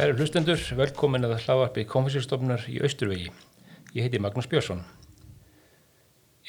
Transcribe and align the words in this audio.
Kæri 0.00 0.14
hlustendur, 0.16 0.60
velkomin 0.78 1.26
að 1.28 1.34
hlaðvarpi 1.42 1.82
konfessjórstofnar 1.84 2.62
í 2.72 2.78
Austurvegi. 2.80 3.26
Ég 3.92 4.06
heiti 4.06 4.16
Magnús 4.24 4.46
Björnsson. 4.48 4.78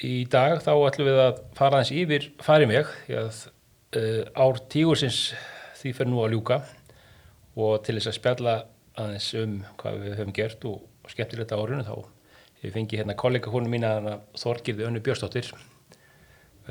Í 0.07 0.23
dag 0.31 0.61
þá 0.63 0.69
ætlum 0.87 1.09
við 1.09 1.17
að 1.19 1.41
fara 1.57 1.81
aðeins 1.81 1.91
yfir 1.91 2.29
að 2.47 3.41
uh, 3.99 4.21
ár 4.39 4.61
tígursins 4.71 5.33
því 5.81 5.91
fer 5.97 6.07
nú 6.07 6.21
að 6.23 6.37
ljúka 6.37 6.61
og 7.59 7.83
til 7.83 7.97
þess 7.97 8.13
að 8.13 8.15
spjalla 8.21 8.53
aðeins 8.95 9.27
um 9.41 9.57
hvað 9.81 9.99
við 10.05 10.15
höfum 10.21 10.31
gert 10.39 10.63
og, 10.71 10.79
skemmtilegt 11.11 11.51
á 11.51 11.59
árunum 11.59 11.83
þá 11.89 11.95
hefur 12.61 12.75
fengið 12.77 13.03
hérna 13.03 13.17
kollega 13.19 13.51
húnum 13.51 13.75
mína 13.75 13.97
hana, 13.97 14.15
Þorgirði 14.39 14.87
Önnu 14.87 15.03
Björnsdóttir. 15.03 15.51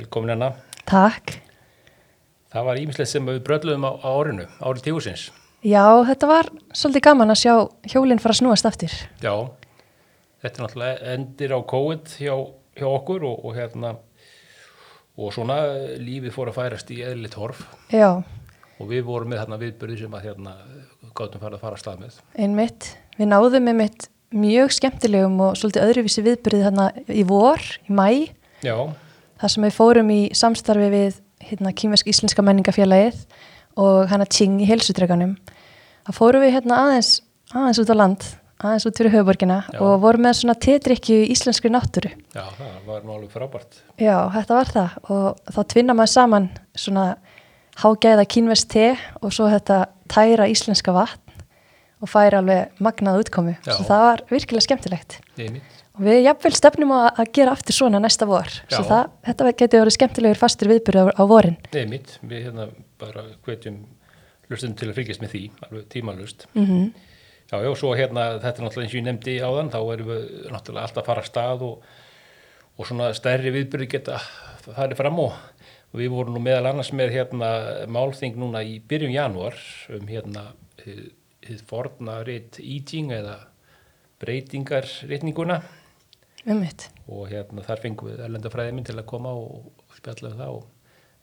Velkomin 0.01 0.33
hana. 0.33 0.55
Takk. 0.88 1.37
Það 2.49 2.73
var 2.73 2.83
ímislegt 2.87 3.12
sem 3.12 3.29
við 3.29 3.45
bröðluðum 3.51 3.85
á, 3.85 3.93
á 4.01 4.09
árinu, 4.16 4.49
árið 4.65 4.88
tígursins. 4.88 5.29
Já, 5.61 5.85
þetta 6.09 6.29
var 6.31 6.49
svolítið 6.73 7.05
gaman 7.05 7.35
að 7.35 7.41
sjá 7.43 7.55
hjólinn 7.93 8.21
fara 8.23 8.33
að 8.33 8.41
snúast 8.41 8.69
aftur. 8.69 8.95
Já, 9.21 9.35
þetta 10.41 10.55
er 10.55 10.65
náttúrulega 10.65 11.15
endir 11.15 11.53
á 11.53 11.59
COVID 11.73 12.15
hjá, 12.17 12.35
hjá 12.81 12.87
okkur 12.89 13.27
og, 13.29 13.43
og 13.45 13.59
hérna 13.59 13.95
og 15.21 15.35
svona 15.37 15.59
lífið 16.01 16.33
fór 16.33 16.49
að 16.49 16.57
færast 16.57 16.93
í 16.95 17.02
eðlitt 17.05 17.37
horf 17.37 17.61
Já, 17.93 18.23
og 18.80 18.89
við 18.89 19.05
vorum 19.05 19.29
með 19.33 19.43
þarna 19.43 19.61
viðbörði 19.61 19.99
sem 20.01 20.17
að 20.17 20.27
hérna 20.30 20.55
gátum 21.13 21.43
farið 21.43 21.59
að 21.59 21.65
fara 21.67 21.77
að 21.77 21.83
stað 21.83 22.02
með. 22.07 22.19
einmitt. 22.41 22.89
Við 23.19 23.29
náðum 23.29 23.71
einmitt 23.74 24.09
mjög 24.30 24.73
skemmtilegum 24.79 25.41
og 25.45 25.59
svolítið 25.61 25.89
öðruvísi 25.89 26.24
viðbyrðið 26.24 26.67
þarna 26.69 26.89
í 27.13 27.24
vor, 27.29 27.61
í 27.85 27.93
mæ, 27.93 28.09
Já, 28.65 28.77
þar 29.43 29.52
sem 29.52 29.67
við 29.67 29.77
fórum 29.77 30.13
í 30.15 30.21
samstarfi 30.37 30.89
við 30.93 31.21
hérna, 31.51 31.74
Kýmvesk 31.77 32.09
Íslenska 32.13 32.45
menningafélagið 32.47 33.21
og 33.79 34.10
hana 34.10 34.26
Tjing 34.26 34.60
í 34.63 34.68
helsutreganum. 34.68 35.37
Það 36.07 36.16
fórum 36.16 36.45
við 36.45 36.54
hérna 36.57 36.79
aðeins, 36.87 37.10
aðeins 37.52 37.80
út 37.82 37.93
á 37.93 37.96
land, 37.96 38.27
aðeins 38.60 38.87
út 38.88 39.01
fyrir 39.01 39.15
höfuborgina 39.15 39.59
og 39.80 40.01
vorum 40.02 40.27
með 40.27 40.38
svona 40.40 40.57
tetrykju 40.60 41.23
í 41.24 41.30
íslenskri 41.35 41.71
náttúru. 41.73 42.12
já, 42.35 42.45
það 42.59 42.87
var 42.88 43.04
nú 43.07 43.16
alveg 43.16 43.32
frábært. 43.35 43.82
Já, 44.01 44.16
þetta 44.35 44.59
var 44.59 44.73
það 44.74 44.99
og 45.15 45.54
þá 45.54 45.60
tvinna 45.74 45.96
maður 45.96 46.15
saman 46.16 46.49
svona 46.74 47.07
hágæða 47.80 48.27
kínvest 48.29 48.71
te 48.73 48.93
og 49.23 49.32
svo 49.32 49.49
þetta 49.52 49.84
tæra 50.10 50.49
íslenska 50.51 50.93
vatn 50.93 51.45
og 52.01 52.09
færa 52.09 52.40
alveg 52.40 52.80
magnað 52.80 53.24
útkomu. 53.24 53.57
Já. 53.65 53.74
Svo 53.77 53.87
það 53.88 54.07
var 54.07 54.24
virkilega 54.32 54.66
skemmtilegt. 54.66 55.21
Ég 55.37 55.46
er 55.49 55.55
mitt. 55.59 55.80
Og 55.99 56.05
við 56.07 56.21
jafnvel 56.24 56.52
stefnum 56.57 56.93
að, 56.96 57.07
að 57.23 57.30
gera 57.37 57.55
aftur 57.57 57.77
svona 57.77 58.01
næsta 58.02 58.29
vor. 58.30 58.51
Svo 58.71 58.83
það, 58.87 59.15
þetta 59.27 59.52
getur 59.52 59.83
verið 59.83 59.96
skemmtilegur 59.96 60.41
fastur 60.41 60.71
viðbyrð 60.71 61.02
á, 61.02 61.05
á 61.19 61.23
vorin. 61.29 61.57
Er 61.74 61.88
mitt. 61.91 62.16
Við 62.23 62.46
hérna 62.46 62.69
bara 63.01 63.27
hvetjum 63.46 63.83
lustum 64.50 64.75
til 64.78 64.91
að 64.91 65.00
fylgjast 65.00 65.25
með 65.25 65.34
því, 65.34 65.44
alveg 65.66 65.88
tímalust. 65.94 66.47
Mm 66.55 66.91
Já, 67.50 67.59
já, 67.66 67.71
svo 67.75 67.88
hérna, 67.99 68.37
þetta 68.38 68.61
er 68.61 68.62
náttúrulega 68.62 68.87
eins 68.87 68.93
og 68.93 68.99
ég 69.00 69.05
nefndi 69.09 69.33
áðan, 69.43 69.71
þá 69.72 69.78
erum 69.91 70.11
við 70.12 70.27
náttúrulega 70.55 70.84
alltaf 70.87 71.00
að 71.00 71.09
fara 71.09 71.22
að 71.25 71.27
stað 71.27 71.65
og, 71.66 71.88
og 72.78 72.87
svona 72.87 73.09
stærri 73.19 73.50
viðbyrði 73.56 73.88
geta 73.91 74.21
farið 74.69 75.00
fram 75.00 75.19
og, 75.19 75.41
við 75.99 76.12
vorum 76.12 76.37
nú 76.37 76.43
meðal 76.44 76.69
annars 76.71 76.93
með 76.94 77.16
hérna 77.16 77.49
málþing 77.91 78.38
núna 78.38 78.62
í 78.62 78.77
byrjun 78.87 79.16
janúar 79.16 79.59
um 79.91 80.06
hérna 80.06 80.44
hið, 80.84 81.09
hið 81.49 81.65
forna 81.67 82.21
reitt 82.28 82.61
íting 82.62 83.11
eða 83.17 83.34
breytingar 84.22 84.87
reitninguna 85.11 85.59
Ummitt. 86.47 86.89
og 87.11 87.27
hérna 87.28 87.62
þar 87.67 87.81
fengum 87.83 88.09
við 88.11 88.21
erlendafræði 88.25 88.73
minn 88.73 88.84
til 88.89 88.97
að 88.97 89.06
koma 89.11 89.33
og, 89.37 89.67
spjalla 89.99 90.31
um 90.31 90.39
það 90.39 90.55
og 90.56 90.65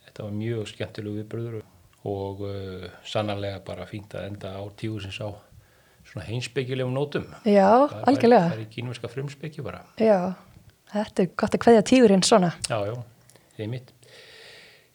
þetta 0.05 0.23
var 0.27 0.35
mjög 0.37 0.67
skemmtilegu 0.73 1.15
viðbyrður 1.21 1.55
og 2.07 2.41
uh, 2.45 2.85
sannarlega 3.07 3.59
bara 3.65 3.87
fínt 3.89 4.13
að 4.15 4.27
enda 4.29 4.51
á 4.53 4.63
tíusins 4.77 5.17
á 5.23 5.29
svona 6.07 6.23
heimspekilegum 6.29 6.93
nótum. 6.95 7.25
Já, 7.43 7.87
Það 7.89 7.97
er- 7.97 8.05
algjörlega. 8.11 8.49
Það 8.51 8.57
er 8.59 8.61
í 8.63 8.69
kínverska 8.75 9.09
frumspeki 9.11 9.63
bara. 9.65 9.81
Já, 9.99 10.19
þetta 10.93 11.23
er 11.25 11.31
gott 11.35 11.57
að 11.57 11.63
kveðja 11.65 11.81
tígurinn 11.89 12.23
svona. 12.23 12.53
Já, 12.69 12.77
já, 12.87 12.93
það 13.57 13.63
er 13.65 13.71
mitt. 13.73 13.91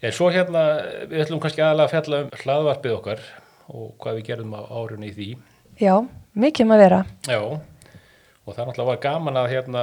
En 0.02 0.14
svo 0.16 0.30
hérna, 0.32 0.62
við 1.10 1.20
ætlum 1.26 1.42
kannski 1.42 1.60
aðalega 1.62 1.84
að 1.84 1.92
fjalla 1.92 2.22
um 2.24 2.30
hlaðvarpið 2.42 2.94
okkar 2.96 3.20
og 3.72 3.92
hvað 4.02 4.16
við 4.18 4.24
gerðum 4.30 4.56
á 4.56 4.60
árunni 4.72 5.10
í 5.12 5.14
því. 5.18 5.28
Já, 5.82 5.94
mikið 6.34 6.64
um 6.66 6.72
að 6.74 6.82
vera. 6.86 7.02
Já, 7.28 7.38
og 8.42 8.56
það 8.56 8.68
náttúrulega 8.68 8.90
var 8.90 9.02
gaman 9.04 9.38
að 9.38 9.50
hérna, 9.52 9.82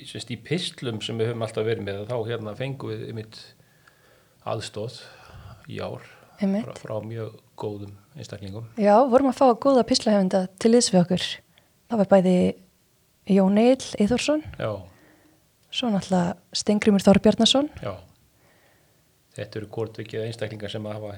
í, 0.00 0.04
semst, 0.08 0.32
í 0.32 0.38
pislum 0.40 1.00
sem 1.04 1.18
við 1.20 1.32
höfum 1.32 1.44
alltaf 1.44 1.66
verið 1.66 1.86
með, 1.86 2.02
þá 2.08 2.16
hérna 2.30 2.56
fengum 2.58 2.92
við 2.94 3.12
mitt 3.18 3.40
aðstóð 4.48 5.02
í 5.68 5.80
ár 5.84 6.06
Einmitt. 6.40 6.64
frá, 6.64 6.78
frá 6.80 6.94
mjög 7.04 7.36
góðum 7.60 7.92
einstaklingum. 8.16 8.70
Já, 8.80 8.96
vorum 9.12 9.28
að 9.30 9.40
fá 9.42 9.46
góða 9.60 9.84
pislahefunda 9.88 10.46
til 10.60 10.72
liðs 10.72 10.88
við 10.94 11.02
okkur. 11.04 11.26
Það 11.90 12.00
var 12.00 12.10
bæði 12.14 12.36
Jón 13.30 13.60
Eil 13.60 13.76
Já, 13.76 14.72
svo 15.70 15.90
náttúrulega 15.92 16.36
Stengrimur 16.56 17.04
Þorbjarnason. 17.04 17.68
já. 17.82 17.92
Þetta 19.36 19.60
eru 19.60 19.68
kortvikið 19.70 20.24
einstaklingar 20.26 20.72
sem 20.72 20.86
hafa 20.90 21.14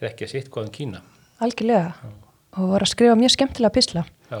þekkja 0.00 0.28
sitt 0.28 0.50
hvaðan 0.50 0.72
Kína. 0.74 1.02
Algjörlega. 1.42 1.94
Og 2.58 2.72
voru 2.72 2.84
að 2.84 2.90
skrifa 2.90 3.14
mjög 3.16 3.34
skemmtilega 3.36 3.72
pisla. 3.76 4.02
Já, 4.28 4.40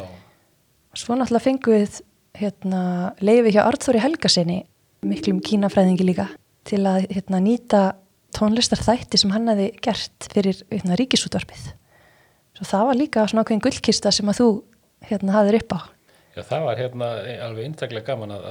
Svo 0.92 1.16
náttúrulega 1.16 1.46
fengum 1.46 1.72
við 1.72 2.00
hérna, 2.36 2.80
leifi 3.24 3.54
hjá 3.54 3.62
Arþóri 3.64 4.00
Helgasinni, 4.02 4.58
miklum 5.08 5.40
kínafræðingi 5.44 6.04
líka, 6.04 6.26
til 6.68 6.82
að 6.88 7.06
hérna, 7.12 7.40
nýta 7.40 7.80
tónlistar 8.36 8.82
þætti 8.84 9.20
sem 9.20 9.32
hann 9.32 9.48
hefði 9.48 9.70
gert 9.84 10.28
fyrir 10.32 10.60
hérna, 10.68 10.98
ríkisútvarpið. 11.00 11.72
Svo 12.58 12.68
það 12.68 12.86
var 12.90 13.00
líka 13.00 13.24
svona 13.24 13.44
ákveðin 13.46 13.64
gullkista 13.64 14.12
sem 14.12 14.28
að 14.28 14.40
þú 14.42 14.48
hérna, 15.08 15.36
hafðir 15.38 15.60
upp 15.62 15.76
á. 15.76 15.80
Já, 16.36 16.42
það 16.48 16.68
var 16.68 16.80
hérna 16.80 17.10
alveg 17.48 17.68
einstaklega 17.68 18.08
gaman 18.12 18.36
að 18.36 18.48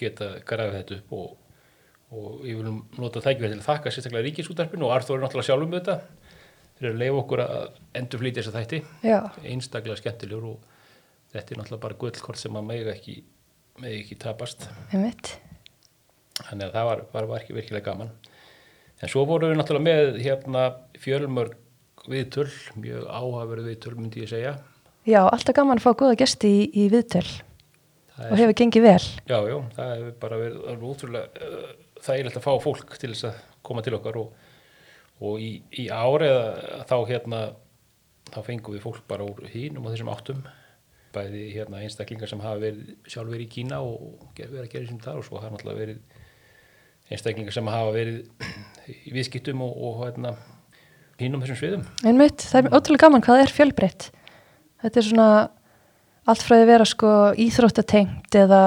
geta 0.00 0.30
grafið 0.48 0.78
þetta 0.80 0.98
upp 0.98 1.16
og, 1.20 1.30
og 2.16 2.44
ég 2.48 2.60
vil 2.60 2.76
nota 3.00 3.22
þækifæri 3.24 3.54
til 3.54 3.60
að 3.60 3.68
þakka 3.68 3.92
sérstaklega 3.92 4.26
ríkisútarpinu 4.28 4.88
og 4.88 4.94
Arþór 4.96 5.20
er 5.20 5.26
náttúrulega 5.26 5.48
sjálfum 5.50 5.76
þetta 5.76 5.98
fyrir 6.74 6.94
að 6.94 7.00
leifa 7.04 7.20
okkur 7.22 7.42
að 7.44 7.66
endur 8.00 8.22
flýta 8.22 8.42
þessa 8.42 8.56
þætti 8.58 8.80
Já, 9.06 9.18
einstaklega 9.46 10.00
skemmtilegur 10.00 10.48
og 10.50 10.73
þetta 11.34 11.54
er 11.54 11.60
náttúrulega 11.60 11.82
bara 11.82 11.98
gullkort 12.00 12.40
sem 12.40 12.58
að 12.58 12.68
megi 12.68 12.92
ekki, 12.92 13.16
megi 13.82 14.00
ekki 14.02 14.20
tapast. 14.22 14.68
Þannig 14.90 16.68
að 16.68 16.76
það 16.76 16.88
var, 16.90 17.02
var, 17.12 17.28
var 17.30 17.42
ekki 17.42 17.56
virkilega 17.56 17.90
gaman. 17.90 18.12
En 19.02 19.10
svo 19.10 19.24
vorum 19.28 19.50
við 19.50 19.58
náttúrulega 19.58 19.86
með 19.88 20.20
hérna 20.22 20.64
fjölmörg 21.02 21.58
viðtöl 22.10 22.50
mjög 22.78 23.08
áhaverð 23.08 23.70
viðtöl 23.70 23.96
myndi 23.96 24.22
ég 24.24 24.30
segja. 24.30 24.54
Já, 25.08 25.20
alltaf 25.24 25.56
gaman 25.56 25.80
að 25.80 25.86
fá 25.86 25.92
góða 26.00 26.20
gesti 26.22 26.50
í, 26.50 26.62
í 26.84 26.86
viðtöl. 26.92 27.26
Það 28.14 28.30
og 28.30 28.40
hefur 28.40 28.56
gengið 28.60 28.84
vel. 28.86 29.04
Já, 29.26 29.38
já, 29.50 29.56
það 29.74 29.92
hefur 29.94 30.16
bara 30.22 30.40
verið 30.40 30.84
útrúlega 30.88 31.48
uh, 31.48 31.70
þægilegt 32.04 32.38
að 32.38 32.46
fá 32.46 32.52
fólk 32.62 32.96
til 33.00 33.10
þess 33.10 33.28
að 33.30 33.40
koma 33.66 33.82
til 33.84 33.96
okkar 33.98 34.18
og, 34.20 34.50
og 35.24 35.42
í, 35.42 35.50
í 35.82 35.88
ári 35.90 36.28
eða 36.30 36.84
þá 36.90 36.96
hérna 37.10 37.40
þá 38.30 38.38
fengum 38.46 38.76
við 38.76 38.84
fólk 38.84 39.02
bara 39.10 39.26
úr 39.26 39.48
hínum 39.50 39.84
og 39.84 39.94
þessum 39.94 40.12
áttum 40.12 40.44
bæði 41.14 41.44
hérna 41.54 41.82
einstaklingar 41.84 42.30
sem 42.30 42.42
hafa 42.42 42.60
verið 42.62 42.92
sjálf 43.08 43.30
verið 43.30 43.46
í 43.46 43.52
Kína 43.54 43.80
og 43.84 44.34
verið 44.38 44.60
að 44.64 44.70
gera 44.72 44.84
þessum 44.84 45.00
þar 45.04 45.20
og 45.20 45.26
svo 45.28 45.40
hafa 45.40 45.54
náttúrulega 45.54 45.82
verið 45.84 47.14
einstaklingar 47.14 47.56
sem 47.56 47.70
hafa 47.70 47.94
verið 47.94 48.20
í 48.94 49.14
viðskiptum 49.14 49.64
og, 49.64 49.74
og 49.74 50.02
hérna 50.02 50.34
hínum 51.20 51.42
þessum 51.44 51.60
sviðum. 51.60 51.84
Einmitt, 52.04 52.44
það 52.50 52.60
er 52.60 52.76
ótrúlega 52.76 53.06
gaman 53.06 53.24
hvað 53.24 53.42
er 53.44 53.54
fjölbreytt. 53.54 54.08
Þetta 54.84 55.00
er 55.00 55.08
svona 55.08 55.28
allt 56.24 56.44
frá 56.44 56.56
því 56.56 56.62
að 56.62 56.70
vera 56.72 56.86
sko 56.88 57.10
íþróttatengt 57.44 58.38
eða, 58.40 58.62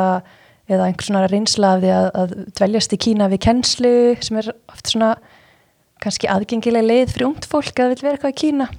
eða 0.70 0.88
einhver 0.88 1.10
svona 1.10 1.26
reynsla 1.30 1.74
af 1.76 1.84
því 1.84 1.94
að, 1.96 2.10
að 2.22 2.36
dveljast 2.60 2.94
í 2.94 3.02
Kína 3.08 3.30
við 3.34 3.44
kennslu 3.48 3.94
sem 4.24 4.42
er 4.42 4.52
oft 4.72 4.94
svona 4.94 5.16
kannski 6.04 6.30
aðgengileg 6.30 6.86
leið 6.86 7.16
fyrir 7.16 7.30
ungt 7.32 7.48
fólk 7.50 7.82
að 7.82 7.96
vil 7.96 8.04
vera 8.06 8.18
eitthvað 8.18 8.36
í 8.36 8.42
Kína. 8.44 8.70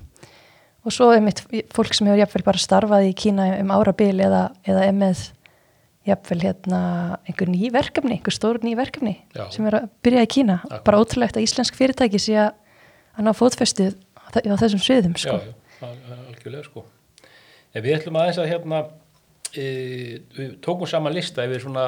Og 0.89 0.95
svo 0.95 1.11
einmitt 1.13 1.43
fólk 1.77 1.93
sem 1.97 2.09
hefur 2.09 2.23
jafnvel 2.23 2.45
bara 2.47 2.61
starfað 2.63 3.09
í 3.11 3.17
Kína 3.19 3.51
um 3.61 3.73
árabil 3.77 4.23
eða, 4.25 4.47
eða 4.65 4.87
er 4.89 4.95
með 4.97 5.25
jafnvel 6.09 6.39
hérna 6.47 6.79
einhver 7.29 7.51
ný 7.53 7.69
verkefni, 7.75 8.15
einhver 8.17 8.33
stór 8.33 8.57
ný 8.65 8.73
verkefni 8.79 9.19
Já. 9.37 9.45
sem 9.53 9.67
er 9.69 9.77
að 9.83 9.89
byrja 10.07 10.23
í 10.25 10.31
Kína. 10.33 10.57
Akkurat. 10.65 10.85
Bara 10.89 11.01
ótrúlegt 11.03 11.37
að 11.37 11.45
íslensk 11.45 11.77
fyrirtæki 11.77 12.21
sé 12.25 12.39
að 12.41 13.35
fótfestu 13.37 13.91
á 14.17 14.33
þe- 14.33 14.47
á 14.49 14.57
þessum 14.63 14.81
sviðum 14.81 15.17
sko. 15.21 15.37
Já, 15.37 15.53
já, 15.53 15.85
al- 15.85 16.01
al- 16.09 16.25
algjörlega 16.33 16.65
sko. 16.71 16.85
En 17.75 17.83
við 17.85 17.99
ætlum 17.99 18.17
aðeins 18.23 18.39
að 18.41 18.49
hérna, 18.49 18.79
e, 19.53 19.67
við 20.39 20.57
tókum 20.65 20.89
saman 20.89 21.13
lista 21.13 21.45
yfir 21.45 21.61
svona, 21.67 21.85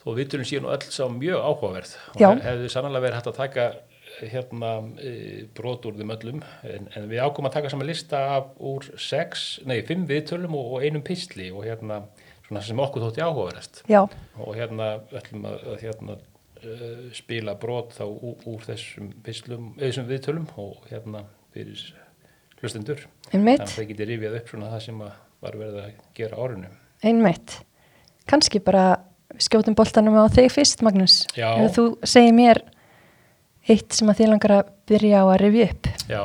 þó 0.00 0.14
viðtölum 0.16 0.48
síðan 0.48 0.70
og 0.70 0.72
öll 0.78 0.88
sá 0.88 1.04
mjög 1.12 1.44
áhugaverð. 1.44 1.92
Og 2.14 2.20
Já. 2.24 2.30
hef- 2.32 2.44
hefði 2.48 2.70
sannlega 2.72 3.04
verið 3.04 3.18
hægt 3.20 3.28
að 3.34 3.36
taka 3.36 3.66
hérna 4.28 4.72
e, 5.00 5.12
brot 5.56 5.86
úr 5.88 5.96
þeim 5.98 6.12
öllum, 6.16 6.42
en, 6.66 6.88
en 6.96 7.06
við 7.10 7.22
ákomum 7.24 7.50
að 7.50 7.56
taka 7.58 7.72
saman 7.72 7.88
lista 7.88 8.22
af 8.36 8.50
úr 8.56 8.88
sex, 9.00 9.60
nei, 9.68 9.80
fimm 9.88 10.04
viðtölum 10.08 10.56
og, 10.58 10.74
og 10.76 10.84
einum 10.84 11.04
pistli 11.06 11.48
og 11.54 11.64
hérna, 11.68 12.02
svona 12.48 12.64
sem 12.66 12.82
okkur 12.82 13.06
þótti 13.06 13.24
áhugaverðast. 13.24 13.82
Og 14.42 14.52
hérna 14.58 14.90
ætlum 15.20 15.48
að, 15.50 15.64
að 15.72 15.86
hérna, 15.86 16.18
uh, 16.64 17.00
spila 17.16 17.56
brot 17.60 17.96
þá 17.96 18.04
úr, 18.08 18.44
úr 18.50 18.68
þessum 18.68 19.10
pislum, 19.26 19.72
eða 19.78 19.88
þessum 19.88 20.12
viðtölum 20.12 20.52
og 20.60 20.86
hérna 20.90 21.24
fyrir 21.54 21.88
hlustundur 22.60 23.06
einmitt, 23.32 23.62
þannig 23.62 23.66
að 23.66 23.74
það 23.78 23.90
geti 23.94 24.08
rifjað 24.10 24.38
upp 24.40 24.52
svona 24.52 24.70
það 24.74 24.86
sem 24.86 25.02
var 25.40 25.56
verið 25.56 25.82
að 25.86 26.06
gera 26.18 26.36
á 26.36 26.42
árinu 26.44 26.70
einmitt. 27.02 27.60
Kanski 28.30 28.60
bara 28.62 28.84
skjótum 29.40 29.76
boltanum 29.78 30.18
á 30.20 30.26
þig 30.32 30.50
fyrst, 30.52 30.84
Magnús. 30.84 31.22
Ef 31.36 31.76
þú 31.76 31.86
segir 32.06 32.34
mér 32.36 32.62
eitt 33.68 33.92
sem 33.96 34.08
að 34.10 34.20
þið 34.22 34.30
langar 34.32 34.54
að 34.56 34.72
byrja 34.90 35.22
á 35.22 35.24
að 35.26 35.40
rifja 35.44 35.68
upp. 35.70 35.88
Já, 36.10 36.22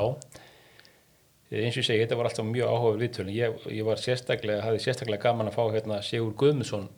eins 1.56 1.78
og 1.78 1.82
ég 1.82 1.88
segi, 1.88 2.02
þetta 2.04 2.18
var 2.20 2.30
alltaf 2.30 2.48
mjög 2.50 2.74
áhuga 2.74 3.00
viðtölun. 3.04 3.34
Ég, 3.36 3.64
ég 3.76 3.88
var 3.88 4.02
sérstaklega, 4.02 4.64
hafði 4.66 4.84
sérstaklega 4.86 5.24
gaman 5.28 5.52
að 5.52 5.58
fá 5.58 5.64
hérna 5.76 6.02
Sigur 6.06 6.36
Guðmundsson, 6.40 6.90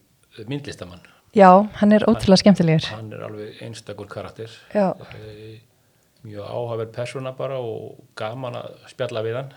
myndlistamann. 0.47 1.05
Já, 1.35 1.49
hann 1.81 1.93
er 1.93 2.05
ótrúlega 2.07 2.41
skemmtilegur. 2.41 2.87
Hann 2.95 3.11
er 3.13 3.23
alveg 3.27 3.61
einstakur 3.65 4.07
karakter, 4.09 4.51
Já, 4.73 4.93
Eh, 5.13 5.59
mjög 6.27 6.43
áhugaverð 6.49 6.91
persóna 6.95 7.31
bara 7.37 7.59
og 7.61 7.99
gaman 8.15 8.57
að 8.59 8.77
spjalla 8.91 9.21
við 9.23 9.35
hann 9.37 9.51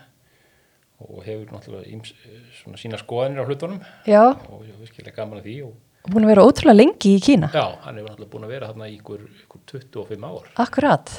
og 1.01 1.23
hefur 1.25 1.49
náttúrulega 1.49 1.89
íms, 1.89 2.11
svona 2.59 2.77
sína 2.77 2.99
skoðanir 3.01 3.41
á 3.41 3.45
hlutunum 3.49 3.79
já, 4.05 4.21
og 4.29 4.61
virkilega 4.79 5.15
gaman 5.15 5.41
að 5.41 5.47
því 5.49 5.55
og 5.65 5.73
búin 6.09 6.25
að 6.25 6.31
vera 6.33 6.45
ótrúlega 6.47 6.77
lengi 6.77 7.11
í 7.17 7.21
Kína. 7.21 7.51
já, 7.53 7.65
hann 7.85 7.99
hefur 7.99 8.09
náttúrulega 8.09 8.31
búin 8.31 8.45
að 8.47 8.53
vera 8.55 8.69
þarna 8.71 8.87
í 8.89 8.95
ykkur, 8.97 9.25
ykkur 9.45 9.61
25 9.69 10.25
ár 10.25 10.47
Akkurat. 10.63 11.11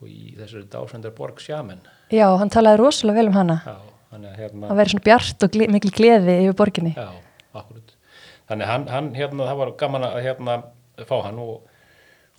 og 0.00 0.08
í 0.10 0.34
þessari 0.36 0.66
dásendar 0.72 1.14
borg 1.16 1.38
sjaman. 1.40 1.80
Já, 2.12 2.26
hann 2.36 2.50
talaði 2.52 2.80
rosalega 2.82 3.22
vel 3.22 3.30
um 3.30 3.38
hana. 3.38 3.60
Já, 3.64 3.76
þannig 4.10 4.32
að 4.32 4.42
hérna... 4.42 4.66
Það 4.68 4.80
væri 4.80 4.92
svona 4.94 5.06
bjart 5.06 5.46
og 5.46 5.54
gle 5.54 5.68
mikil 5.76 5.92
gleði 5.96 6.34
yfir 6.42 6.58
borginni. 6.58 6.92
Já, 6.96 7.08
akkurat. 7.56 7.94
Þannig 8.50 8.70
hann, 8.70 8.84
hann 8.92 9.08
hérna, 9.16 9.46
það 9.48 9.62
var 9.62 9.72
gaman 9.80 10.04
að 10.06 10.20
hérna 10.26 10.58
fá 11.08 11.16
hann 11.24 11.40
og, 11.42 11.64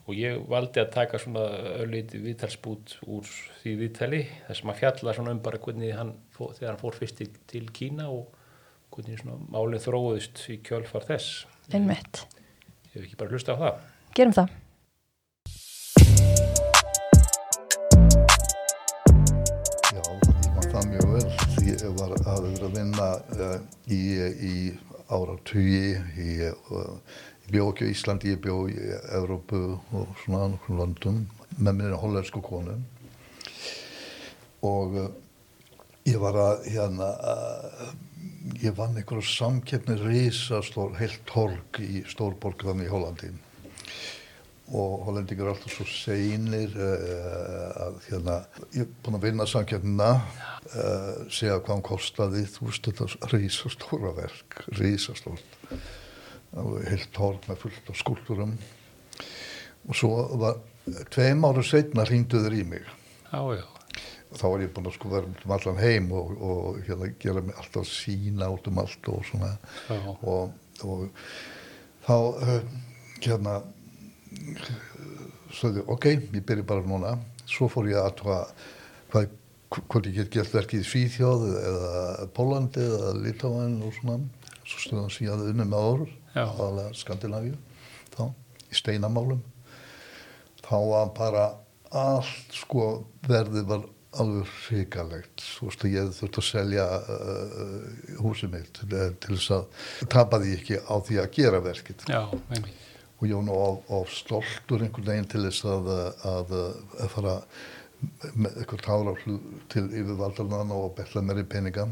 og 0.07 0.13
ég 0.15 0.37
valdi 0.47 0.79
að 0.83 0.91
taka 0.93 1.19
svona 1.19 1.43
öllítið 1.83 2.23
viðtalsbút 2.29 2.93
úr 3.07 3.27
því 3.63 3.73
viðtali 3.81 4.21
þess 4.47 4.61
að 4.61 4.69
maður 4.69 4.79
fjalla 4.83 5.15
svona 5.17 5.33
um 5.35 5.41
bara 5.43 5.59
hvernig 5.65 5.95
hann, 5.97 6.13
þegar 6.37 6.69
hann 6.71 6.79
fór 6.81 6.95
fyrst 6.95 7.17
til, 7.19 7.27
til 7.49 7.65
Kína 7.75 8.07
og 8.13 8.36
hvernig 8.97 9.19
svona 9.21 9.35
málið 9.53 9.83
þróðust 9.85 10.39
í 10.49 10.55
kjölfar 10.65 11.03
þess. 11.05 11.43
Einmitt. 11.69 12.23
Ég 12.89 12.95
hef 12.95 13.03
ekki 13.03 13.19
bara 13.19 13.35
hlusta 13.35 13.53
á 13.53 13.57
það. 13.59 13.83
Gerum 14.17 14.33
það. 14.33 14.55
Já, 19.93 20.01
ég 20.01 20.49
man 20.55 20.69
það 20.71 20.87
mjög 20.89 21.11
vel 21.11 21.27
því 21.53 21.67
ég 21.75 21.85
var 21.99 22.15
að 22.17 22.47
vera 22.47 22.69
að 22.71 22.79
vinna 22.79 23.11
uh, 23.37 23.53
í, 23.85 24.01
í 24.49 24.55
áratugi 25.13 25.93
í, 26.17 26.31
uh, 26.49 27.21
ég 27.45 27.53
bjó 27.53 27.69
ekki 27.69 27.85
á 27.85 27.93
Íslandi, 27.93 28.33
ég 28.33 28.41
bjó 28.41 28.57
í 28.65 28.79
Evrópu 29.19 29.61
og 29.93 30.17
svona 30.23 30.49
nokkrum 30.55 30.81
löndum 30.81 31.21
með 31.59 31.69
minni 31.83 32.01
hollensku 32.01 32.41
konu 32.41 32.79
og 34.65 34.97
uh, 34.97 35.07
ég 36.09 36.17
var 36.23 36.41
að 36.47 36.69
hérna 36.73 37.13
uh, 37.21 37.95
ég 38.61 38.75
vann 38.77 38.97
einhverju 38.97 39.25
samkeppni 39.25 39.97
risastór, 40.01 40.95
heilt 40.99 41.21
torg 41.29 41.81
í 41.83 42.03
stórborgðan 42.09 42.85
í 42.85 42.89
Hollandi. 42.91 43.31
Og 44.67 45.05
hollendingur 45.07 45.47
er 45.47 45.53
alltaf 45.53 45.71
svo 45.77 45.85
seinir 45.87 46.73
uh, 46.75 47.85
að 47.85 47.99
hérna, 48.09 48.39
ég 48.75 48.83
er 48.83 48.89
búinn 49.03 49.19
að 49.19 49.27
vinna 49.29 49.47
samkjöfnina, 49.47 50.09
uh, 50.17 51.13
segja 51.31 51.61
hvað 51.61 51.73
hann 51.75 51.85
kostaði, 51.87 52.43
þú 52.51 52.67
veist 52.67 52.89
þetta 52.89 53.31
rísastóra 53.31 54.11
verk, 54.17 54.59
rísastórt, 54.75 55.61
alveg 56.57 56.91
heilt 56.91 57.13
torg 57.15 57.47
með 57.47 57.63
fullt 57.63 57.93
af 57.93 58.01
skúlturum 58.01 58.57
og 59.87 59.95
svo 59.95 60.11
var, 60.41 60.59
tveim 61.13 61.45
ára 61.47 61.63
setna 61.63 62.03
hringdu 62.07 62.43
þeir 62.43 62.59
í 62.59 62.67
mig. 62.67 62.93
Já, 63.31 63.39
já. 63.55 63.76
Þá 64.35 64.43
var 64.47 64.63
ég 64.63 64.73
búinn 64.75 64.89
að 64.89 64.97
sko 64.97 65.11
vera 65.11 65.29
um 65.29 65.53
allan 65.55 65.79
heim 65.81 66.11
og, 66.15 66.33
og 66.43 66.79
hérna 66.87 67.09
gera 67.21 67.43
mig 67.45 67.57
alltaf 67.59 67.87
sína 67.89 68.49
út 68.51 68.67
um 68.67 68.81
allt 68.83 69.09
og 69.13 69.25
svona. 69.27 69.53
Og, 70.27 70.51
og 70.83 71.07
þá 72.07 72.15
uh, 72.17 72.61
hérna 73.23 73.57
sagði, 75.55 75.83
ok, 75.87 76.09
ég 76.35 76.45
byrja 76.47 76.67
bara 76.67 76.85
núna. 76.85 77.15
Svo 77.47 77.69
fór 77.71 77.87
ég 77.91 77.99
að 78.01 78.23
hvað, 79.11 79.35
hvort 79.77 80.09
ég 80.09 80.19
get 80.19 80.33
gert 80.35 80.55
verkið 80.55 80.83
í 80.83 80.89
Svíþjóð 80.91 81.45
eða 81.61 82.27
Pólandi 82.35 82.83
eða 82.83 83.13
Litáin 83.21 83.79
og 83.85 83.95
svona. 83.95 84.19
Svo 84.67 84.83
stöðum 84.83 85.11
síðan 85.13 85.45
unnum 85.47 85.71
með 85.71 86.07
Já. 86.35 86.43
aðalega 86.43 86.97
Skandinavíu 86.99 87.55
þá, 88.13 88.27
í 88.67 88.75
steinamálum. 88.75 89.39
Þá 90.67 90.75
var 90.91 91.13
bara 91.15 91.45
allt 91.95 92.51
sko 92.51 92.87
verðið 93.27 93.69
var 93.69 93.85
alveg 94.21 94.51
hrikalegt. 94.67 95.43
Svo 95.43 95.69
veist 95.69 95.85
að 95.85 95.95
ég 95.95 96.11
þurfti 96.17 96.41
að 96.41 96.47
selja 96.49 96.87
uh, 96.99 97.77
húsið 98.23 98.53
mitt 98.55 98.73
til, 98.79 98.89
til 99.23 99.37
þess 99.37 99.55
að 99.57 99.87
tapaði 100.13 100.53
ég 100.53 100.61
ekki 100.61 100.81
á 100.83 100.95
því 101.07 101.21
að 101.23 101.31
gera 101.37 101.63
verkið. 101.65 102.05
Já, 102.11 102.21
og 103.17 103.25
ég 103.25 103.33
var 103.33 103.47
nú 103.47 103.55
of, 103.57 103.79
of 103.99 104.11
stoltur 104.13 104.83
einhvern 104.85 105.07
veginn 105.09 105.31
til 105.31 105.45
þess 105.47 105.65
að, 105.65 105.89
að, 106.33 106.53
að 107.01 107.13
fara 107.15 107.37
með 108.37 108.59
eitthvað 108.61 108.83
tára 108.85 109.15
til 109.73 109.87
yfirvaldarnan 109.87 110.75
og 110.75 110.91
betla 110.99 111.23
mér 111.25 111.41
í 111.41 111.47
peninga. 111.49 111.87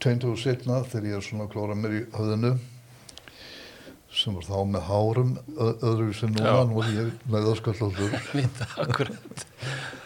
20 0.00 0.32
og 0.32 0.38
setna 0.40 0.82
þegar 0.88 1.08
ég 1.10 1.18
er 1.18 1.24
svona 1.24 1.46
að 1.46 1.54
klóra 1.54 1.76
mér 1.76 1.96
í 1.96 2.04
höfðinu 2.16 2.52
sem 4.10 4.34
var 4.34 4.46
þá 4.46 4.58
með 4.66 4.86
hárum 4.88 5.32
öðru 5.56 6.12
sem 6.18 6.32
núna, 6.34 6.64
nú 6.66 6.82
er 6.82 6.92
ég 6.96 7.24
með 7.30 7.48
akkurat. 8.84 9.44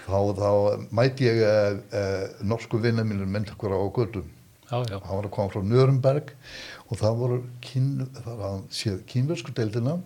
þá, 0.04 0.18
þá 0.38 0.50
mæti 0.94 1.28
ég 1.28 1.42
eh, 1.48 1.78
eh, 2.00 2.24
norsku 2.44 2.80
vinna 2.82 3.04
mínir 3.06 3.28
mynd 3.30 3.52
okkur 3.54 3.72
á 3.72 3.80
já. 4.90 4.98
hann 4.98 5.18
var 5.18 5.28
að 5.28 5.34
koma 5.36 5.52
frá 5.52 5.62
Nürnberg 5.64 6.34
og 6.88 6.98
það 7.00 7.20
voru 7.22 7.38
kín, 7.64 7.88
kínversku 9.08 9.54
deildina 9.56 9.98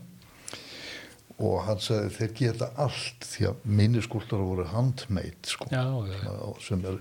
og 1.39 1.61
hann 1.67 1.83
sagði 1.83 2.15
þeir 2.17 2.33
geta 2.41 2.71
allt 2.83 3.27
því 3.27 3.51
að 3.51 3.67
mínir 3.79 4.07
skúltar 4.07 4.43
voru 4.43 4.67
handmade 4.73 5.51
sko, 5.51 5.69
sem 6.65 6.83
er 6.87 6.99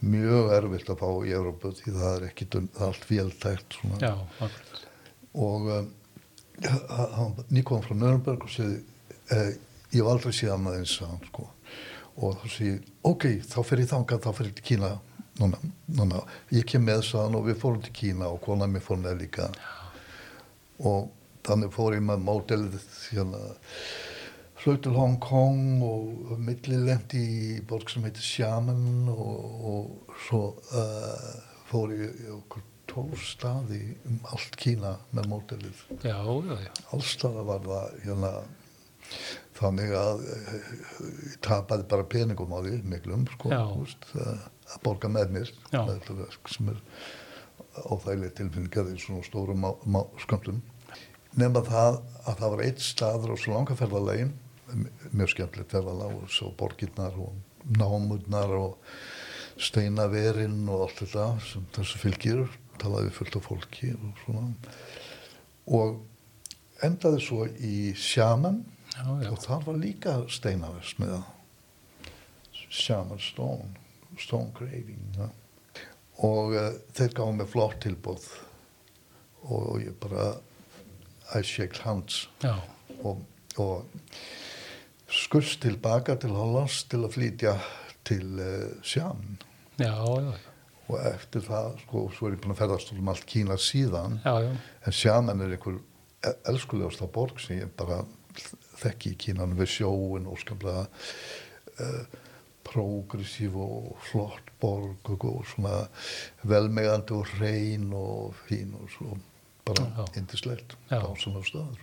mjög 0.00 0.52
erfitt 0.56 0.92
að 0.92 1.00
fá 1.02 1.08
í 1.26 1.34
Európa 1.36 1.72
því 1.76 1.94
það 1.96 2.12
er 2.14 2.26
ekki 2.30 2.48
allt 2.86 3.08
veltækt 3.10 3.78
og 5.38 5.68
um, 5.74 5.88
hann 6.66 7.36
nýkom 7.54 7.82
frá 7.84 7.94
Nürnberg 7.94 8.44
og 8.46 8.50
segi 8.50 8.80
eh, 9.34 9.52
ég 9.92 10.00
hef 10.00 10.10
aldrei 10.10 10.34
séð 10.34 10.54
annað 10.56 10.80
eins 10.80 10.96
að 11.02 11.12
hann 11.12 11.28
sko 11.28 11.46
og 12.18 12.40
þá 12.40 12.48
segi 12.50 12.74
ok, 13.06 13.26
þá 13.46 13.58
fer 13.68 13.82
ég 13.84 13.90
þangað 13.92 14.24
þá 14.24 14.30
fer 14.34 14.50
ég 14.50 14.56
til 14.58 14.66
Kína 14.72 14.90
núna, 15.38 15.60
núna. 15.94 16.22
ég 16.50 16.66
kem 16.66 16.84
með 16.84 17.04
sann 17.06 17.36
og 17.38 17.46
við 17.46 17.60
fórum 17.62 17.82
til 17.84 17.94
Kína 17.94 18.30
og 18.32 18.42
konan 18.44 18.72
mér 18.74 18.84
fór 18.84 18.98
með 19.00 19.22
líka 19.22 19.48
og 20.78 21.10
þannig 21.46 21.74
fór 21.74 21.96
ég 21.96 22.04
með 22.04 22.24
mótelið 22.26 22.78
hérna 23.12 23.42
flög 24.58 24.80
til 24.82 24.96
Hong 24.98 25.18
Kong 25.22 25.84
og 25.86 26.34
millilendi 26.42 27.22
í 27.22 27.60
borg 27.66 27.90
sem 27.92 28.02
heitir 28.06 28.26
Xiamen 28.26 29.06
og, 29.12 29.68
og 29.70 30.16
svo 30.26 30.42
uh, 30.74 31.30
fór 31.70 31.94
ég 31.94 32.26
okkur 32.34 32.66
tólf 32.98 33.24
staði 33.30 33.82
um 34.08 34.18
allt 34.32 34.56
Kína 34.58 34.96
með 35.14 35.28
mótelið. 35.30 35.82
Allstaða 36.96 37.44
var 37.46 37.62
það 37.66 38.00
hérna 38.04 38.32
þannig 39.58 39.94
að 39.96 40.24
ég 40.26 41.36
tapaði 41.44 41.86
bara 41.90 42.06
peningum 42.12 42.52
á 42.54 42.58
því 42.60 42.80
miklum 42.92 43.24
sko, 43.32 43.52
uh, 43.54 44.42
að 44.68 44.82
borga 44.84 45.10
með 45.12 45.32
mér 45.36 45.52
sem 46.52 46.72
er 46.72 46.82
óþægileg 47.78 48.34
tilfinningar 48.36 48.90
í 48.90 48.98
svona 49.00 49.24
stórum 49.26 49.64
skömmtum. 50.24 50.60
Nefna 51.38 51.62
það 51.66 52.00
að 52.26 52.40
það 52.42 52.52
var 52.54 52.64
eitt 52.66 52.82
staður 52.82 53.34
á 53.34 53.36
svo 53.38 53.54
langa 53.54 53.76
ferðalegin, 53.78 54.34
mjög 55.14 55.34
skemmtilegt 55.34 55.72
ferðalag 55.72 56.16
og 56.18 56.32
svo 56.32 56.50
borgirnar 56.58 57.16
og 57.22 57.36
námurnar 57.78 58.54
og 58.58 58.78
steinaverinn 59.58 60.66
og 60.70 60.86
allt 60.86 61.04
þetta 61.04 61.28
sem 61.44 61.68
þessu 61.74 62.00
fylgir, 62.02 62.42
talaði 62.82 63.08
við 63.08 63.16
fullt 63.18 63.38
af 63.38 63.48
fólki 63.48 63.92
og 63.96 64.22
svona. 64.24 64.74
Og 65.78 65.98
endaði 66.84 67.22
svo 67.24 67.44
í 67.46 67.92
Sjaman 67.98 68.62
og 69.04 69.38
þar 69.42 69.66
var 69.66 69.78
líka 69.78 70.14
steinavers 70.32 70.94
með 70.98 71.18
Sjaman 72.68 73.20
Stone, 73.22 73.70
Stone 74.18 74.52
Graving. 74.56 75.04
Ja. 75.18 75.28
Og 76.26 76.54
uh, 76.56 76.72
þeir 76.96 77.14
gáðu 77.14 77.38
mig 77.38 77.50
flott 77.52 77.78
tilbúð 77.84 78.26
og 79.48 79.78
ég 79.82 79.94
bara 80.02 80.32
I 81.36 81.44
shake 81.46 81.84
hands 81.84 82.24
Já, 82.42 82.56
og, 83.06 83.20
og 83.60 83.86
skust 85.12 85.60
tilbaka 85.62 86.16
til 86.18 86.34
Hollands 86.34 86.82
til 86.90 87.04
að 87.06 87.14
flytja 87.14 87.54
til 88.08 88.40
uh, 88.40 88.82
Sjaman 88.82 89.38
já, 89.78 89.92
já, 89.94 90.20
já. 90.26 90.57
Og 90.88 90.98
eftir 91.12 91.42
það, 91.44 91.74
sko, 91.84 92.04
svo 92.16 92.28
er 92.28 92.36
ég 92.36 92.42
búin 92.44 92.54
að 92.54 92.60
ferðast 92.62 92.92
um 92.94 93.10
allt 93.12 93.26
Kína 93.28 93.56
síðan 93.60 94.18
Já, 94.24 94.34
já. 94.46 94.52
en 94.88 94.92
Sjaman 94.96 95.42
er 95.44 95.56
einhver 95.56 95.76
e- 96.24 96.36
elskulegasta 96.52 97.08
borg 97.12 97.40
sem 97.44 97.60
ég 97.62 97.74
bara 97.76 98.02
þekki 98.78 99.12
í 99.12 99.18
Kínan 99.26 99.56
við 99.58 99.68
sjóin 99.78 100.28
og 100.30 100.38
skaplega 100.40 100.86
uh, 100.86 102.02
progressív 102.68 103.56
og 103.58 103.94
flott 104.10 104.50
borg 104.60 105.12
og, 105.14 105.24
og 105.28 105.44
svona 105.52 105.76
velmegandi 106.48 107.14
og 107.16 107.30
hrein 107.36 107.88
og 107.96 108.34
fín 108.48 108.74
og 108.78 108.90
svo 108.92 109.16
bara 109.68 109.86
indislegt 110.16 110.76
dásan 110.90 111.36
á 111.36 111.42
staður. 111.44 111.80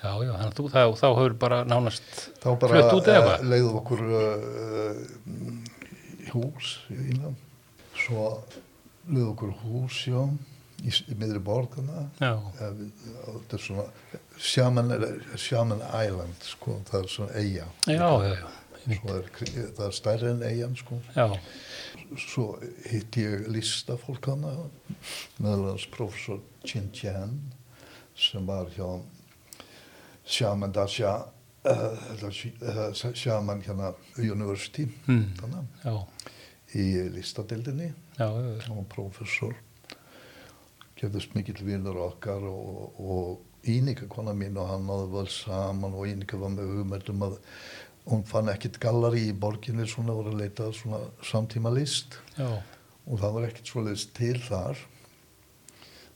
Já, 0.00 0.12
já, 0.24 0.30
þannig 0.32 0.46
að 0.48 0.56
þú, 0.56 0.64
þá, 0.72 0.82
þá 0.96 1.06
hefur 1.12 1.34
bara 1.42 1.58
nánast 1.68 2.06
Þá 2.40 2.48
bara 2.62 2.80
uh, 2.80 2.92
hvað? 3.04 3.42
leiðum 3.52 3.78
okkur 3.82 4.00
uh, 4.08 4.96
hús 6.32 6.70
í 6.88 6.98
Ína. 7.12 7.32
Svo 8.00 8.24
leiðum 9.08 9.32
okkur 9.34 9.52
hús, 9.64 9.98
já, 10.08 10.20
í, 10.84 10.92
í 11.12 11.16
miðri 11.18 11.40
við, 12.78 13.04
þetta 13.26 13.58
er 13.58 13.64
svona 13.64 13.84
Shaman, 14.38 14.92
Shaman 15.36 15.82
Island, 16.04 16.46
sko, 16.46 16.78
það 16.90 17.02
er 17.04 17.10
svona 17.16 17.42
eiga. 17.42 17.66
er, 19.18 19.26
það 19.76 19.82
er 19.86 19.96
stærri 19.98 20.30
en 20.30 20.42
eigan, 20.48 20.76
sko. 20.80 21.00
já, 21.16 21.26
Svo 22.18 22.46
hitti 22.90 23.22
ég 23.22 23.44
listafólk 23.54 24.24
hana, 24.32 24.54
meðalans 25.38 25.84
professor 25.92 26.40
Chin 26.66 26.88
Chen, 26.96 27.36
sem 28.18 28.46
var 28.48 28.66
hjá 28.74 28.88
Shaman 30.26 30.72
Dasha, 30.74 31.12
uh, 31.64 32.92
Shaman 33.14 33.62
hérna 33.62 33.92
University, 34.18 34.88
Mm. 35.06 35.28
já, 35.84 36.06
í 36.76 36.86
já. 38.18 38.26
hann 38.28 38.76
var 38.76 38.88
professor, 38.92 39.54
gefðist 41.00 41.34
mikill 41.34 41.62
vinnur 41.66 41.98
okkar 42.06 42.44
og, 42.46 42.98
og 43.00 43.68
Ínika 43.68 44.06
kona 44.08 44.32
mín 44.32 44.56
og 44.56 44.70
hann 44.70 44.86
náðu 44.88 45.10
vel 45.12 45.28
saman 45.28 45.92
og 45.96 46.08
Ínika 46.08 46.38
var 46.40 46.52
með 46.54 46.70
hugmyndum 46.78 47.26
að 47.26 47.36
hún 48.06 48.24
fann 48.28 48.48
ekkit 48.48 48.78
gallari 48.80 49.26
í 49.28 49.36
borginni 49.36 49.84
svona 49.88 50.16
voru 50.16 50.32
að 50.32 50.40
leita 50.40 50.70
svona 50.72 51.02
samtíma 51.26 51.72
list 51.74 52.16
já, 52.38 52.48
og 52.48 53.20
það 53.20 53.36
var 53.36 53.48
ekkert 53.50 53.72
svoleiðis 53.72 54.06
til 54.16 54.38
þar. 54.46 54.80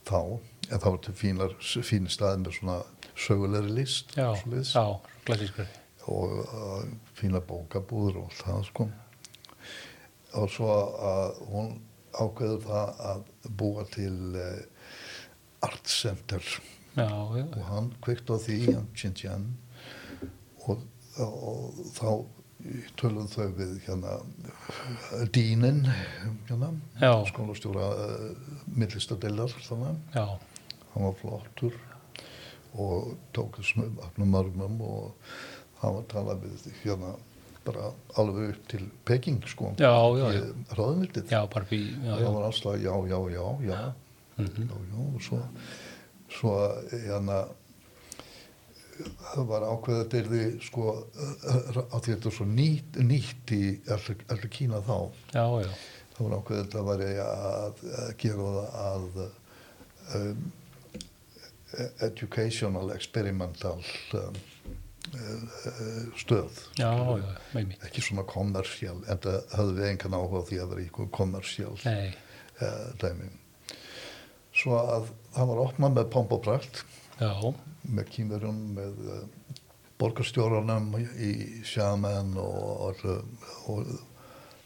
Þá, 0.04 0.20
en 0.68 0.80
það 0.80 0.90
var 0.90 0.98
til 1.04 1.14
fínar, 1.16 1.54
fín 1.60 2.10
stað 2.12 2.42
með 2.42 2.58
svona 2.58 2.80
sögulegri 3.14 3.76
list 3.78 4.16
já, 4.16 4.30
já, 4.36 4.84
klassískari. 5.24 5.80
og 6.12 6.34
uh, 6.44 6.82
fína 7.16 7.40
bókabúður 7.44 8.24
og 8.24 8.34
það 8.40 8.66
sko 8.68 8.88
og 10.34 10.50
svo 10.52 10.70
að 11.10 11.42
hún 11.50 11.74
ákveður 12.14 12.62
það 12.64 13.02
að 13.10 13.26
búa 13.58 13.84
til 13.94 14.14
uh, 14.38 15.66
art 15.66 15.90
center. 15.90 16.44
Já, 16.94 17.08
já, 17.10 17.44
og 17.44 17.62
hann 17.72 17.90
kveikt 18.04 18.30
á 18.30 18.38
því 18.38 18.58
hann 18.68 18.88
Xinjiang 18.94 19.48
og, 20.68 20.84
og 21.18 21.80
þá 21.96 22.08
tölum 23.00 23.26
þau 23.28 23.48
við 23.58 23.72
hérna 23.84 24.14
dýnin 25.34 25.82
hérna, 26.48 26.70
skólastjóra 27.28 27.88
uh, 27.90 28.54
millistadillar 28.78 29.52
þannig 29.66 30.14
hann 30.94 31.08
var 31.08 31.18
flottur 31.18 31.76
og 32.78 33.14
tók 33.34 33.58
þessum 33.58 33.98
öfnum 34.06 34.38
armum 34.38 34.80
og 34.86 35.34
hann 35.82 35.98
var 35.98 36.00
að 36.00 36.10
tala 36.14 36.38
við 36.40 36.68
hérna 36.84 37.14
bara 37.64 37.90
alveg 38.20 38.54
upp 38.54 38.68
til 38.68 38.86
Peking 39.04 39.42
sko. 39.48 39.72
Já, 39.78 39.92
já, 40.18 40.28
já. 40.32 40.44
já, 42.04 42.16
það 42.20 42.32
var 42.34 42.46
alltaf 42.50 42.80
já, 42.82 42.94
já, 43.08 43.20
já, 43.34 43.46
já. 43.68 43.82
Mhm. 44.36 44.70
já, 44.70 44.76
já, 44.90 45.02
og 45.14 45.22
svo 45.22 45.42
svo 46.34 46.54
hérna 46.90 47.44
það 49.34 49.46
var 49.50 49.66
ákveðið 49.68 50.00
að 50.00 50.12
þetta 50.14 50.40
er 50.40 50.56
sko 50.62 50.84
að 50.94 52.00
því 52.04 52.10
þetta 52.12 52.30
er 52.30 52.36
svo 52.38 52.46
nýtt, 52.50 52.98
nýtt 53.02 53.54
í 53.56 53.62
allir 53.94 54.50
Kína 54.54 54.82
þá. 54.86 54.98
Já, 55.34 55.46
já, 55.64 55.70
það 56.14 56.26
var 56.26 56.36
ákveðið 56.38 56.60
að 56.60 56.66
þetta 56.66 56.84
væri 56.90 57.08
að, 57.24 57.82
að 58.02 58.12
gera 58.22 58.50
það 58.50 58.76
að 58.84 59.24
um, 60.20 60.44
educational 62.08 62.92
experimental 62.94 63.80
um, 64.20 64.38
stöð. 66.18 66.60
Já, 66.78 66.90
já, 67.20 67.62
ekki 67.84 68.02
svona 68.02 68.24
kommersjál 68.28 69.00
en 69.04 69.20
það 69.22 69.40
höfðu 69.54 69.76
við 69.78 69.88
engan 69.90 70.16
áhuga 70.18 70.44
því 70.48 70.60
að 70.62 70.72
vera 70.72 70.84
í 70.84 71.08
kommersjál 71.18 71.74
Nei, 71.84 72.14
uh, 72.60 72.88
dæmi. 73.02 73.28
Svo 74.54 74.78
að 74.78 75.10
það 75.34 75.50
var 75.50 75.62
opnað 75.66 75.96
með 75.98 76.10
pomp 76.14 76.34
og 76.36 76.48
já, 76.48 77.30
með 77.84 78.10
kýmverjum 78.16 78.60
með 78.78 79.04
uh, 79.04 79.22
borgarstjóranum 80.00 80.90
í 81.22 81.32
Shaman 81.66 82.34
og, 82.40 83.04
og, 83.04 83.70
og 83.70 83.94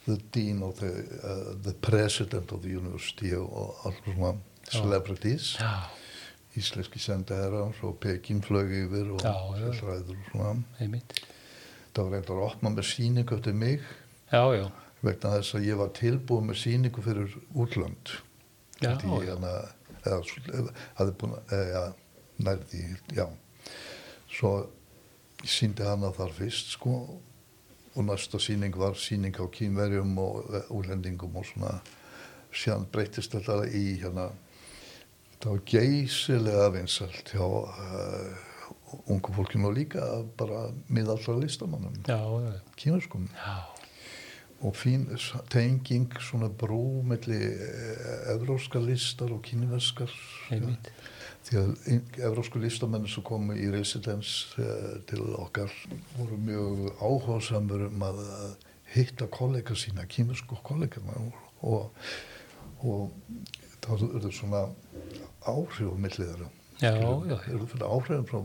the 0.08 0.16
dean 0.32 0.62
of 0.62 0.78
the, 0.80 1.04
uh, 1.22 1.54
the 1.62 1.74
president 1.84 2.52
of 2.52 2.62
the 2.62 2.72
university 2.72 3.34
og 3.36 3.76
alls 3.84 4.00
svona 4.04 4.34
celebrities. 4.70 5.56
Já, 5.60 5.88
íslenski 6.58 7.00
sendaherrar 7.02 7.78
og 7.86 7.96
Peking 8.02 8.42
flög 8.44 8.70
yfir 8.82 9.12
og 9.14 9.22
Já, 9.24 9.32
já. 9.58 9.70
ræður 9.86 10.14
og 10.16 10.28
svona 10.32 10.52
með 10.78 10.90
mitt. 10.96 11.18
það 11.94 12.04
var 12.04 12.12
reyndar 12.16 12.36
að 12.40 12.46
opna 12.50 12.70
með 12.76 12.88
síningu 12.92 13.36
eftir 13.38 13.56
mig 13.58 13.80
Já, 14.32 14.42
já, 14.58 14.66
vegna 15.02 15.34
þess 15.38 15.54
að 15.58 15.66
ég 15.70 15.78
var 15.80 15.92
tilbúið 15.96 16.46
með 16.50 16.60
síningu 16.62 17.02
fyrir 17.06 17.36
útlönd 17.54 18.12
já, 18.82 18.92
Því 19.00 19.20
ég 19.24 19.30
hana, 19.34 19.54
hafði 20.98 21.14
búin 21.20 21.36
að, 21.38 21.94
nærði, 22.38 22.82
já. 23.16 23.24
Svo 24.30 24.52
ég 25.42 25.50
síndi 25.50 25.86
hana 25.86 26.12
þar 26.14 26.34
fyrst, 26.36 26.74
sko, 26.76 26.92
og 27.98 28.04
næsta 28.06 28.38
síning 28.42 28.76
var 28.78 28.94
síning 28.98 29.34
á 29.38 29.46
kýmverjum 29.50 30.12
og 30.22 30.52
eh, 30.54 30.68
úlendingum 30.74 31.34
og 31.40 31.46
svona, 31.48 31.72
síðan 32.54 32.86
breytist 32.92 33.34
þetta 33.34 33.56
í 33.74 33.98
hérna, 34.02 34.28
það 35.38 35.54
var 35.54 35.64
geysilega 35.70 36.68
vinsalt 36.74 37.32
hjá 37.34 37.46
uh, 37.46 38.46
ungu 39.12 39.34
fólkinu 39.36 39.68
og 39.68 39.76
líka 39.76 40.04
bara 40.38 40.68
miðallra 40.88 41.36
listamannum, 41.38 41.98
já, 42.06 42.18
og 44.58 44.74
fín 44.74 45.06
tenging 45.52 46.10
svona 46.18 46.48
brú 46.50 47.02
melli 47.06 47.38
evróska 48.32 48.80
listar 48.82 49.30
og 49.32 49.46
einmitt. 50.50 50.90
því 51.46 51.60
að 51.60 51.68
evrósku 52.26 52.58
listamenn 52.60 53.06
sem 53.08 53.22
komu 53.22 53.54
í 53.54 53.70
residens 53.70 54.50
uh, 54.58 54.98
til 55.06 55.22
okkar 55.38 55.70
voru 56.16 56.36
mjög 56.36 56.90
áhugasamur 56.98 57.86
um 57.86 58.02
að 58.02 58.18
hitta 58.92 59.28
kollega 59.30 59.76
sína, 59.76 60.04
kínversku 60.08 60.58
kollega 60.64 61.00
og, 61.62 61.92
og 62.82 63.10
það 63.84 64.04
eru 64.18 64.32
svona 64.32 64.66
áhrif 65.46 65.92
á 65.92 65.96
millið 65.98 66.32
þeirra. 66.32 66.48
Já, 66.78 66.92
já, 66.94 67.10
já, 67.26 67.36
Það 67.36 67.52
eru 67.54 67.68
fyrir 67.72 67.86
áhrifin 67.88 68.26
frá 68.28 68.38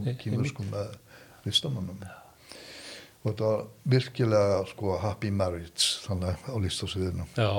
með 0.74 1.00
listamannum 1.46 2.06
og 3.24 3.30
þetta 3.30 3.50
var 3.50 3.62
virkilega 3.94 4.64
sko 4.68 4.96
happy 5.00 5.30
marriage 5.32 6.02
þannig 6.04 6.42
á 6.44 6.56
listasviðinu. 6.60 7.28
Já, 7.40 7.52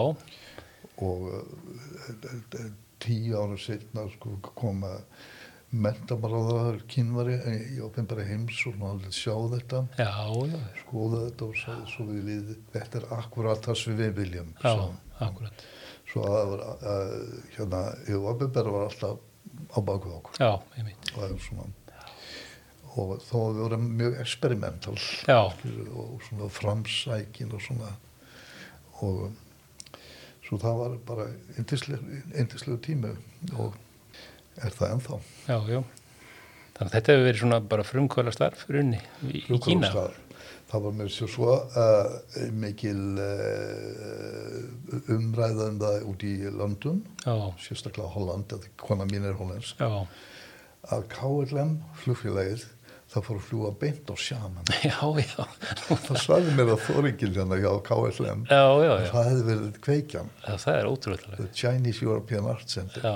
og 1.05 1.23
uh, 1.31 2.67
tíu 3.01 3.39
ára 3.41 3.57
setna 3.61 4.05
sko 4.13 4.37
koma 4.53 4.99
mentamálaður 5.75 6.83
kínvari 6.91 7.39
í 7.75 7.81
opinbæri 7.83 8.27
heims 8.29 8.61
og 8.71 8.77
hann 8.83 9.01
sjá 9.15 9.35
þetta. 9.57 9.81
Já, 9.99 10.13
já, 10.53 10.61
skoða 10.85 11.25
þetta 11.25 11.49
og 11.49 11.57
sagði 11.59 11.95
svo 11.95 12.07
við 12.11 12.29
liði 12.29 12.59
þetta 12.77 13.01
er 13.01 13.09
akkurat 13.19 13.65
það 13.65 13.81
sem 13.81 13.99
við 13.99 14.13
viljum 14.21 14.53
já, 14.61 14.75
akkurat. 15.27 15.65
Svo 16.15 16.25
að 16.31 16.53
uh, 16.63 17.15
hérna, 17.57 17.81
í 18.07 18.19
opinbæri 18.19 18.75
var 18.75 18.87
alltaf 18.89 19.19
á 19.75 19.79
baku 19.83 20.13
okkur 20.21 20.39
Já, 20.39 20.53
svona, 21.43 21.67
og 22.95 23.17
þó 23.27 23.35
að 23.41 23.49
við 23.49 23.63
vorum 23.65 23.89
mjög 23.99 24.19
experimental 24.23 24.97
skilur, 25.03 25.89
og 25.99 26.23
svona 26.29 26.51
framsækin 26.55 27.55
og 27.55 27.65
svona 27.65 27.91
og 29.03 29.25
svo 30.45 30.61
það 30.63 30.81
var 30.81 30.97
bara 31.09 31.27
eindislegu 31.59 32.79
tími 32.85 33.15
og 33.59 33.75
er 34.63 34.71
það 34.71 34.95
ennþá 34.95 35.21
já, 35.49 35.59
já. 35.75 35.83
Þannig 36.75 36.89
að 36.89 36.95
þetta 36.97 37.13
hefur 37.13 37.25
verið 37.29 37.41
svona 37.41 37.59
bara 37.71 37.87
frumkvöla 37.87 38.33
starf 38.35 38.65
runni 38.67 38.99
í, 38.99 39.45
Kína. 39.47 39.47
Frumkvöðungsstaðar. 39.47 40.17
Það 40.75 40.87
var 40.89 40.95
mér 40.99 41.11
sér 41.15 41.31
svo 41.31 41.51
uh, 41.55 42.15
mikil 42.59 43.03
uh, 43.23 45.11
umræða 45.15 45.69
um 45.71 45.81
það 45.83 46.07
út 46.11 46.25
í 46.27 46.35
Já, 46.43 47.35
sérstaklega 47.63 48.11
Holland, 48.11 48.55
kona 48.81 49.07
mín 49.07 49.27
er 49.29 49.37
hollensk. 49.39 49.79
Já, 49.79 50.07
að 50.95 51.05
KLM 51.13 51.77
flugfélagið 52.03 52.65
það 53.15 53.27
fór 53.29 53.39
að 53.39 53.47
fljúa 53.49 53.71
beint 53.79 54.11
á 54.11 54.15
sjaman. 54.19 54.73
Já, 54.89 54.99
já, 55.23 55.45
það 56.09 56.19
sagði 56.25 56.57
mér 56.59 56.73
að 56.75 56.83
þóringil 56.89 57.31
hérna 57.37 57.61
hjá 57.63 57.71
KLM 57.87 58.45
já, 58.51 58.59
já, 58.59 58.91
að 58.91 59.05
já. 59.05 59.09
það 59.13 59.31
hefði 59.31 59.47
verið 59.51 59.81
kveikjan. 59.87 60.35
Já, 60.43 60.53
það 60.65 60.81
er 60.81 60.91
ótrúlega. 60.91 61.39
The 61.39 61.49
Chinese 61.55 62.03
European 62.03 62.51
Art 62.51 62.75
Center. 62.75 63.07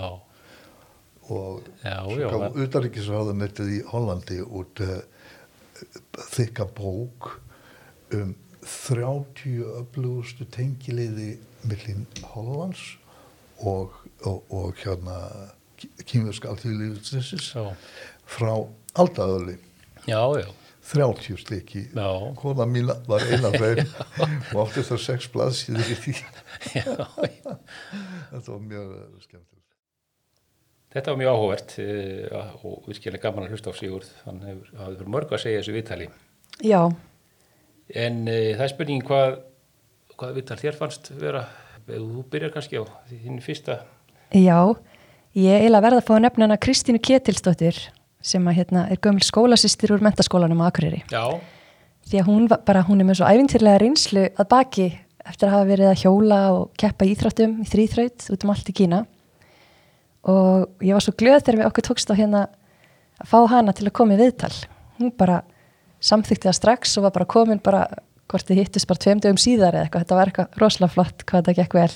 Og 1.29 1.67
svo 1.83 2.31
gaf 2.39 2.63
utanríkisráðunettið 2.63 3.75
í 3.75 3.83
Hollandi 3.91 4.39
út 4.47 4.87
uh, 4.87 4.97
þykka 6.31 6.71
bók 6.79 7.35
um 8.17 8.35
30 8.65 9.63
öflugustu 9.81 10.47
tengileiði 10.53 11.37
millin 11.69 12.07
Hollands 12.33 12.97
og, 13.59 13.95
og, 14.27 14.43
og 14.51 14.75
hérna 14.83 15.19
kýmverska 15.79 16.51
Já, 17.55 17.65
frá 18.27 18.55
aldaðöli 18.99 19.59
já, 20.09 20.21
já. 20.43 20.49
30 20.89 21.37
sliki 21.37 21.85
kona 22.37 22.65
mín 22.67 22.89
var 23.07 23.25
eina 23.29 23.51
þeim 23.53 23.85
og 24.55 24.63
átti 24.63 24.85
það 24.87 25.03
sex 25.05 25.29
blaðsíður 25.35 25.91
í 25.93 25.97
því. 26.01 26.15
Þetta 28.31 28.47
var 28.49 28.63
mjög 28.63 28.95
eh, 28.97 29.11
skemmtilegt. 29.27 29.67
Þetta 30.95 31.13
var 31.13 31.21
mjög 31.21 31.35
áhugavert 31.35 31.77
uh, 31.85 32.65
og 32.65 32.89
virkilega 32.89 33.27
gaman 33.27 33.45
að 33.45 33.53
hlusta 33.53 33.75
á 33.77 33.77
Sigurð. 33.77 34.09
Hann 34.25 34.41
hefur 34.47 35.13
mörg 35.13 35.37
að 35.37 35.45
segja 35.45 35.61
þessu 35.61 35.77
viðtali. 35.77 36.09
Já, 36.65 36.81
En 37.95 38.25
uh, 38.29 38.55
það 38.57 38.65
er 38.67 38.73
spurningin 38.73 39.07
hvað, 39.09 39.39
hvað 40.19 40.35
viðtal 40.39 40.59
þér 40.61 40.79
fannst 40.81 41.13
vera, 41.17 41.45
ef 41.89 41.95
þú 41.97 42.25
byrjar 42.33 42.55
kannski 42.57 42.81
á 42.81 42.85
þín 43.11 43.39
fyrsta. 43.45 43.79
já, 44.35 44.59
ég 45.35 45.63
eiginlega 45.63 45.87
verða 45.87 46.03
að 46.03 46.09
fá 46.09 46.15
að 46.17 46.25
nefna 46.27 46.49
hana 46.49 46.61
Kristínu 46.61 47.01
Ketilsdóttir 47.01 47.79
sem 48.21 48.49
að 48.51 48.59
hérna 48.59 48.89
er 48.93 49.01
gömul 49.01 49.25
skólasistir 49.25 49.95
úr 49.95 50.03
mentaskólanum 50.05 50.61
á 50.61 50.69
Akureyri. 50.69 51.05
Já, 51.09 51.41
Því 52.09 52.21
að 52.23 52.29
hún, 52.31 52.47
bara, 52.49 52.83
hún 52.89 53.03
er 53.03 53.05
með 53.09 53.19
svo 53.19 53.29
æfintýrlega 53.29 53.81
reynslu 53.83 54.23
að 54.33 54.47
baki 54.49 54.87
eftir 55.29 55.49
að 55.49 55.53
hafa 55.53 55.69
verið 55.69 55.89
að 55.91 55.99
hjóla 56.03 56.39
og 56.57 56.71
keppa 56.81 57.05
í 57.05 57.11
íþróttum 57.13 57.59
í 57.61 57.67
þrýþraut 57.69 58.29
út 58.33 58.47
um 58.47 58.53
allt 58.55 58.71
í 58.73 58.75
Kína. 58.79 59.01
Og 60.33 60.85
ég 60.85 60.97
var 60.97 61.05
svo 61.05 61.13
glöð 61.21 61.43
þegar 61.43 61.59
við 61.61 61.69
okkur 61.69 61.87
tókst 61.91 62.09
á 62.09 62.17
hérna 62.17 62.47
að 63.21 63.29
fá 63.29 63.39
hana 63.53 63.75
til 63.77 63.85
að 63.91 63.97
koma 64.01 64.17
í 64.17 64.21
viðtal. 64.23 64.55
Hún 64.97 65.13
bara 65.21 65.43
samþykti 66.05 66.49
það 66.49 66.59
strax 66.59 66.97
og 66.99 67.07
var 67.09 67.15
bara 67.17 67.29
komin 67.31 67.63
bara, 67.65 67.85
hvort 68.31 68.49
þið 68.49 68.63
hittist 68.63 68.89
bara 68.91 69.03
tveim 69.03 69.23
dögum 69.23 69.41
síðar 69.41 69.77
eða 69.77 69.87
eitthvað. 69.87 70.05
Þetta 70.05 70.19
var 70.19 70.33
eitthvað 70.33 70.63
rosalega 70.63 70.95
flott 70.95 71.25
hvað 71.25 71.43
þetta 71.43 71.57
gekk 71.63 71.79
vel. 71.79 71.93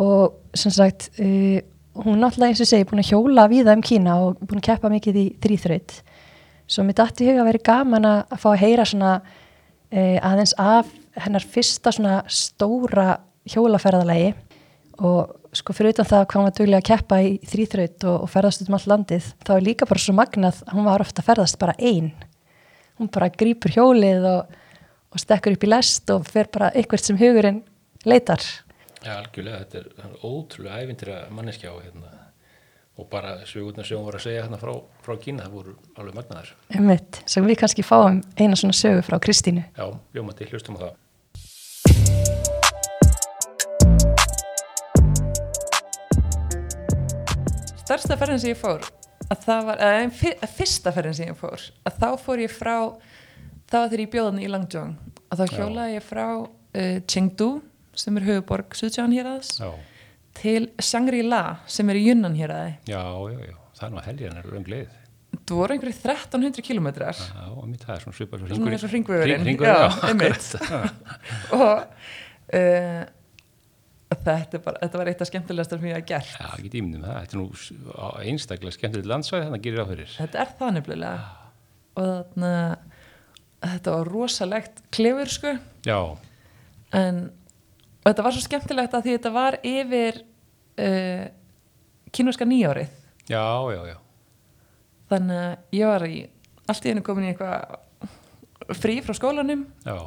Og 0.00 0.58
sem 0.58 0.74
sagt, 0.74 1.10
uh, 1.20 1.58
hún 2.00 2.22
náttúrulega 2.22 2.54
eins 2.54 2.62
og 2.64 2.70
segi 2.70 2.88
búin 2.88 3.02
að 3.02 3.12
hjóla 3.12 3.48
víða 3.50 3.76
um 3.76 3.84
Kína 3.84 4.16
og 4.24 4.40
búin 4.42 4.62
að 4.62 4.68
keppa 4.70 4.92
mikið 4.92 5.20
í 5.20 5.26
þrýþraut. 5.42 5.96
Svo 6.70 6.86
mér 6.86 7.00
dætti 7.00 7.26
í 7.26 7.32
huga 7.32 7.46
vera 7.48 7.64
gaman 7.70 8.06
að 8.06 8.38
fá 8.38 8.48
að 8.52 8.62
heyra 8.62 8.86
svona 8.86 9.16
uh, 9.20 10.18
aðeins 10.30 10.54
af 10.58 10.90
hennar 11.20 11.44
fyrsta 11.44 11.92
svona 11.94 12.20
stóra 12.30 13.18
hjólaferðalagi 13.50 14.34
og 15.00 15.36
sko 15.56 15.74
fyrir 15.74 15.94
utan 15.94 16.06
það 16.06 16.26
hvað 16.28 16.38
hún 16.38 16.46
var 16.46 16.56
duglega 16.58 16.80
að 16.80 16.88
keppa 16.90 17.20
í 17.24 17.30
þrýþraut 17.50 18.04
og, 18.06 18.16
og 18.24 18.30
ferðast 18.30 18.62
út 18.62 18.70
um 18.70 18.76
allt 18.78 18.90
landið 18.90 19.30
þá 19.46 19.52
er 19.56 19.64
líka 19.66 19.88
bara 19.90 20.02
svo 20.04 20.14
magnað 20.16 20.60
að 20.66 20.74
hún 20.76 20.86
var 20.86 21.04
ofta 21.04 21.24
ferðast 21.26 21.58
bara 21.60 21.74
ein 21.78 22.12
hún 23.00 23.10
bara 23.12 23.30
grýpur 23.32 23.72
hjólið 23.74 24.26
og, 24.28 24.56
og 25.10 25.22
stekkur 25.22 25.56
upp 25.56 25.64
í 25.66 25.70
lest 25.72 26.10
og 26.14 26.26
fer 26.28 26.50
bara 26.52 26.70
eitthvað 26.76 27.06
sem 27.08 27.20
hugurinn 27.20 27.62
leitar 28.08 28.44
já, 29.00 29.14
algjörlega. 29.16 29.64
Þetta 29.64 29.78
er 29.78 29.86
er 30.04 30.16
ótrúlega 30.28 30.80
æfintýra 30.84 31.20
manneskja 31.34 31.72
og 31.74 31.84
hérna 31.86 32.16
og 33.00 33.06
bara 33.08 33.38
sögurnar 33.48 33.86
sem 33.88 33.96
hún 33.96 34.04
var 34.10 34.18
að 34.18 34.26
segja 34.26 34.42
hérna 34.44 34.58
frá, 34.60 34.74
frá 35.00 35.16
Kína, 35.16 35.46
það 35.46 35.54
voru 35.56 35.76
alveg 35.96 36.18
magnaðar. 36.18 36.50
einmitt, 36.74 37.22
sem 37.26 37.46
við 37.46 37.62
kannski 37.62 37.86
fáum 37.86 38.20
eina 38.36 38.58
svona 38.60 38.76
sögu 38.76 39.06
frá 39.06 39.16
Kristínu 39.18 39.64
Já, 39.64 39.86
ljómandi, 40.12 40.50
hlustum 40.52 40.76
á 40.76 40.84
það. 40.84 40.98
stærsta 47.80 48.14
ferðin 48.20 48.42
sem 48.42 48.52
ég 48.52 48.60
fór 48.60 48.84
að 49.30 49.44
það 49.46 49.66
var, 49.68 49.82
að 49.86 50.54
fyrsta 50.56 50.92
ferðin 50.94 51.16
sem 51.20 51.30
ég 51.30 51.38
fór 51.38 51.66
að 51.86 51.98
þá 52.02 52.08
fór 52.24 52.42
ég 52.44 52.52
frá 52.54 52.74
var 53.70 53.86
þegar 53.86 54.02
ég 54.04 54.12
bjóðan 54.14 54.40
í 54.42 54.48
Langzhong 54.50 54.96
að 55.30 55.42
þá 55.44 55.56
hjólaði 55.58 55.94
ég 55.96 56.06
frá 56.06 56.24
uh, 56.42 56.96
Chengdu 57.10 57.50
sem 58.00 58.16
er 58.18 58.26
höfuborg 58.26 58.74
Suðján 58.78 59.14
hér 59.14 59.28
aðeins 59.30 59.52
til 60.40 60.70
Shangri-La 60.82 61.42
sem 61.70 61.88
er 61.92 62.00
í 62.00 62.06
Yunnan 62.08 62.34
hér 62.38 62.54
aðeins 62.56 62.90
já, 62.90 63.02
já, 63.02 63.38
já. 63.50 63.56
Það 63.80 63.86
er 63.86 63.92
nú 63.94 64.00
að 64.00 64.08
hennar 64.28 64.50
löng 64.52 64.66
leið. 64.68 64.96
það 65.46 65.56
voru 65.60 65.74
einhverju 65.76 65.94
1300 65.96 66.64
kilometrar 66.66 67.16
Já, 67.22 67.44
og 67.54 67.62
mitt 67.70 67.84
það 67.86 67.94
er 67.94 68.02
svona 68.04 68.16
svipað 68.18 68.42
ringvegurinn 68.90 69.46
já, 69.62 69.78
einmitt. 70.10 70.48
Og 71.60 71.78
uh, 72.58 73.00
þetta, 74.10 74.60
bara, 74.64 74.80
þetta 74.82 75.00
var 75.00 75.10
eitt 75.12 75.24
af 75.24 75.28
skemmtilegast 75.30 75.74
sem 75.74 75.88
ég 75.88 75.98
hef 75.98 76.06
gert. 76.08 76.30
Já, 76.34 76.48
get 76.64 76.78
ímyndum 76.80 77.04
það. 77.06 77.18
Þetta 77.24 77.36
er 77.36 77.40
nú 77.40 77.48
einstaklega 78.30 78.76
skemmtilegt 78.76 79.10
landsvæði, 79.10 79.44
þannig 79.46 79.60
að 79.60 79.66
gerir 79.66 79.82
á 79.82 79.86
fyrir. 79.90 80.14
þetta 80.18 80.40
er 80.44 80.54
það 80.58 80.72
nefnilega. 80.78 81.18
Og 82.00 82.08
þarna 82.10 82.52
þetta 83.60 83.94
var 83.96 84.10
rosalegt 84.14 84.82
klefur 84.94 85.30
sko. 85.30 85.54
Já, 85.86 86.00
en 86.96 87.28
og 88.00 88.08
þetta 88.08 88.24
var 88.24 88.34
svo 88.34 88.42
skemmtilegt 88.44 88.94
að 88.96 89.06
því 89.06 89.16
þetta 89.18 89.32
var 89.34 89.56
yfir 89.66 90.22
uh, 90.80 91.24
kínverska 92.16 92.48
nýjárið. 92.48 92.94
Já, 93.30 93.44
já, 93.74 93.80
já. 93.92 93.98
þannig 95.10 95.42
að 95.44 95.76
ég 95.76 95.90
var 95.92 96.06
í 96.08 96.16
allt 96.70 96.86
í 96.86 96.94
einu 96.94 97.02
komin 97.04 97.28
í 97.28 97.32
eitthvað 97.34 98.74
frí 98.78 98.96
frá 99.04 99.14
skólanum. 99.18 99.66
Já, 99.84 99.98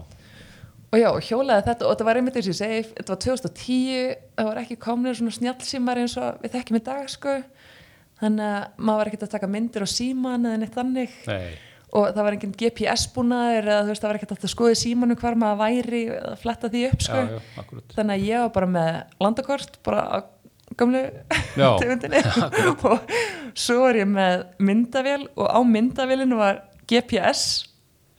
og 0.94 1.00
já, 1.02 1.10
hjólaði 1.26 1.66
þetta 1.66 1.88
og 1.88 1.92
þetta 1.96 2.06
var 2.08 2.20
einmitt 2.20 2.36
eins 2.38 2.48
og 2.48 2.54
ég 2.54 2.60
segi, 2.60 2.82
þetta 3.00 3.14
var 3.16 3.22
2010 3.26 4.16
það 4.38 4.50
var 4.50 4.60
ekki 4.62 4.76
komnir 4.84 5.18
svona 5.18 5.34
snjallsímar 5.40 6.02
eins 6.04 6.16
og 6.22 6.42
við 6.44 6.54
þekkjum 6.54 6.78
í 6.80 6.84
dag 6.86 7.08
sko. 7.10 7.38
Þannig 8.22 8.50
að 8.54 8.66
maður 8.78 9.00
var 9.02 9.10
ekkert 9.12 9.26
að 9.28 9.32
taka 9.34 9.50
myndir 9.52 9.84
á 9.84 9.90
síman 9.90 10.46
eða 10.48 10.60
neitt 10.62 10.76
þannig. 10.78 11.16
Nei, 11.28 11.56
og 11.94 12.06
það 12.14 12.24
var 12.28 12.38
enginn 12.38 12.54
GPS 12.62 13.08
búnaður 13.16 13.68
eða 13.72 13.82
þú 13.84 13.90
veist, 13.92 14.04
það 14.06 14.12
var 14.14 14.20
ekkert 14.22 14.36
að 14.38 14.54
skoða 14.54 14.76
í 14.76 14.80
símanu 14.84 15.18
hvar 15.20 15.36
maður 15.42 15.60
væri 15.64 16.04
eða 16.14 16.36
fletta 16.44 16.70
því 16.74 16.84
upp 16.92 17.04
sko. 17.08 17.20
Já, 17.20 17.42
já, 17.58 17.82
þannig 17.98 18.14
að 18.16 18.30
ég 18.30 18.46
var 18.46 18.54
bara 18.60 18.70
með 18.78 18.94
landakort 19.26 19.76
bara 19.90 20.06
á 20.08 20.18
gamlu 20.80 21.04
tegundinni. 21.82 22.22
Og 22.94 23.12
svo 23.66 23.82
var 23.84 24.00
ég 24.00 24.08
með 24.10 24.46
myndavél 24.64 25.28
og 25.36 25.46
á 25.50 25.60
myndavélinu 25.66 26.40
var 26.40 26.64
GPS 26.90 27.44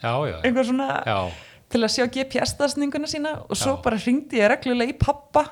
Já, 0.04 0.12
já, 0.26 0.34
já. 0.34 0.38
einhver 0.44 0.66
svona 0.68 0.86
Já, 1.08 1.18
til 1.74 1.82
að 1.82 1.92
sjá 1.96 2.06
GPS-dagsninguna 2.14 3.10
sína 3.10 3.34
og 3.48 3.58
svo 3.58 3.74
Já. 3.76 3.82
bara 3.84 3.98
hringdi 4.00 4.38
ég 4.40 4.50
reglulega 4.54 4.94
í 4.94 4.98
pappa 5.02 5.44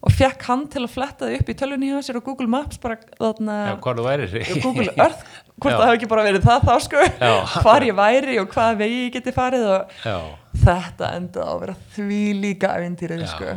og 0.00 0.12
fekk 0.16 0.44
hann 0.48 0.62
til 0.72 0.80
að 0.86 0.92
fletta 0.94 1.26
þið 1.28 1.42
upp 1.42 1.50
í 1.52 1.56
tölvunni 1.60 1.90
hjá 1.92 1.98
sér 2.06 2.18
og 2.18 2.24
Google 2.24 2.48
Maps 2.48 2.78
bara 2.80 2.96
þarna 3.20 3.56
já, 3.68 3.72
hvað 3.84 3.98
þú 4.00 4.04
værir. 4.06 4.36
Google 4.64 4.86
Earth, 5.04 5.26
hvort 5.60 5.74
Já. 5.74 5.76
það 5.76 5.84
hefði 5.90 5.98
ekki 5.98 6.08
bara 6.14 6.24
verið 6.24 6.46
það 6.46 6.64
þá 6.70 6.76
sko, 6.86 7.02
Já. 7.20 7.34
hvar 7.66 7.84
ég 7.84 7.98
væri 7.98 8.38
og 8.40 8.48
hvaða 8.54 8.78
vegi 8.80 9.02
ég 9.02 9.12
geti 9.18 9.34
farið 9.36 9.66
og 9.74 9.92
Já, 10.06 10.16
þetta 10.64 11.10
endaði 11.18 11.52
að 11.52 11.60
vera 11.66 11.76
því 11.98 12.22
líka 12.40 12.72
ævintýrið 12.80 13.22
já. 13.26 13.28
sko. 13.34 13.52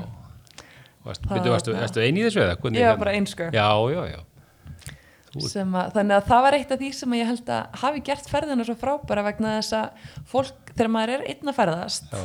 Varstu, 1.07 1.27
Það- 1.31 1.39
byrju, 1.39 1.51
varstu, 1.55 1.73
varstu 1.79 2.03
eini 2.03 2.21
í 2.21 2.27
þessu 2.27 2.43
eða? 2.43 2.59
Hvernig 2.59 2.79
ég 2.79 2.85
var 2.87 2.93
hérna? 2.93 3.03
bara 3.05 3.15
einn 3.17 3.25
sko 3.31 3.47
Já, 3.55 3.67
já, 3.95 4.03
já. 4.13 4.19
Þú- 5.33 5.47
sem 5.49 5.71
að, 5.79 5.87
þannig 5.95 6.15
að 6.19 6.27
það 6.29 6.43
var 6.45 6.53
eitt 6.59 6.71
af 6.75 6.79
því 6.83 6.89
sem 6.93 7.13
ég 7.17 7.25
held 7.31 7.47
að 7.55 7.79
hafi 7.81 8.03
gert 8.11 8.27
ferðina 8.29 8.65
svo 8.67 8.75
frábæra 8.77 9.23
vegna 9.25 9.55
þess 9.57 9.73
að 9.79 10.11
fólk, 10.29 10.62
þegar 10.77 10.91
maður 10.95 11.13
er 11.17 11.23
einn 11.33 11.51
að 11.53 11.57
ferðast. 11.59 12.09
Já, 12.11 12.23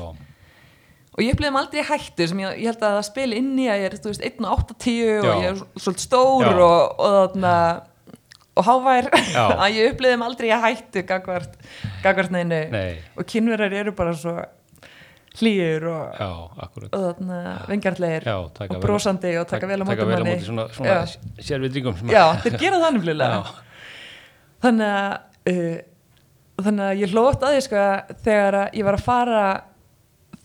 og 1.19 1.25
ég 1.25 1.35
upplifði 1.35 1.53
mig 1.55 1.63
aldrei 1.65 1.87
hættu 1.89 2.27
sem 2.31 2.41
ég, 2.45 2.59
ég 2.63 2.69
held 2.71 2.83
að 2.87 2.97
það 2.99 3.07
spili 3.09 3.39
inn 3.43 3.55
í 3.59 3.65
að 3.67 3.81
ég 3.83 3.89
er 3.89 3.97
veist, 4.07 4.27
1 4.29 4.45
og 4.47 4.67
80 4.77 5.09
og 5.19 5.31
ég 5.43 5.49
er 5.49 5.63
svolítið 5.83 6.05
stór 6.05 6.45
Já. 6.47 6.53
og, 6.69 7.01
og 7.03 7.17
þarna 7.17 7.55
og 8.59 8.67
hávær. 8.67 9.09
Að 9.63 9.75
ég 9.77 9.93
upplifði 9.93 10.19
mig 10.19 10.27
aldrei 10.29 10.49
í 10.51 10.61
hættu 10.63 11.03
gagvart, 11.07 11.53
gagvart 12.03 12.33
neinu. 12.35 12.63
Nei, 12.73 12.97
og 13.19 13.27
kynverðar 13.31 13.77
eru 13.85 13.93
bara 13.99 14.15
svo 14.19 14.33
hlýjur 15.39 15.85
og, 15.91 16.17
og 16.89 17.03
þarna 17.05 17.37
vingarlegir 17.69 18.27
Já, 18.27 18.35
og 18.43 18.81
brosandi 18.83 19.35
og 19.39 19.47
taka 19.51 19.69
vel 19.71 19.83
á 19.83 19.85
móti 19.87 19.95
Taka 19.95 20.09
vel 20.09 20.19
á 20.19 20.25
manni. 20.25 20.41
svona, 20.43 20.65
svona 20.75 20.97
sérvitringum. 21.39 21.99
sem- 22.01 22.11
Já, 22.11 22.25
þeir 22.43 22.59
gera 22.59 22.81
Já. 22.83 23.43
þannig 24.65 24.91
að 24.99 25.13
uh, 25.53 25.77
þannig 26.67 26.85
að 26.89 27.01
ég 27.03 27.15
hlótt 27.15 27.43
að 27.47 27.55
því 27.55 27.65
sko 27.69 27.87
þegar 28.27 28.59
ég 28.75 28.87
var 28.89 28.99
að 28.99 29.07
fara 29.07 29.43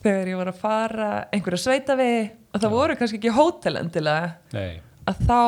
þegar 0.04 0.30
ég 0.30 0.40
var 0.40 0.50
að 0.50 0.58
fara 0.60 1.12
einhverja 1.34 1.62
sveita 1.64 1.96
við 1.98 2.18
og 2.54 2.62
það 2.62 2.74
voru 2.76 2.96
kannski 2.98 3.18
ekki 3.20 3.32
hótel 3.34 3.78
endilega 3.80 4.34
Nei, 4.54 4.76
að 5.10 5.22
þá 5.26 5.38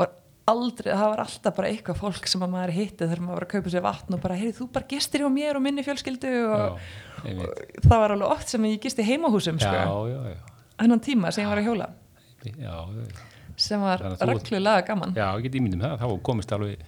var 0.00 0.10
aldrei, 0.50 0.90
það 0.90 1.06
var 1.12 1.22
alltaf 1.24 1.56
bara 1.56 1.70
eitthvað 1.70 2.00
fólk 2.02 2.28
sem 2.28 2.44
að 2.44 2.52
maður 2.56 2.74
hitti 2.76 3.06
þegar 3.06 3.22
maður 3.24 3.38
var 3.38 3.46
að 3.46 3.52
kaupa 3.54 3.72
sér 3.74 3.84
vatn 3.86 4.16
og 4.16 4.22
bara, 4.24 4.38
heyrðu 4.40 4.56
þú 4.58 4.68
bara 4.76 4.90
gistir 4.90 5.24
hjá 5.24 5.30
mér 5.32 5.60
og 5.60 5.64
minni 5.64 5.86
fjölskyldu 5.86 6.34
og, 6.50 6.84
já, 7.24 7.34
og 7.36 7.82
það 7.86 8.04
var 8.04 8.16
alveg 8.16 8.36
oft 8.36 8.52
sem 8.52 8.68
ég 8.68 8.80
gisti 8.84 9.06
heimahúsum 9.06 9.60
sko, 9.62 9.98
hennan 10.80 11.04
tíma 11.04 11.32
sem 11.32 11.44
ég 11.46 11.52
var 11.52 11.60
að 11.62 11.70
hjóla. 11.70 11.90
Já, 12.40 12.76
já, 12.96 13.26
sem 13.60 13.82
var 13.84 14.02
reglulega 14.24 14.84
gaman. 14.88 15.12
Já, 15.16 15.28
get 15.44 15.58
ímyndum 15.60 15.82
það, 15.84 16.00
þá 16.00 16.22
komist 16.24 16.54
alveg 16.56 16.84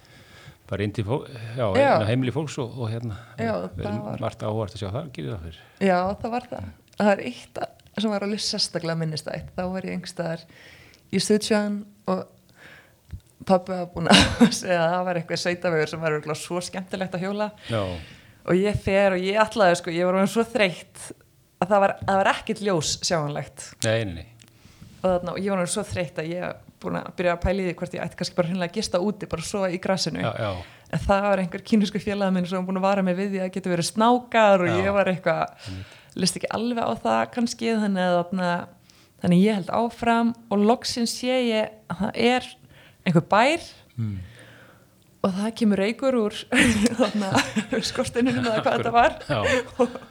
bara 0.69 0.83
inn 0.85 0.93
til 0.95 1.03
fólk, 1.07 1.27
já, 1.57 1.65
Já. 1.77 1.89
heimili 2.07 2.31
fólks 2.33 2.55
og, 2.63 2.77
og 2.79 2.89
hérna, 2.91 3.17
við 3.37 3.83
erum 3.85 4.03
var- 4.05 4.21
margt 4.23 4.45
áhvert 4.47 4.73
að 4.77 4.83
sjá 4.83 4.89
það, 4.93 5.09
gerir 5.15 5.33
það 5.35 5.41
fyrir. 5.47 5.59
Já, 5.89 5.97
það 6.21 6.31
var 6.37 6.47
það. 6.51 6.69
Það 6.97 7.11
er 7.13 7.23
eitt 7.29 7.59
að- 7.63 8.01
sem 8.01 8.09
var 8.13 8.23
alveg 8.25 8.39
sérstaklega 8.41 8.97
minnistætt. 8.97 9.51
Þá 9.57 9.61
var 9.73 9.81
ég 9.85 9.93
einhverstaðar 9.97 10.45
í 11.13 11.19
Suðsján 11.21 11.75
og 12.09 12.23
pabbi 13.45 13.75
var 13.75 13.89
búin 13.93 14.07
að 14.09 14.23
segja 14.61 14.79
að 14.85 14.93
það 14.95 15.05
var 15.09 15.19
eitthvað 15.19 15.41
sveitavegur 15.43 15.91
sem 15.91 16.01
var 16.03 16.15
örugglega 16.15 16.39
svo 16.39 16.61
skemmtilegt 16.63 17.17
að 17.17 17.25
hjóla 17.27 17.49
Já, 17.69 17.81
og 18.47 18.55
ég 18.59 18.77
fer 18.85 19.17
og 19.17 19.25
ég 19.25 19.39
ætlaði 19.43 19.79
sko, 19.81 19.91
ég 19.93 20.07
var 20.07 20.15
orðin 20.17 20.31
svo 20.31 20.45
þreytt 20.47 21.01
að 21.63 21.73
það 21.73 21.83
var, 21.85 21.93
var 22.07 22.29
ekkert 22.33 22.61
ljós 22.63 22.93
sjáanlegt 23.03 23.65
Nei, 23.83 24.03
nei, 24.07 24.13
nei. 24.21 24.27
og 25.03 25.09
þarna, 25.09 25.35
og 25.35 25.41
ég 25.43 25.51
var 25.51 25.59
náttúrulega 25.59 25.75
svo 25.75 25.85
þreytt 25.91 26.21
að 26.23 26.31
ég 26.31 26.62
búin 26.83 26.99
að 26.99 27.09
byrja 27.17 27.33
að 27.37 27.41
pæla 27.47 27.63
í 27.63 27.65
því 27.69 27.75
hvort 27.79 27.95
ég 27.97 28.03
ætti 28.05 28.19
kannski 28.19 28.37
bara 28.37 28.49
hreinlega 28.51 28.71
að 28.71 28.77
gista 28.77 29.01
úti, 29.03 29.29
bara 29.31 29.45
svo 29.47 29.63
í 29.71 29.79
grassinu. 29.83 30.21
Já, 30.23 30.31
já, 30.43 30.51
en 30.93 31.03
það 31.07 31.25
var 31.29 31.41
einhver 31.43 31.63
kynusku 31.71 32.01
félagið 32.03 32.35
minn 32.37 32.49
sem 32.51 32.67
búin 32.67 32.79
að 32.81 32.85
vara 32.87 33.03
mig 33.07 33.17
við 33.17 33.31
því 33.33 33.41
að 33.45 33.51
getur 33.57 33.73
verið 33.77 33.87
snákar 33.89 34.63
og 34.65 34.69
Já. 34.71 34.75
ég 34.83 34.95
var 34.99 35.11
eitthvað, 35.13 35.69
list 36.21 36.37
ekki 36.39 36.51
alveg 36.53 36.83
á 36.85 36.93
það 37.07 37.21
kannski, 37.37 37.71
þannig 37.81 38.19
að 38.19 38.67
þannig 39.23 39.39
ég 39.45 39.55
held 39.61 39.69
áfram 39.71 40.33
og 40.51 40.63
loksins 40.67 41.13
sé 41.15 41.37
ég 41.47 41.73
að 41.87 42.03
það 42.03 42.21
er 42.33 42.51
einhver 43.07 43.27
bær 43.31 43.71
Mm. 43.93 44.15
og 45.21 45.35
það 45.37 45.51
kemur 45.59 45.79
reykur 45.79 46.15
úr 46.17 46.37
þarna 46.99 47.27
skorsteinunum 47.85 48.47
eða 48.49 48.63
hvað 48.65 48.79
þetta 48.79 48.93
var. 48.95 49.17
Já, 49.29 49.41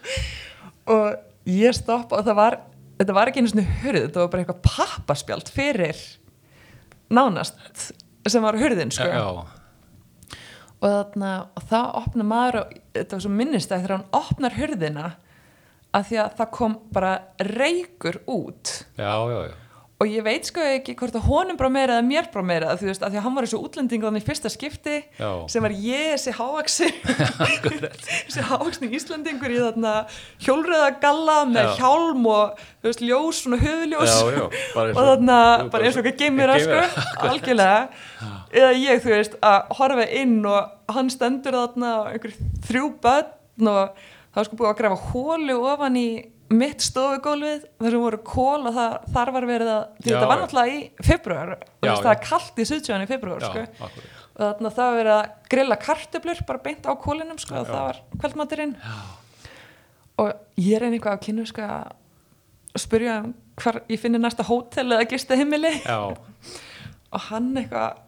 og 0.94 1.50
ég 1.50 1.74
stoppa 1.76 2.20
og 2.20 2.26
það 2.28 2.38
var 2.38 2.56
þetta 3.00 3.16
var 3.16 3.30
ekki 3.32 3.42
einu 3.42 3.50
svona 3.50 3.64
hurð, 3.82 4.04
þetta 4.06 4.22
var 4.22 4.30
bara 4.32 4.44
eitthvað 4.44 4.62
pappaspjald 4.68 5.50
fyrir 5.52 5.98
nánast 7.14 7.58
sem 8.28 8.44
var 8.44 8.58
hurðin 8.60 8.92
sko. 8.94 9.08
já, 9.08 9.24
og 10.82 10.88
þarna 10.88 11.32
og 11.56 11.66
það 11.70 11.90
opna 12.02 12.26
maður 12.26 12.60
og 12.62 12.76
þetta 12.96 13.16
var 13.16 13.24
svo 13.26 13.34
minnist 13.40 13.72
að 13.72 13.84
þegar 13.84 13.96
hann 13.96 14.22
opnar 14.22 14.56
hurðina 14.58 15.10
að 15.92 16.06
því 16.08 16.20
að 16.22 16.38
það 16.40 16.52
kom 16.58 16.78
bara 16.94 17.12
reykur 17.52 18.22
út 18.30 18.72
já, 18.96 19.12
já, 19.12 19.40
já. 19.50 19.56
Og 20.02 20.10
ég 20.10 20.24
veit 20.26 20.48
sko 20.50 20.62
ekki 20.66 20.96
hvort 20.98 21.14
að 21.14 21.26
honum 21.30 21.58
bara 21.60 21.70
meira 21.70 21.96
eða 22.00 22.06
mér 22.08 22.28
bara 22.34 22.46
meira 22.48 22.72
þú 22.80 22.88
veist 22.90 23.04
að 23.06 23.12
því 23.14 23.20
að 23.20 23.26
hann 23.28 23.36
var 23.38 23.46
þessu 23.46 23.60
útlending 23.62 24.02
þannig 24.06 24.24
fyrsta 24.26 24.50
skipti 24.50 24.96
Já. 25.20 25.30
sem 25.52 25.62
var 25.62 25.74
ég 25.78 26.08
þessi 26.16 26.34
hávaksi 26.40 26.88
þessi 28.26 28.44
hávaksni 28.48 28.90
Íslandingur 28.98 29.52
í 29.54 29.60
þarna 29.62 29.92
hjólröða 30.42 30.88
galla 31.02 31.36
með 31.50 31.68
Já. 31.68 31.74
hjálm 31.80 32.26
og 32.32 32.62
þú 32.82 32.90
veist 32.90 33.04
ljós 33.06 33.42
svona 33.44 33.60
eins 33.62 34.16
og 34.18 34.40
og- 34.46 34.96
þarna 34.96 35.38
bara 35.72 35.86
eins 35.86 35.96
og 35.98 36.02
eitthvað 36.02 36.18
geimur 36.24 36.54
sko, 36.56 36.80
geimvera. 36.80 37.06
algjörlega 37.28 37.88
eða 38.62 38.72
ég 38.82 39.04
þú 39.04 39.14
veist 39.16 39.38
að 39.42 39.76
horfa 39.78 40.08
inn 40.22 40.38
og 40.46 40.96
hann 40.96 41.12
stendur 41.12 41.56
þarna 41.60 41.92
á 41.94 42.00
einhver 42.12 42.34
þrjú 42.68 42.90
börn 43.04 43.70
og 43.70 44.02
það 44.32 44.40
var 44.40 44.48
sko 44.48 44.56
búið 44.60 44.70
að 44.72 44.78
grafa 44.82 45.12
hólu 45.12 45.58
ofan 45.72 45.96
í 46.00 46.08
mitt 46.56 46.84
stofugólfið 46.84 47.64
þar 47.82 47.94
sem 47.94 48.02
voru 48.02 48.18
kól 48.26 48.66
og 48.68 48.74
það, 48.76 48.96
þar 49.14 49.32
var 49.36 49.46
verið 49.48 49.70
að 49.72 49.82
því 49.98 50.10
þetta 50.10 50.28
var 50.30 50.42
náttúrulega 50.42 50.74
í 50.74 51.06
februar 51.08 51.52
það 51.82 52.10
er 52.12 52.20
kallt 52.26 52.60
í 52.60 52.66
Suðsjóðan 52.70 53.04
í 53.04 53.10
februar 53.10 53.46
sko. 53.46 53.64
og 53.82 54.42
þarna 54.42 54.72
það 54.76 54.88
var 54.88 54.98
verið 55.00 55.14
að 55.16 55.50
grilla 55.54 55.78
kartöblur 55.86 56.44
bara 56.48 56.62
beint 56.66 56.88
á 56.88 56.92
kólinum 56.98 57.40
sko, 57.42 57.60
og 57.60 57.70
það 57.70 57.86
var 57.88 58.00
kveldmaturinn 58.22 58.76
og 60.22 60.32
ég 60.60 60.76
er 60.78 60.86
einhvað 60.88 61.18
á 61.18 61.24
kynnu 61.24 61.46
sko, 61.48 61.68
að 62.72 62.82
spyrja 62.82 63.20
um 63.22 63.32
hvar 63.60 63.82
ég 63.92 64.00
finni 64.00 64.20
næsta 64.20 64.46
hótel 64.48 64.88
eða 64.94 65.08
gista 65.10 65.36
heimili 65.36 65.74
og 67.12 67.26
hann 67.28 67.50
eitthvað 67.60 68.00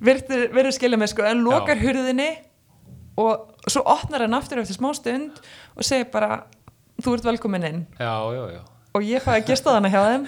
verður, 0.00 0.46
verður 0.54 0.76
skilja 0.76 1.00
mig 1.00 1.12
sko 1.12 1.26
en 1.28 1.42
lokar 1.44 1.80
hurðinni 1.80 2.30
og 3.18 3.66
svo 3.68 3.82
opnar 3.90 4.24
hann 4.24 4.36
aftur 4.38 4.62
eftir 4.62 4.78
smá 4.78 4.92
stund 4.96 5.40
og 5.74 5.84
segir 5.86 6.08
bara 6.12 6.44
þú 7.02 7.14
ert 7.16 7.28
velkomin 7.28 7.68
inn. 7.68 7.84
Já, 7.98 8.14
já, 8.34 8.42
já, 8.56 8.60
og 8.94 9.06
ég 9.06 9.24
fæði 9.24 9.42
að 9.42 9.52
gista 9.52 9.76
þannig 9.76 9.94
hjá 9.94 10.02
þeim. 10.06 10.26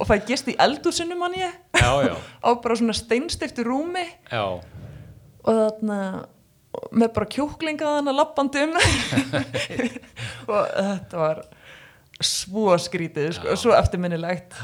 Og 0.00 0.08
fæði 0.08 0.20
að 0.22 0.30
gista 0.32 0.52
í 0.52 0.58
eldúsinu 0.66 1.16
mann 1.20 1.36
ég. 1.38 1.56
Já, 1.76 1.90
já, 2.06 2.14
á 2.46 2.50
bara 2.62 2.78
svona 2.80 2.96
steinstiftu 2.96 3.66
rúmi. 3.66 4.06
Já, 4.30 4.44
og 5.40 5.60
þarna 5.62 6.00
með 6.94 7.12
bara 7.16 7.30
kjúklinga 7.34 7.94
þannig 7.98 8.14
lappandi 8.14 8.60
um 8.62 8.76
og 10.54 10.68
þetta 10.70 11.18
var 11.18 11.40
svo 12.22 12.76
skrítið 12.78 13.32
sko, 13.38 13.50
og 13.50 13.58
svo 13.58 13.74
eftirminnilegt. 13.74 14.54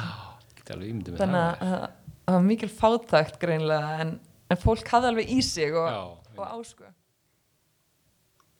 Þannig 0.66 1.18
það. 1.18 1.62
að 1.62 1.88
að 2.26 2.32
það 2.34 2.40
var 2.40 2.46
mikil 2.46 2.70
fátækt 2.74 3.36
greinlega 3.42 3.98
en, 4.02 4.12
en 4.50 4.58
fólk 4.60 4.88
hafði 4.90 5.10
alveg 5.12 5.28
í 5.30 5.40
sig 5.46 5.74
og, 5.78 6.16
og 6.36 6.46
ásku 6.58 6.88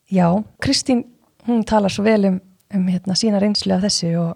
Já, 0.07 0.29
Kristín, 0.63 1.03
hún 1.49 1.65
talar 1.67 1.91
svo 1.91 2.05
vel 2.07 2.29
um, 2.29 2.37
um 2.77 2.87
hérna, 2.93 3.17
sína 3.19 3.41
reynslu 3.43 3.75
af 3.77 3.85
þessu 3.87 4.11
og, 4.21 4.35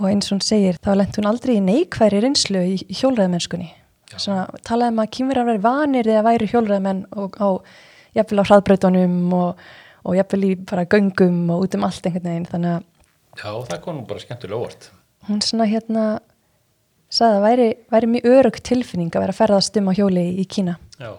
og 0.00 0.08
eins 0.10 0.28
og 0.30 0.36
hún 0.38 0.44
segir, 0.46 0.78
þá 0.82 0.92
lent 0.98 1.18
hún 1.20 1.28
aldrei 1.30 1.56
í 1.58 1.62
neikværi 1.64 2.20
reynslu 2.24 2.62
í, 2.72 2.76
í 2.86 2.98
hjólræðamennskunni. 3.00 3.70
Talaði 4.12 4.92
um 4.92 5.00
að 5.00 5.12
kýmverjar 5.16 5.48
væri 5.48 5.62
vanir 5.64 6.08
eða 6.12 6.24
væri 6.26 6.48
hjólræðamenn 6.52 7.04
og 7.16 7.38
á, 7.40 7.48
jafnvel 8.18 8.42
á 8.44 8.48
hraðbrautunum 8.50 9.14
og, 9.38 9.62
og 10.04 10.18
jafnvel 10.18 10.42
í 10.50 10.52
bara 10.68 10.84
göngum 10.84 11.38
og 11.54 11.64
út 11.64 11.78
um 11.78 11.86
allt 11.88 12.04
einhvern 12.10 12.28
veginn. 12.28 12.48
Þannig 12.50 12.74
að 12.76 12.88
Já, 13.40 13.48
það 13.70 13.78
kom 13.86 13.96
nú 13.96 14.04
bara 14.10 14.20
skemmtilega 14.20 14.60
óvart. 14.60 14.90
hún 15.30 15.40
svona 15.40 15.64
hérna 15.70 16.02
sagði 17.12 17.38
að 17.38 17.44
væri, 17.46 17.68
væri 17.94 18.10
mjög 18.12 18.26
örug 18.36 18.58
tilfinning 18.68 19.12
að 19.14 19.24
vera 19.24 19.32
að 19.32 19.40
ferðast 19.40 19.78
um 19.80 19.88
á 19.88 19.92
hjóli 19.96 20.26
í 20.42 20.44
Kína. 20.48 20.76
Já, 21.00 21.12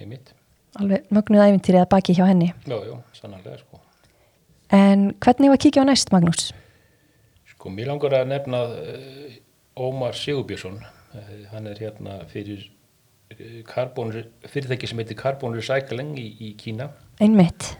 einmitt. 0.00 0.34
Alveg 0.80 1.08
mögnuð 1.14 1.44
æfintýrið 1.46 1.80
að 1.84 1.90
baki 1.94 2.16
hjá 2.18 2.24
henni. 2.28 2.50
Já, 2.66 2.76
já, 2.84 2.94
sannarlega, 3.16 3.60
sko. 3.62 3.80
En 4.74 5.12
hvernig 5.22 5.52
var 5.52 5.60
kíkja 5.62 5.84
á 5.84 5.86
næst, 5.86 6.10
Magnús? 6.10 6.48
Sko, 7.54 7.70
mér 7.70 7.92
langar 7.92 8.16
að 8.18 8.30
nefna 8.32 8.62
uh, 8.74 9.36
Ómar 9.78 10.16
Sigurbjörnsson. 10.18 10.80
Uh, 11.14 11.34
hann 11.52 11.68
er 11.70 11.78
hérna 11.78 12.24
fyrir 12.30 12.66
karbon, 13.68 14.12
fyrirtæki 14.50 14.90
sem 14.90 15.00
heitir 15.00 15.18
Carbon 15.18 15.54
Recycling 15.56 16.12
í, 16.20 16.26
í 16.44 16.50
Kína 16.58 16.90
Einmitt. 17.22 17.72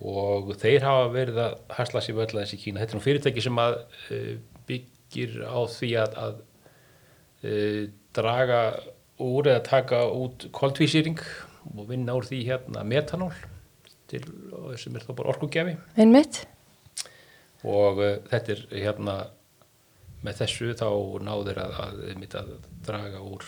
og 0.00 0.52
þeir 0.60 0.86
hafa 0.86 1.10
verið 1.12 1.40
að 1.42 1.56
hasla 1.76 2.00
sér 2.04 2.16
völl 2.16 2.30
aðeins 2.30 2.54
í 2.56 2.60
Kína. 2.62 2.80
Þetta 2.80 2.94
er 2.94 3.00
nú 3.00 3.04
fyrirtæki 3.04 3.44
sem 3.44 3.60
að 3.60 3.76
byggir 4.70 5.34
á 5.44 5.60
því 5.74 5.90
að, 6.04 6.16
að 6.24 6.38
draga 8.16 8.62
úr 9.22 9.50
eða 9.52 9.64
taka 9.66 10.04
út 10.08 10.46
koltvísýring 10.56 11.20
og 11.74 11.88
vinna 11.90 12.16
úr 12.16 12.28
því 12.28 12.44
hérna 12.48 12.84
metanól 12.86 13.34
til, 14.12 14.24
sem 14.80 14.96
er 14.96 15.06
þá 15.06 15.14
bara 15.18 15.32
orkugjafi. 15.34 15.76
Einmitt. 16.00 16.42
og 17.62 18.02
uh, 18.02 18.16
þetta 18.30 18.56
er 18.56 18.64
hérna 18.72 19.16
með 20.22 20.42
þessu 20.42 20.74
þá 20.78 20.88
náður 21.26 21.62
að, 21.64 21.78
að, 21.82 22.26
að, 22.42 22.52
draga 22.86 23.22
úr 23.26 23.46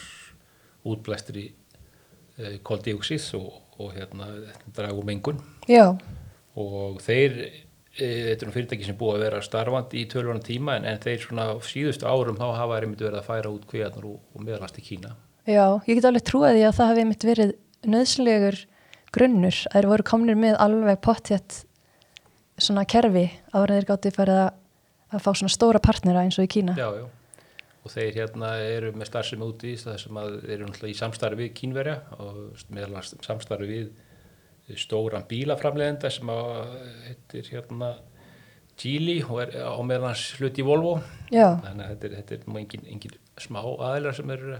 útblæstri 0.91 1.49
uh, 1.53 2.57
koldíoxís 2.67 3.31
og, 3.39 3.53
og 3.79 3.95
hérna 3.97 4.31
draga 4.75 4.97
úr 4.97 5.07
mengun. 5.07 5.43
Já, 5.71 5.95
og 6.59 7.01
þeir 7.03 7.39
þetta 7.95 8.43
er 8.43 8.49
nú 8.49 8.55
fyrirtæki 8.55 8.87
sem 8.89 8.97
búið 8.99 9.19
að 9.19 9.25
vera 9.29 9.43
starfandi 9.45 10.01
í 10.01 10.09
tölvunum 10.11 10.43
tíma 10.43 10.79
en, 10.81 10.87
en 10.91 11.01
þeir 11.03 11.21
svona 11.23 11.47
síðustu 11.63 12.09
árum 12.11 12.39
þá 12.41 12.49
hafa 12.59 12.81
þeir 12.81 12.89
myndi 12.91 13.07
verið 13.07 13.21
að 13.21 13.29
færa 13.29 13.53
út 13.55 13.67
kvíðarnar 13.71 14.09
og, 14.11 14.17
og 14.35 14.47
meðalast 14.47 14.81
í 14.81 14.87
Kína. 14.89 15.13
Já, 15.47 15.67
ég 15.87 15.99
get 15.99 16.09
alveg 16.09 16.25
trúið 16.27 16.57
því 16.57 16.65
að 16.67 16.79
það 16.79 16.91
hefði 16.91 17.05
mitt 17.11 17.27
verið 17.29 17.53
nöðslegur 17.95 18.59
grunnur 19.15 19.59
að 19.71 19.77
þeir 19.77 19.91
voru 19.93 20.07
komnir 20.07 20.39
með 20.39 20.57
alveg 20.63 21.01
pottjætt 21.05 21.61
svona 22.61 22.85
kerfi 22.87 23.27
en 23.27 23.67
þeir 23.71 23.89
gátti 23.89 24.15
farið 24.15 24.41
að, 24.45 24.57
að 25.15 25.27
fá 25.27 25.31
svona 25.33 25.55
stóra 25.55 25.83
partnera 25.83 26.25
eins 26.25 26.39
og 26.39 26.47
í 26.47 26.53
Kína. 26.55 26.77
já, 26.79 26.87
já. 27.01 27.05
og 27.85 27.93
þeir 27.95 28.19
hérna 28.21 28.55
eru 28.63 28.95
með 28.95 29.11
starfsemi 29.11 29.47
úti 29.47 29.75
í 29.75 29.81
það 29.81 30.01
sem 30.05 30.23
að 30.23 30.41
þeir 30.45 30.57
eru 30.57 30.71
náttúrulega 30.71 30.95
í 30.95 30.99
samstarfi 31.03 31.43
við 31.43 31.55
Kínverja 31.61 31.97
og 32.19 32.67
meðalast 32.69 33.17
samstarfi 33.27 33.71
við 33.71 34.81
stóran 34.81 35.27
bílaframlegenda 35.29 36.11
sem 36.13 36.31
að 36.33 36.77
heitir 37.09 37.51
hérna 37.53 37.95
Geely 38.81 39.21
og 39.23 39.39
er 39.45 39.53
á 39.63 39.79
meðalans 39.87 40.23
hluti 40.41 40.65
í 40.65 40.67
Volvo 40.67 40.97
Já, 41.31 41.61
þannig 41.63 41.85
að 41.85 41.91
þetta 41.93 42.07
er, 42.09 42.15
þetta 42.17 42.35
er 42.35 42.57
engin, 42.59 42.87
engin 42.91 43.19
smá 43.39 43.61
aðeinar 43.63 44.17
sem 44.17 44.33
eru 44.35 44.57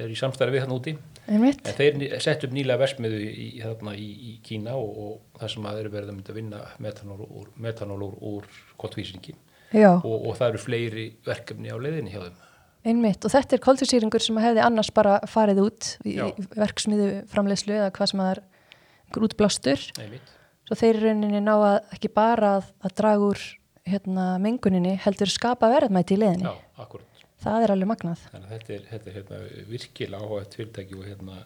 er 0.00 0.10
í 0.12 0.16
samstarfi 0.18 0.56
við 0.56 0.64
hann 0.64 0.74
úti 0.74 0.94
þeir 1.26 2.46
upp 2.48 2.54
nýlega 2.54 2.80
versmiðu 2.80 3.20
í, 3.24 3.46
þarna, 3.62 3.94
í, 3.96 4.08
í 4.30 4.32
Kína 4.44 4.74
og, 4.76 4.90
og 5.04 5.40
það 5.40 5.52
sem 5.54 5.68
að 5.68 5.78
þeir 5.78 5.84
eru 5.84 5.94
verið 5.94 6.12
að 6.12 6.16
mynda 6.18 6.32
að 6.34 6.38
vinna 6.40 6.62
metanól 6.84 7.18
úr, 7.24 7.50
metanól 7.66 8.00
úr, 8.08 8.16
úr 8.30 8.48
kottvísingi 8.80 9.36
Já, 9.74 9.90
og, 9.96 10.14
og 10.14 10.36
það 10.38 10.48
eru 10.52 10.62
fleiri 10.62 11.06
verkefni 11.26 11.72
á 11.72 11.76
leiðinni 11.80 12.12
hjá 12.12 12.20
þeim. 12.26 12.36
einmitt. 12.84 13.24
Og 13.24 13.32
þetta 13.32 13.56
er 13.56 13.64
koltvísýringur 13.64 14.22
sem 14.22 14.38
hefði 14.44 14.62
annars 14.62 14.92
bara 14.94 15.16
farið 15.30 15.62
út 15.64 15.90
í 16.04 16.18
Já. 16.18 16.28
verksmiðu 16.54 17.08
framleiðslu 17.32 17.78
eða 17.80 17.90
hvað 17.96 18.12
sem 18.12 18.22
það 18.22 18.32
er 18.34 19.24
útblástur. 19.24 19.84
Einmitt. 19.98 20.32
Svo 20.68 20.78
þeir 20.80 21.00
í 21.00 21.02
rauninni 21.08 21.40
ná 21.44 21.54
að 21.56 21.78
ekki 21.96 22.12
bara 22.14 22.58
að, 22.58 22.70
að 22.84 22.94
draga 23.00 23.26
úr 23.32 23.42
hérna, 23.88 24.28
menguninni 24.40 24.94
heldur 25.04 25.32
skapa 25.32 25.68
verðmæti 25.72 26.16
í 26.16 26.22
leiðinni. 26.22 26.48
Já, 26.48 26.84
akkurat. 26.84 27.08
Það 27.44 27.66
er 27.66 27.74
alveg 27.74 27.90
magnað. 27.90 28.22
Þannig 28.32 28.54
þetta 28.54 28.72
er, 28.74 28.86
þetta 28.92 29.10
er 29.10 29.18
hérna, 29.18 29.42
virkilega 29.68 30.24
áhugað 30.24 30.56
fyrirtæki 30.56 30.96
og 30.98 31.04
hérna 31.10 31.42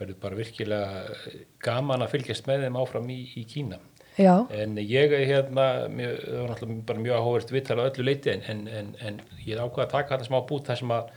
verður 0.00 0.18
bara 0.22 0.38
virkilega 0.38 1.16
gaman 1.64 2.04
að 2.04 2.12
fylgjast 2.16 2.48
með 2.50 2.66
þeim 2.66 2.78
áfram 2.82 3.10
í, 3.12 3.18
í 3.40 3.44
Kína. 3.48 3.78
Já, 4.20 4.34
En 4.52 4.76
ég 4.76 5.12
er 5.16 5.24
hérna, 5.24 5.66
mjög, 5.88 6.18
það 6.20 6.40
var 6.42 6.50
náttúrulega 6.50 6.86
bara 6.90 7.04
mjög 7.06 7.14
áhugavert 7.16 7.52
viðtala 7.54 7.86
öllu 7.88 8.04
leiti 8.04 8.32
en, 8.34 8.42
en, 8.44 8.66
en, 8.68 8.90
en 9.00 9.20
ég 9.40 9.54
er 9.54 9.62
ákvað 9.62 9.86
að 9.86 9.94
taka 9.94 10.18
þetta 10.18 10.28
smá 10.28 10.36
bút 10.50 10.68
þar 10.68 10.80
sem 10.82 10.92
að, 10.92 11.14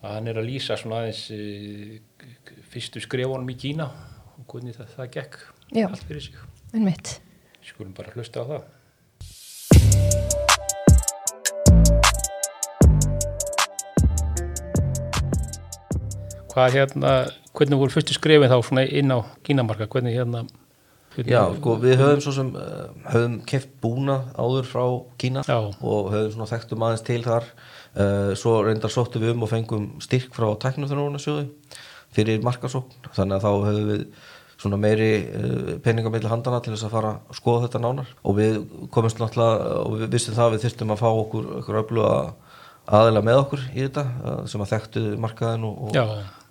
að 0.00 0.14
hann 0.14 0.30
er 0.32 0.40
að 0.40 0.48
lýsa 0.48 0.78
svona 0.80 1.02
aðeins 1.02 1.20
e, 1.36 2.00
fyrstu 2.72 3.02
skrefunum 3.04 3.52
í 3.52 3.58
Kína 3.60 3.90
og 4.38 4.46
hvernig 4.48 4.78
það, 4.78 4.94
það 4.96 5.12
gekk 5.18 5.36
Já. 5.76 5.84
allt 5.90 6.06
fyrir 6.08 6.24
sig. 6.30 6.40
Skulum 7.64 7.92
bara 7.96 8.16
hlusta 8.16 8.40
á 8.40 8.44
það. 8.54 10.32
Hvað 16.54 16.76
hérna, 16.78 17.14
hvernig 17.50 17.80
voru 17.80 17.90
fyrstu 17.90 18.14
skrefin 18.14 18.52
þá 18.52 18.60
svona 18.62 18.84
inn 18.86 19.10
á 19.10 19.26
kínamarka, 19.46 19.88
hvernig 19.90 20.14
hérna 20.14 20.44
hvernig, 21.14 21.32
Já, 21.32 21.42
sko, 21.56 21.76
við 21.82 21.96
höfum 22.00 22.22
svo 22.22 22.34
sem 22.34 22.50
uh, 22.58 22.84
höfum 23.12 23.34
keft 23.48 23.72
búna 23.82 24.18
áður 24.34 24.68
frá 24.68 24.84
Kína 25.20 25.44
Já. 25.46 25.58
og 25.70 26.12
höfum 26.12 26.30
svona 26.34 26.50
þekktum 26.50 26.84
aðeins 26.86 27.04
til 27.06 27.20
þar. 27.24 27.48
Uh, 27.94 28.30
svo 28.38 28.56
reyndar 28.66 28.90
sóttum 28.90 29.22
við 29.22 29.34
um 29.34 29.44
og 29.46 29.52
fengum 29.52 29.90
styrk 30.02 30.34
frá 30.34 30.48
tæknumþjónunasjóði 30.64 31.46
fyrir 32.14 32.42
markasókn, 32.46 33.10
þannig 33.14 33.38
að 33.38 33.44
þá 33.44 33.50
höfum 33.68 33.90
við 33.92 34.06
svona 34.64 34.78
meiri 34.80 35.10
uh, 35.26 35.74
peningamilli 35.84 36.30
handana 36.30 36.62
til 36.62 36.74
þess 36.74 36.88
að 36.88 36.96
fara 36.96 37.12
að 37.18 37.38
skoða 37.38 37.66
þetta 37.66 37.82
nánar. 37.82 38.14
Og 38.22 38.38
við 38.38 38.62
komumst 38.94 39.22
náttúrulega 39.22 39.82
og 39.82 39.98
við 39.98 40.16
vissum 40.16 40.38
það 40.38 40.48
að 40.48 40.56
við 40.56 40.66
þurftum 40.66 40.94
að 40.94 41.04
fá 41.04 41.10
okkur, 41.10 41.52
okkur 41.60 41.82
öfluga 41.82 42.14
aðeila 42.84 43.22
með 43.24 43.38
okkur 43.40 43.62
í 43.72 43.86
þetta 43.86 44.02
sem 44.50 44.60
að 44.60 44.72
þekktu 44.74 45.02
markaðin 45.22 45.62
og, 45.64 45.86
og, 45.86 45.94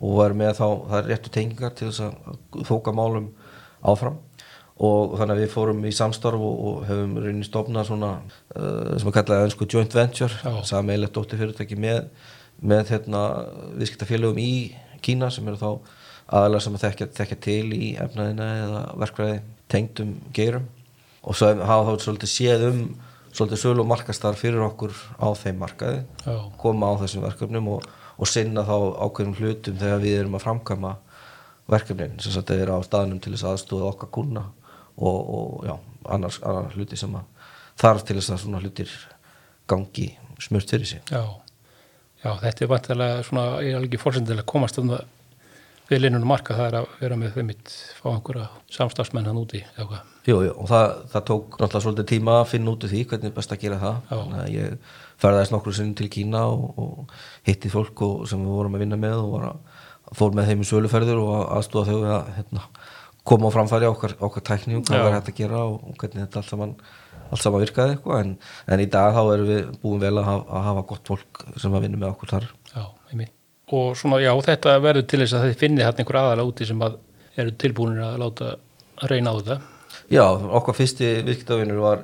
og 0.04 0.20
var 0.20 0.36
með 0.38 0.58
þá, 0.60 0.68
það 0.90 1.00
er 1.00 1.10
réttu 1.12 1.34
tengingar 1.34 1.74
til 1.78 1.90
þess 1.90 2.04
að 2.08 2.68
þóka 2.68 2.94
málum 2.96 3.32
áfram 3.84 4.20
og 4.84 5.16
þannig 5.20 5.36
að 5.36 5.42
við 5.44 5.52
fórum 5.54 5.84
í 5.86 5.94
samstarf 5.94 6.44
og, 6.44 6.62
og 6.68 6.86
hefum 6.90 7.18
rauninni 7.22 7.48
stofnað 7.48 7.90
svona 7.92 8.12
uh, 8.20 8.96
sem 8.98 9.10
að 9.10 9.18
kallaði 9.20 9.48
önsku 9.50 9.68
joint 9.70 9.96
venture 9.96 10.40
Já. 10.42 10.64
sameilegt 10.68 11.14
dóttir 11.16 11.40
fyrirtæki 11.40 11.78
með, 11.80 12.08
með 12.60 12.96
hérna, 12.96 13.24
viðskiptafélögum 13.80 14.42
í 14.42 14.54
Kína 15.04 15.28
sem 15.36 15.48
eru 15.52 15.60
þá 15.60 15.70
aðalega 16.34 16.64
sem 16.64 16.78
að 16.78 16.86
þekkja, 16.86 17.10
þekkja 17.20 17.40
til 17.44 17.74
í 17.76 17.90
efnaðina 18.00 18.50
eða 18.64 18.84
verkfræði 19.04 19.40
tengdum 19.72 20.14
geirum 20.36 20.70
og 21.24 21.38
svo 21.38 21.52
hafa 21.60 21.92
þá 21.94 22.06
svolítið 22.08 22.32
séð 22.32 22.70
um 22.70 22.86
svolítið 23.34 23.62
sölu 23.64 23.84
og 23.84 23.90
markastar 23.90 24.38
fyrir 24.38 24.64
okkur 24.66 24.94
á 25.18 25.28
þeim 25.38 25.60
markaði 25.62 26.02
Já. 26.26 26.36
koma 26.62 26.94
á 26.94 27.02
þessum 27.02 27.26
verkefnum 27.26 27.70
og, 27.76 27.88
og 28.24 28.30
sinna 28.30 28.64
þá 28.68 28.76
ákveðnum 29.04 29.38
hlutum 29.40 29.80
þegar 29.82 30.04
við 30.04 30.20
erum 30.22 30.38
að 30.38 30.46
framkama 30.46 30.94
verkefnin 31.72 32.20
sem 32.24 32.36
sagt 32.36 32.52
er 32.56 32.72
á 32.72 32.80
staðnum 32.86 33.20
til 33.24 33.34
þess 33.36 33.48
aðstóða 33.50 33.90
okkar 33.92 34.12
kuna 34.16 34.46
og, 34.96 35.20
og 35.20 35.66
já, 35.68 35.74
annars, 36.16 36.40
annars 36.44 36.76
hluti 36.78 37.00
sem 37.00 37.16
þarf 37.80 38.06
til 38.08 38.18
þess 38.20 38.36
að 38.36 38.44
svona 38.46 38.62
hlutir 38.64 38.92
gangi 39.70 40.12
smurt 40.44 40.70
fyrir 40.70 40.88
sig. 40.88 41.04
Já, 41.12 41.24
já 42.24 42.32
þetta 42.44 42.66
er 42.66 42.72
vantilega 42.72 43.26
svona, 43.28 43.46
ég 43.64 43.74
er 43.74 43.80
alveg 43.80 43.92
ekki 43.92 44.04
fórsendilega 44.04 44.48
komast 44.54 44.80
um 44.82 44.92
það 44.94 45.06
við 45.94 46.04
linnunum 46.04 46.34
marka, 46.34 46.56
það 46.58 46.68
er 46.70 46.78
að 46.80 46.90
vera 47.00 47.20
með 47.20 47.38
þeim 47.38 47.48
mitt 47.52 47.72
fá 48.00 48.10
einhverja 48.14 48.50
samstafsmenn 48.74 49.30
hann 49.30 49.40
úti 49.42 49.62
hvað. 49.78 50.10
Jú, 50.28 50.38
og 50.52 50.68
það, 50.72 50.86
það 51.12 51.26
tók 51.30 51.58
náttúrulega 51.60 51.84
svolítið 51.86 52.10
tíma 52.14 52.36
að 52.40 52.50
finna 52.54 52.74
út 52.74 52.86
úr 52.86 52.94
því 52.94 53.02
hvernig 53.12 53.30
er 53.30 53.36
best 53.36 53.54
að 53.54 53.64
gera 53.66 53.80
það. 53.82 54.14
Að 54.16 54.50
ég 54.54 54.92
ferðaðist 55.24 55.56
nokkru 55.56 55.76
sinni 55.76 55.98
til 56.00 56.10
Kína 56.14 56.46
og, 56.52 56.66
og 56.80 57.14
hitti 57.48 57.72
fólk 57.72 58.04
og, 58.08 58.24
sem 58.32 58.42
við 58.44 58.58
vorum 58.58 58.78
að 58.78 58.86
vinna 58.86 59.00
með 59.00 59.20
og 59.20 59.38
að, 59.50 59.84
fór 60.20 60.36
með 60.38 60.52
þeim 60.52 60.64
í 60.64 60.70
söluferður 60.70 61.22
og 61.24 61.36
aðstóða 61.58 61.92
þau 61.92 62.16
að 62.16 62.34
hérna, 62.38 62.66
koma 63.28 63.52
á 63.52 63.56
framfæri 63.56 63.90
okkar, 63.90 64.18
okkar 64.24 64.48
tækni 64.50 64.80
og 64.80 64.88
hvað 64.88 65.06
var 65.08 65.16
hægt 65.18 65.32
að 65.32 65.40
gera 65.40 65.62
og, 65.68 65.78
og 65.90 66.00
hvernig 66.00 66.26
þetta 66.26 66.42
allt 66.42 66.52
saman, 66.52 66.74
allt 67.30 67.44
saman 67.44 67.64
virkaði 67.64 67.96
eitthvað 67.96 68.26
en, 68.26 68.34
en 68.68 68.84
í 68.84 68.90
dag 68.98 69.16
þá 69.16 69.22
erum 69.24 69.48
við 69.52 69.64
búin 69.84 70.04
vel 70.04 70.18
að 70.18 70.28
hafa, 70.32 70.44
að 70.50 70.68
hafa 70.72 70.90
gott 70.92 71.14
fólk 71.14 71.46
sem 71.56 71.80
að 71.80 71.88
vinna 71.88 72.04
með 72.04 72.12
okkur 72.12 72.36
þar. 72.36 72.52
Já, 72.74 72.84
einmitt. 73.12 73.40
Og 73.74 73.94
svona, 73.98 74.20
já, 74.22 74.32
þetta 74.46 74.78
verður 74.84 75.08
til 75.10 75.22
þess 75.24 75.38
að 75.38 75.46
þið 75.48 75.62
finnið 75.62 75.88
hann 75.88 76.02
einhver 76.04 76.20
aðalega 76.22 76.50
úti 76.52 76.68
sem 76.70 76.84
að 76.86 76.98
eru 77.42 77.54
tilbúinir 77.64 78.04
að 78.06 78.20
láta 78.22 78.50
reyna 79.10 79.34
á 79.34 79.38
þetta. 79.40 79.60
Já, 80.14 80.26
okkar 80.60 80.78
fyrsti 80.78 81.10
viðskiptavinur 81.24 81.82
var 81.82 82.04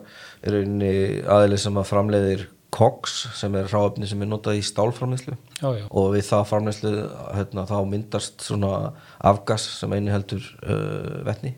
aðeins 1.29 1.67
sem 1.67 1.77
að 1.77 1.89
framleiðir 1.91 2.47
KOX 2.73 3.15
sem 3.37 3.55
er 3.57 3.69
ráöfni 3.69 4.07
sem 4.09 4.21
er 4.21 4.29
notað 4.29 4.59
í 4.59 4.65
já, 5.73 5.85
og 5.89 6.11
við 6.13 6.27
það 6.27 6.43
framleiðslu 6.51 6.91
hérna, 7.33 7.65
þá 7.65 7.77
myndast 7.89 8.45
svona 8.45 8.73
afgas 9.17 9.65
sem 9.79 9.95
einu 9.97 10.13
heldur 10.13 10.45
uh, 10.61 11.25
vetni 11.25 11.55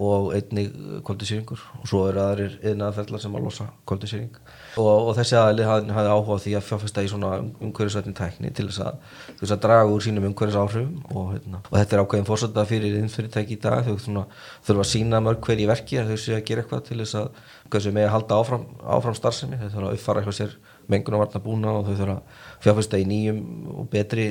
og 0.00 0.32
einnig 0.34 0.72
koldisýringur 1.06 1.60
og 1.78 1.86
svo 1.88 2.06
eru 2.08 2.22
aðrir 2.24 2.56
yðnaðarferðlar 2.64 3.22
sem 3.22 3.36
að 3.36 3.46
losa 3.46 3.66
koldisýring 3.88 4.38
og, 4.78 5.08
og 5.10 5.12
þessi 5.18 5.36
aðli 5.40 5.66
hafði, 5.66 5.94
áhuga 6.10 6.38
því 6.44 6.54
að 6.58 6.66
fjárfesta 6.68 7.04
í 7.04 7.10
svona 7.10 7.30
umhverfisvætni 7.40 8.14
tækni 8.16 8.52
til 8.54 8.68
þess 8.68 8.82
að, 8.86 9.00
þess 9.40 9.54
að 9.56 9.62
draga 9.64 9.90
úr 9.90 10.04
sínum 10.04 10.28
umhverfis 10.30 10.58
áhrifum 10.60 10.94
og, 11.10 11.32
hérna, 11.34 11.62
og 11.66 11.76
þetta 11.78 11.96
er 11.96 12.02
ákveðin 12.04 12.28
fórsönda 12.28 12.66
fyrir 12.70 12.96
innfyrirtæki 13.00 13.56
í 13.56 13.60
dag. 13.64 13.84
Þau 13.88 14.04
svona, 14.04 14.24
þurfa 14.66 14.86
að 14.86 14.90
sína 14.92 15.22
mörg 15.24 15.44
hver 15.46 15.62
í 15.62 15.68
verki 15.70 16.00
þau 16.06 16.16
séu 16.16 16.38
að 16.38 16.46
gera 16.50 16.64
eitthvað 16.64 16.86
til 16.88 17.00
þess 17.02 17.20
að 17.20 17.30
hversu 17.70 17.94
með 17.96 18.08
að 18.08 18.14
halda 18.16 18.40
áfram, 18.40 18.66
áfram 18.98 19.18
starfsemi. 19.18 19.60
Þau 19.60 19.68
þurfa 19.68 19.90
að 19.90 19.98
uppfara 19.98 20.22
eitthvað 20.22 20.38
sér 20.40 20.58
mengunarvarna 20.90 21.44
búna 21.44 21.78
og 21.78 21.86
þau 21.88 21.94
þurfa 21.94 22.18
að 22.18 22.42
fjárfesta 22.66 23.00
í 23.00 23.08
nýjum 23.10 23.46
og 23.74 23.90
betri 23.90 24.28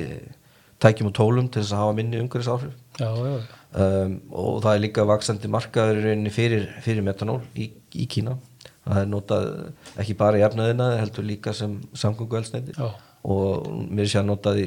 tækjum 0.80 1.10
og 1.10 1.16
tólum 1.16 1.48
til 1.52 1.62
þess 1.62 1.74
að 1.76 1.82
hafa 1.84 1.96
minni 1.98 2.20
umhverfis 2.22 2.48
áhrif 2.48 2.72
já, 3.00 3.08
já, 3.10 3.34
um, 3.84 4.14
og 4.32 4.62
það 4.64 4.72
er 4.72 4.82
líka 4.84 5.06
vaksandi 5.08 5.50
markaður 5.52 6.08
fyrir, 6.32 6.68
fyrir 6.84 7.04
metanól 7.04 7.40
í, 7.54 7.70
í 7.92 8.06
Kína 8.10 8.38
það 8.90 9.04
er 9.04 9.12
notað 9.12 9.46
ekki 10.02 10.18
bara 10.18 10.40
í 10.40 10.44
efnaðina 10.46 10.90
heldur 10.98 11.26
líka 11.26 11.54
sem 11.56 11.78
samgöngu 11.96 12.40
elsneiti 12.40 12.74
og 13.20 13.66
mér 13.92 14.08
sé 14.08 14.20
að 14.20 14.28
notað 14.30 14.60
í, 14.62 14.66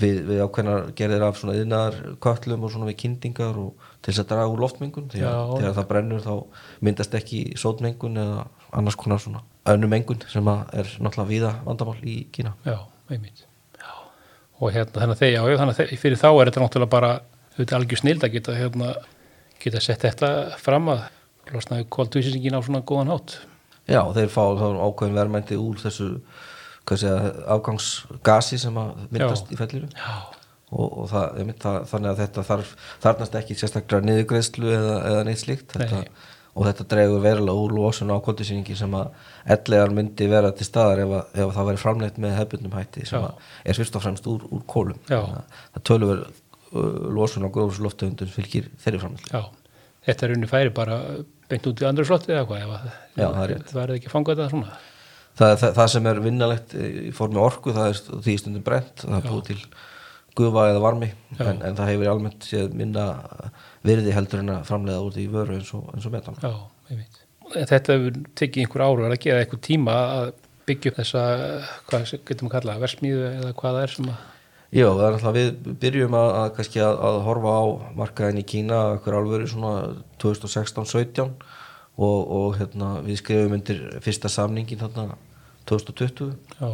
við, 0.00 0.18
við 0.28 0.42
ákveðnar 0.44 0.90
gerðir 0.96 1.24
af 1.24 1.38
svona 1.40 1.56
yðnar 1.56 1.96
köllum 2.22 2.66
og 2.66 2.72
svona 2.74 2.88
við 2.90 2.98
kyndingar 3.04 3.56
og 3.60 3.86
til 4.00 4.12
þess 4.12 4.24
að 4.24 4.32
draga 4.32 4.50
úr 4.52 4.64
loftmengun 4.64 5.08
Já. 5.16 5.30
þegar 5.54 5.76
það 5.78 5.88
brennur 5.92 6.24
þá 6.24 6.34
myndast 6.84 7.16
ekki 7.16 7.40
sótmengun 7.60 8.20
eða 8.20 8.44
annars 8.76 8.98
konar 9.00 9.22
svona 9.22 9.40
önnum 9.70 9.92
mengun 9.92 10.20
sem 10.28 10.50
er 10.50 10.90
náttúrulega 11.00 11.30
víða 11.30 11.52
vandamál 11.64 11.96
í 12.04 12.18
Kína 12.32 12.52
Já, 12.66 12.76
einmitt. 13.08 13.46
Já. 13.80 13.94
Og 14.60 14.74
hérna, 14.74 15.00
þannig 15.00 15.16
að 15.16 15.22
þeir, 15.24 15.32
já, 15.32 15.42
þannig 15.62 15.72
að 15.72 15.80
þeir, 15.80 16.02
fyrir 16.04 16.20
þá 16.20 16.28
er 16.30 16.50
þetta 16.50 16.64
náttúrulega 16.64 16.94
bara, 16.96 17.14
algjör 17.80 18.02
snild 18.02 18.26
að 18.26 18.36
geta, 18.36 18.56
hérna, 18.56 18.92
geta 19.60 19.82
sett 19.84 20.04
þetta 20.04 20.34
fram 20.60 20.92
að 20.92 21.08
losnaði 21.54 21.86
koldvísingin 21.92 22.56
á 22.56 22.60
svona 22.62 22.82
góðan 22.86 23.14
hátt. 23.14 23.38
Já, 23.90 24.02
þeir 24.14 24.30
fá 24.30 24.42
ákveðin 24.50 25.18
verðmændi 25.18 25.58
úr 25.58 25.78
þessu 25.80 26.10
segja, 26.90 27.14
afgangsgasi 27.50 28.58
sem 28.58 28.74
myndast 28.74 29.48
Já. 29.50 29.54
í 29.54 29.58
fellinu. 29.58 29.88
Og, 30.70 30.86
og 31.02 31.06
það, 31.10 31.38
einmitt, 31.42 31.62
það, 31.62 31.78
þannig 31.90 32.10
að 32.10 32.20
þetta 32.24 32.44
þarf, 32.46 32.74
þarnast 33.02 33.38
ekki 33.40 33.56
sérstaklega 33.58 34.06
niðurgreðslu 34.06 34.68
eða, 34.70 34.98
eða 35.08 35.24
neitt 35.26 35.42
slíkt. 35.42 35.74
Þetta, 35.74 36.02
og 36.50 36.66
þetta 36.66 36.86
dregur 36.90 37.24
verulega 37.24 37.64
úr 37.64 37.74
losun 37.74 38.12
á 38.14 38.18
koldisýningi 38.22 38.76
sem 38.78 38.94
að 38.98 39.10
ellegar 39.54 39.94
myndi 39.94 40.28
vera 40.30 40.50
til 40.54 40.66
staðar 40.66 41.02
ef, 41.04 41.14
að, 41.14 41.34
ef 41.34 41.44
að 41.46 41.56
það 41.56 41.68
væri 41.70 41.82
framleitt 41.82 42.20
með 42.22 42.36
hefbundum 42.38 42.74
hætti 42.74 43.06
sem 43.08 43.26
er 43.26 43.78
fyrst 43.78 43.98
og 43.98 44.04
fremst 44.04 44.26
úr, 44.30 44.46
úr 44.50 44.64
kólum 44.70 44.98
það 45.06 45.84
tölur 45.86 46.24
losun 47.14 47.46
á 47.46 47.54
gróðursloftegundum 47.54 48.32
fylgir 48.34 48.66
þeirri 48.82 49.02
framleitt 49.04 49.30
já. 49.30 49.44
Þetta 50.06 50.26
er 50.26 50.34
unni 50.34 50.50
færi 50.50 50.74
bara 50.74 50.98
beint 51.50 51.68
út 51.70 51.82
í 51.82 51.86
andru 51.88 52.06
slotti 52.08 52.32
eða 52.34 52.46
hvað, 52.48 52.64
ef 52.64 52.72
að 52.76 52.88
Já, 53.20 53.26
það 53.26 53.54
það 53.72 53.82
er 53.84 53.94
ekki 53.96 54.10
að 54.10 54.14
fanga 54.16 54.34
þetta 54.34 54.48
svona. 54.54 54.74
það, 55.40 55.54
það, 55.62 55.72
það 55.78 55.88
sem 55.94 56.10
er 56.10 56.20
vinnalegt 56.26 56.74
í 56.80 57.14
formi 57.16 57.40
orku 57.42 57.74
það 57.76 57.92
er 57.92 58.02
því 58.26 58.36
stundum 58.42 58.66
brent 58.66 59.04
það 59.06 59.16
er 59.20 59.30
búið 59.30 59.48
til 59.50 59.60
gufa 60.38 60.68
eða 60.70 60.82
varmi 60.84 61.08
en, 61.38 61.58
en 61.66 61.76
það 61.78 61.90
hefur 61.90 62.12
almennt 62.12 62.46
séð 62.46 62.76
minna 62.78 63.06
virði 63.86 64.12
heldur 64.14 64.44
en 64.44 64.52
að 64.54 64.68
framleiða 64.68 65.02
úr 65.06 65.16
því 65.16 65.24
vöru 65.32 65.56
eins 65.58 65.72
og, 65.76 65.88
eins 65.94 66.06
og 66.06 66.14
metan. 66.14 66.38
Já, 66.44 66.52
þetta 67.66 67.96
hefur 67.96 68.20
tekið 68.38 68.64
einhver 68.64 68.84
áru 68.86 69.08
að 69.08 69.16
geða 69.24 69.42
einhver 69.42 69.62
tíma 69.66 69.96
að 70.20 70.30
byggja 70.70 70.92
upp 70.92 71.00
þessa, 71.00 71.22
hvað 71.90 72.12
getum 72.28 72.46
við 72.46 72.54
kallað, 72.54 72.82
versmíðu 72.84 73.24
eða 73.30 73.52
hvað 73.58 73.78
það 73.78 73.86
er 73.88 73.94
sem 73.96 74.10
að, 74.12 74.20
Já, 74.70 74.86
er 74.86 75.16
við 75.34 75.48
byrjum 75.82 76.14
að, 76.14 76.28
að, 76.40 76.50
kannski 76.58 76.82
að, 76.86 77.00
að 77.08 77.16
horfa 77.26 77.54
á 77.58 77.64
markaðin 77.98 78.38
í 78.38 78.44
Kína 78.46 78.76
okkur 78.98 79.16
alveg 79.18 79.48
svona 79.50 79.72
2016-17 80.22 81.24
og, 81.98 82.20
og 82.20 82.54
hérna, 82.60 82.92
við 83.02 83.18
skrifum 83.18 83.56
undir 83.58 83.82
fyrsta 84.04 84.30
samningin 84.30 84.78
þarna 84.78 85.16
2020 85.66 86.30
já, 86.60 86.70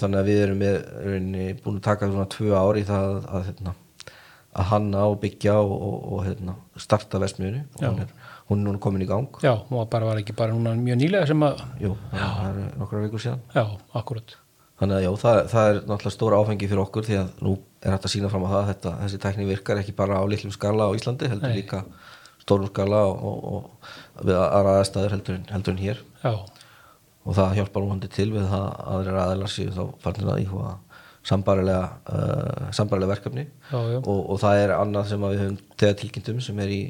þannig 0.00 0.18
að 0.18 0.28
við 0.32 0.42
erum 0.48 0.60
með, 0.64 0.76
rauninni, 1.06 1.46
búin 1.62 1.78
að 1.78 1.86
taka 1.86 2.10
svona 2.10 2.28
tvö 2.34 2.52
ári 2.58 2.82
í 2.82 2.88
það 2.90 3.14
að, 3.22 3.46
hérna, 3.48 3.76
að 4.52 4.68
hanna 4.72 5.06
og 5.12 5.18
byggja 5.22 5.56
og, 5.62 5.72
og, 5.78 5.96
og 6.12 6.26
hérna, 6.26 6.58
starta 6.80 7.22
Já. 7.22 7.86
hún 7.86 8.02
er, 8.02 8.14
hún 8.50 8.58
er 8.58 8.66
núna 8.66 8.82
komin 8.82 9.06
í 9.06 9.08
gang. 9.08 9.30
Já, 9.46 9.54
hún 9.68 9.78
var 9.78 9.90
bara, 9.94 10.10
var 10.10 10.22
ekki 10.24 10.34
bara 10.36 10.52
núna 10.56 10.74
mjög 10.74 11.00
nýlega 11.00 11.30
sem 11.30 11.46
að, 11.46 11.62
Jú, 11.86 11.96
það 12.10 12.48
er 12.50 12.78
nokkra 12.82 13.06
vikur 13.06 13.22
síðan. 13.22 13.44
Já, 13.54 13.64
akkurat, 14.02 14.36
þannig 14.82 14.96
að 14.98 15.04
já, 15.04 15.10
það, 15.22 15.36
það 15.52 15.68
er 15.68 15.76
náttúrulega 15.86 16.14
stóra 16.16 16.38
áfengi 16.42 16.68
fyrir 16.70 16.82
okkur 16.82 17.06
því 17.06 17.18
að 17.20 17.28
nú 17.46 17.52
er 17.82 17.94
hægt 17.94 18.08
að 18.08 18.14
sína 18.16 18.30
fram 18.32 18.46
á 18.46 18.50
það 18.50 18.58
að 18.60 18.70
þetta, 18.72 18.94
þessi 19.04 19.20
tækni 19.22 19.46
virkar 19.46 19.82
ekki 19.82 19.94
bara 19.98 20.18
á 20.18 20.24
litlum 20.26 20.54
skala 20.54 20.88
á 20.90 20.96
Íslandi 20.98 21.30
heldur 21.30 21.52
Nei. 21.52 21.60
líka 21.60 21.84
stórum 22.42 22.70
skala 22.72 23.04
og, 23.06 23.22
og, 23.22 23.68
og 24.18 24.26
við 24.26 24.40
aðra 24.42 24.76
aðstæður 24.80 25.14
heldur, 25.16 25.38
heldur 25.54 25.76
en 25.76 25.82
hér. 25.84 26.02
Já, 26.24 26.32
og 27.22 27.36
það 27.38 27.58
hjálpar 27.60 27.84
núhandi 27.84 28.10
til 28.10 28.30
við 28.34 28.48
það 28.50 28.64
að 28.66 28.88
aðrir 28.96 29.20
aðeinar 29.22 29.52
séu 29.52 29.74
þá 29.74 29.82
farnir 30.02 30.32
að 30.32 30.40
íhuga 30.42 30.72
sambarilega, 31.22 31.90
uh, 32.10 32.70
sambarilega 32.74 33.14
verkefni. 33.14 33.44
Já, 33.70 33.78
já, 33.92 33.98
og, 34.00 34.22
og 34.34 34.40
það 34.42 34.62
er 34.64 34.74
annað 34.74 35.12
sem 35.12 35.26
við 35.28 35.44
höfum 35.44 35.60
þegar 35.76 36.00
tilkynntum 36.00 36.40
sem 36.42 36.64
er 36.64 36.72
í 36.74 36.80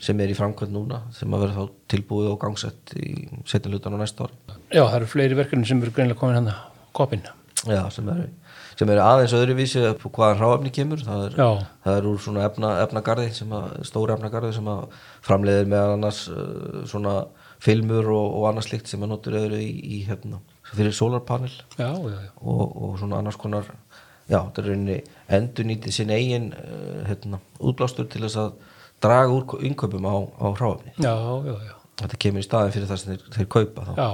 sem 0.00 0.20
er 0.24 0.32
í 0.32 0.34
framkvæmt 0.34 0.72
núna 0.72 1.02
sem 1.12 1.34
að 1.36 1.42
vera 1.44 1.56
þá 1.58 1.78
tilbúið 1.92 2.30
og 2.32 2.38
gangsett 2.40 2.94
í 2.96 3.10
setjum 3.46 3.76
hlutan 3.76 3.94
á 3.94 3.98
næsta 4.00 4.26
ári. 4.26 4.38
Já, 4.72 4.80
það 4.80 4.96
eru 4.96 5.10
fleiri 5.12 5.36
verkefni 5.38 5.68
sem 5.68 5.82
eru 5.84 5.92
greinilega 5.94 6.22
komin 6.22 6.38
hann 6.40 6.48
að 6.54 6.69
kopin. 6.96 7.22
Já, 7.68 7.82
sem 7.92 8.08
eru 8.08 8.28
sem 8.80 8.88
eru 8.88 9.02
aðeins 9.04 9.34
öðruvísi 9.36 9.82
hvaðan 10.00 10.38
hráefni 10.40 10.70
kemur 10.72 11.02
það 11.04 11.24
er, 11.26 11.34
það 11.84 11.98
er 11.98 12.06
úr 12.08 12.20
svona 12.24 12.46
efna, 12.48 12.70
efnagarði 12.86 13.26
sem 13.36 13.50
að, 13.52 13.66
stóra 13.84 14.16
efnagarði 14.16 14.54
sem 14.56 14.70
að 14.72 14.86
framleiðir 15.26 15.68
meðal 15.68 15.96
annars 15.98 16.20
uh, 16.32 16.78
svona 16.88 17.14
filmur 17.60 18.08
og, 18.14 18.38
og 18.38 18.46
annars 18.48 18.70
slíkt 18.70 18.88
sem 18.88 19.04
að 19.04 19.12
notur 19.12 19.36
öðru 19.42 19.60
í, 19.60 19.68
í 19.68 19.98
hérna, 20.08 20.40
fyrir 20.72 20.96
solarpanel 20.96 21.52
Já, 21.76 21.90
já, 21.92 22.16
já. 22.16 22.30
og, 22.40 22.62
og 22.70 22.96
svona 23.02 23.20
annars 23.20 23.36
konar 23.40 23.68
já, 24.30 24.38
þetta 24.38 24.62
er 24.64 24.70
rauninni 24.70 24.98
endur 25.36 25.68
nýtið 25.68 25.96
sinn 25.98 26.14
eigin 26.16 26.50
uh, 26.56 27.02
hérna, 27.10 27.42
útblástur 27.60 28.08
til 28.08 28.24
þess 28.24 28.40
að 28.40 28.54
draga 29.04 29.36
úr 29.36 29.60
innkaupum 29.68 30.08
á, 30.08 30.16
á 30.40 30.46
hráefni 30.56 30.96
Já, 30.96 31.12
já, 31.44 31.52
já. 31.68 31.76
þetta 32.06 32.24
kemur 32.24 32.40
í 32.40 32.48
staðin 32.48 32.76
fyrir 32.78 32.88
það 32.94 33.02
sem 33.04 33.12
þeir, 33.12 33.28
þeir 33.36 33.52
kaupa 33.58 33.90
þá 33.90 33.92
Já, 34.00 34.10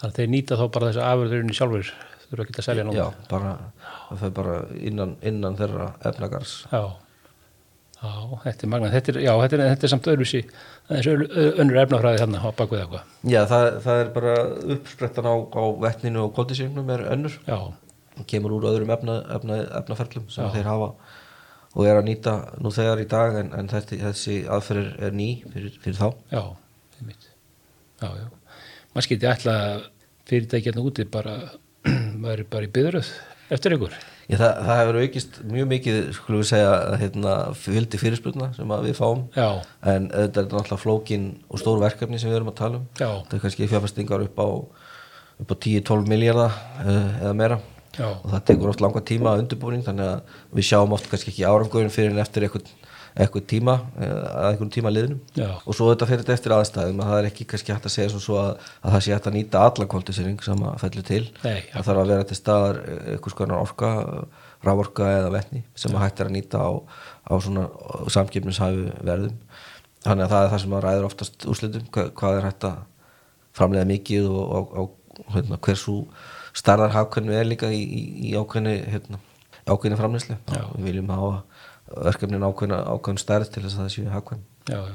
þannig 0.00 0.10
að 0.10 0.18
þeir 0.18 0.32
nýta 0.34 0.58
þá 0.60 0.64
bara 0.76 0.90
þessi 0.90 1.04
afurðurinni 1.08 1.56
sjálfur, 1.58 1.92
þurfa 2.28 2.44
ekki 2.48 2.58
að 2.60 2.66
selja 2.68 2.84
nú. 2.88 2.94
já, 2.96 3.06
bara, 3.30 3.54
það 4.10 4.20
fer 4.24 4.34
bara 4.40 4.58
innan, 4.90 5.16
innan 5.22 5.56
þeirra 5.60 5.88
efnagars 6.10 6.54
Já, 6.72 6.82
já, 8.04 8.10
þetta 8.44 8.66
er 8.66 8.70
magnað, 8.74 8.94
þetta 8.98 9.12
er, 9.14 9.18
já, 9.24 9.32
þetta 9.44 9.56
er, 9.56 9.62
þetta 9.72 9.86
er 9.88 9.92
samt 9.94 10.08
öðruvísi, 10.12 10.40
þessi 10.90 11.14
önnur 11.62 11.78
efnafræði 11.84 12.20
þarna 12.24 12.42
á 12.44 12.48
bakvið 12.58 12.82
eitthvað. 12.82 13.06
Já, 13.32 13.40
það, 13.48 13.66
það 13.86 14.00
er 14.02 14.10
bara 14.18 14.34
uppsprettan 14.76 15.28
á, 15.30 15.34
á 15.40 15.62
vettninu 15.86 16.24
og 16.26 16.34
kóldisýringnum 16.36 16.90
er 16.96 17.04
önnur 17.14 17.38
Já, 17.48 17.58
kemur 18.30 18.56
úr 18.58 18.66
öðrum 18.72 18.92
efna, 18.94 19.14
efna, 19.38 19.60
efnaferlum 19.80 20.26
sem 20.30 20.44
Já. 20.44 20.52
þeir 20.58 20.68
hafa 20.68 20.90
og 21.74 21.88
er 21.90 21.96
að 21.98 22.04
nýta 22.06 22.34
nú 22.62 22.70
þegar 22.70 23.00
í 23.02 23.06
dag 23.10 23.34
en, 23.40 23.48
en 23.58 23.70
þessi, 23.72 23.96
þessi 24.04 24.36
aðferð 24.54 24.92
er 25.08 25.16
ný 25.16 25.30
fyrir, 25.50 25.72
fyrir 25.82 25.96
þá 25.98 26.06
já, 26.30 26.42
það 26.44 27.00
er 27.00 27.08
mitt. 27.08 27.24
Já, 28.04 28.08
já. 28.20 28.28
Maður 28.94 29.08
skiti 29.08 29.26
ætla 29.26 29.54
hérna 30.30 30.82
úti 30.86 31.04
bara, 31.10 31.38
maður 32.22 32.44
er 32.44 32.50
bara 32.50 32.68
í 32.68 32.74
byðröð 32.74 33.08
eftir 33.52 33.74
ykkur. 33.76 33.96
Já, 34.24 34.38
það, 34.40 34.52
það 34.64 34.78
hefur 34.78 34.98
aukist 35.02 35.34
mjög 35.50 35.66
mikið 35.72 35.98
skulum 36.16 36.40
við 36.40 36.48
segja 36.48 36.70
hérna, 37.00 37.32
fjöldi 37.60 38.00
fyrirspurna 38.00 38.48
sem 38.56 38.72
við 38.86 38.96
fáum. 38.96 39.26
Já, 39.36 39.48
en 39.92 40.06
þetta 40.12 40.40
er 40.40 40.48
náttúrulega 40.48 40.80
flókin 40.80 41.26
og 41.50 41.60
stór 41.60 41.82
verkefni 41.82 42.20
sem 42.20 42.32
við 42.32 42.38
erum 42.38 42.52
að 42.54 42.58
tala 42.62 42.80
um. 42.80 42.86
Já. 42.96 43.10
þetta 43.10 43.36
er 43.36 43.44
kannski 43.44 43.68
fjárfestingar 43.74 44.24
upp 44.24 44.40
á, 44.40 44.48
á 45.42 45.54
10-12 45.66 46.08
miljardar 46.14 46.56
uh, 46.86 47.10
eða 47.20 47.34
meira. 47.42 47.60
Já, 47.94 48.08
og 48.14 48.30
það 48.32 48.46
tekur 48.48 48.72
oft 48.72 48.82
langa 48.82 49.04
tíma 49.06 49.34
að 49.34 49.44
undirbúning 49.44 49.84
þannig 49.86 50.14
að 50.14 50.40
við 50.56 50.68
sjáum 50.70 50.96
oft 50.96 51.10
kannski 51.10 51.34
ekki 51.34 51.44
árangurinn 51.46 51.92
fyrir 51.94 52.14
en 52.14 52.22
eftir 52.24 52.46
eitthvað, 52.46 52.72
eitthvað 53.14 53.44
tíma 53.50 53.74
eh, 54.02 54.10
að 54.10 54.48
einhvern 54.48 54.72
tíma 54.74 54.90
liðnum. 54.90 55.20
Já. 55.38 55.46
og 55.62 55.76
svo 55.76 55.90
þetta 55.92 56.08
fyrir 56.10 56.32
eftir 56.34 56.54
aðstæðum 56.56 57.02
að 57.02 57.10
það 57.10 57.20
er 57.20 57.28
ekki 57.28 57.46
kannski 57.50 57.74
hægt 57.74 57.86
að 57.86 57.94
segja 57.94 58.22
svo 58.22 58.38
að, 58.40 58.64
að 58.82 58.96
það 58.96 59.04
sé 59.06 59.14
hægt 59.14 59.28
að 59.30 59.36
nýta 59.36 59.62
allan 59.68 59.90
kondisering 59.92 60.40
sem 60.42 60.64
að 60.66 60.80
fellur 60.82 61.06
til. 61.10 61.20
Nei, 61.44 61.60
það 61.70 61.86
þarf 61.88 62.02
að 62.02 62.10
vera 62.14 62.26
til 62.30 62.38
staðar 62.40 62.80
eitthvað 63.14 63.36
skoðan 63.36 63.56
orka 63.60 63.92
rávorka 64.64 65.10
eða 65.20 65.30
vetni 65.34 65.62
sem 65.78 65.94
að 65.94 66.06
hægt 66.06 66.24
er 66.24 66.30
að 66.30 66.36
nýta 66.38 66.64
á, 66.64 66.70
á 67.30 67.32
svona 67.38 67.68
samkipnishæfu 68.16 68.90
verðum. 69.06 69.38
Þannig 70.04 70.26
að 70.26 70.34
það 70.34 70.46
er 70.46 70.52
það 70.52 70.62
sem 70.64 70.74
að 70.74 70.84
ræður 70.84 71.08
oftast 71.08 71.46
úrslitum 71.48 71.86
hvað, 71.94 72.10
hvað 72.18 72.38
er 72.38 72.48
hægt 72.48 72.66
að 72.68 72.80
framlega 73.54 73.88
mikið 73.88 74.26
og, 74.32 74.50
og, 74.50 74.74
og 75.20 75.30
hérna, 75.36 75.60
hversu 75.62 76.00
starðar 76.54 76.94
hafkvæmni 76.94 77.36
er 77.38 77.46
líka 77.48 77.70
í, 77.72 77.80
í, 77.82 78.02
í 78.30 78.34
ákveðni 78.38 78.74
hérna, 78.90 79.20
framleyslu 80.00 80.36
við 80.50 80.88
viljum 80.88 81.12
hafa 81.14 81.38
verkefnin 81.92 82.46
ákveðna 82.46 82.84
ákveðin 82.88 83.20
stærð 83.20 83.50
til 83.54 83.64
þess 83.64 83.76
að 83.76 83.84
það 83.84 83.92
séu 83.96 84.12
hafkvæm 84.12 84.46
já, 84.70 84.78
já. 84.78 84.94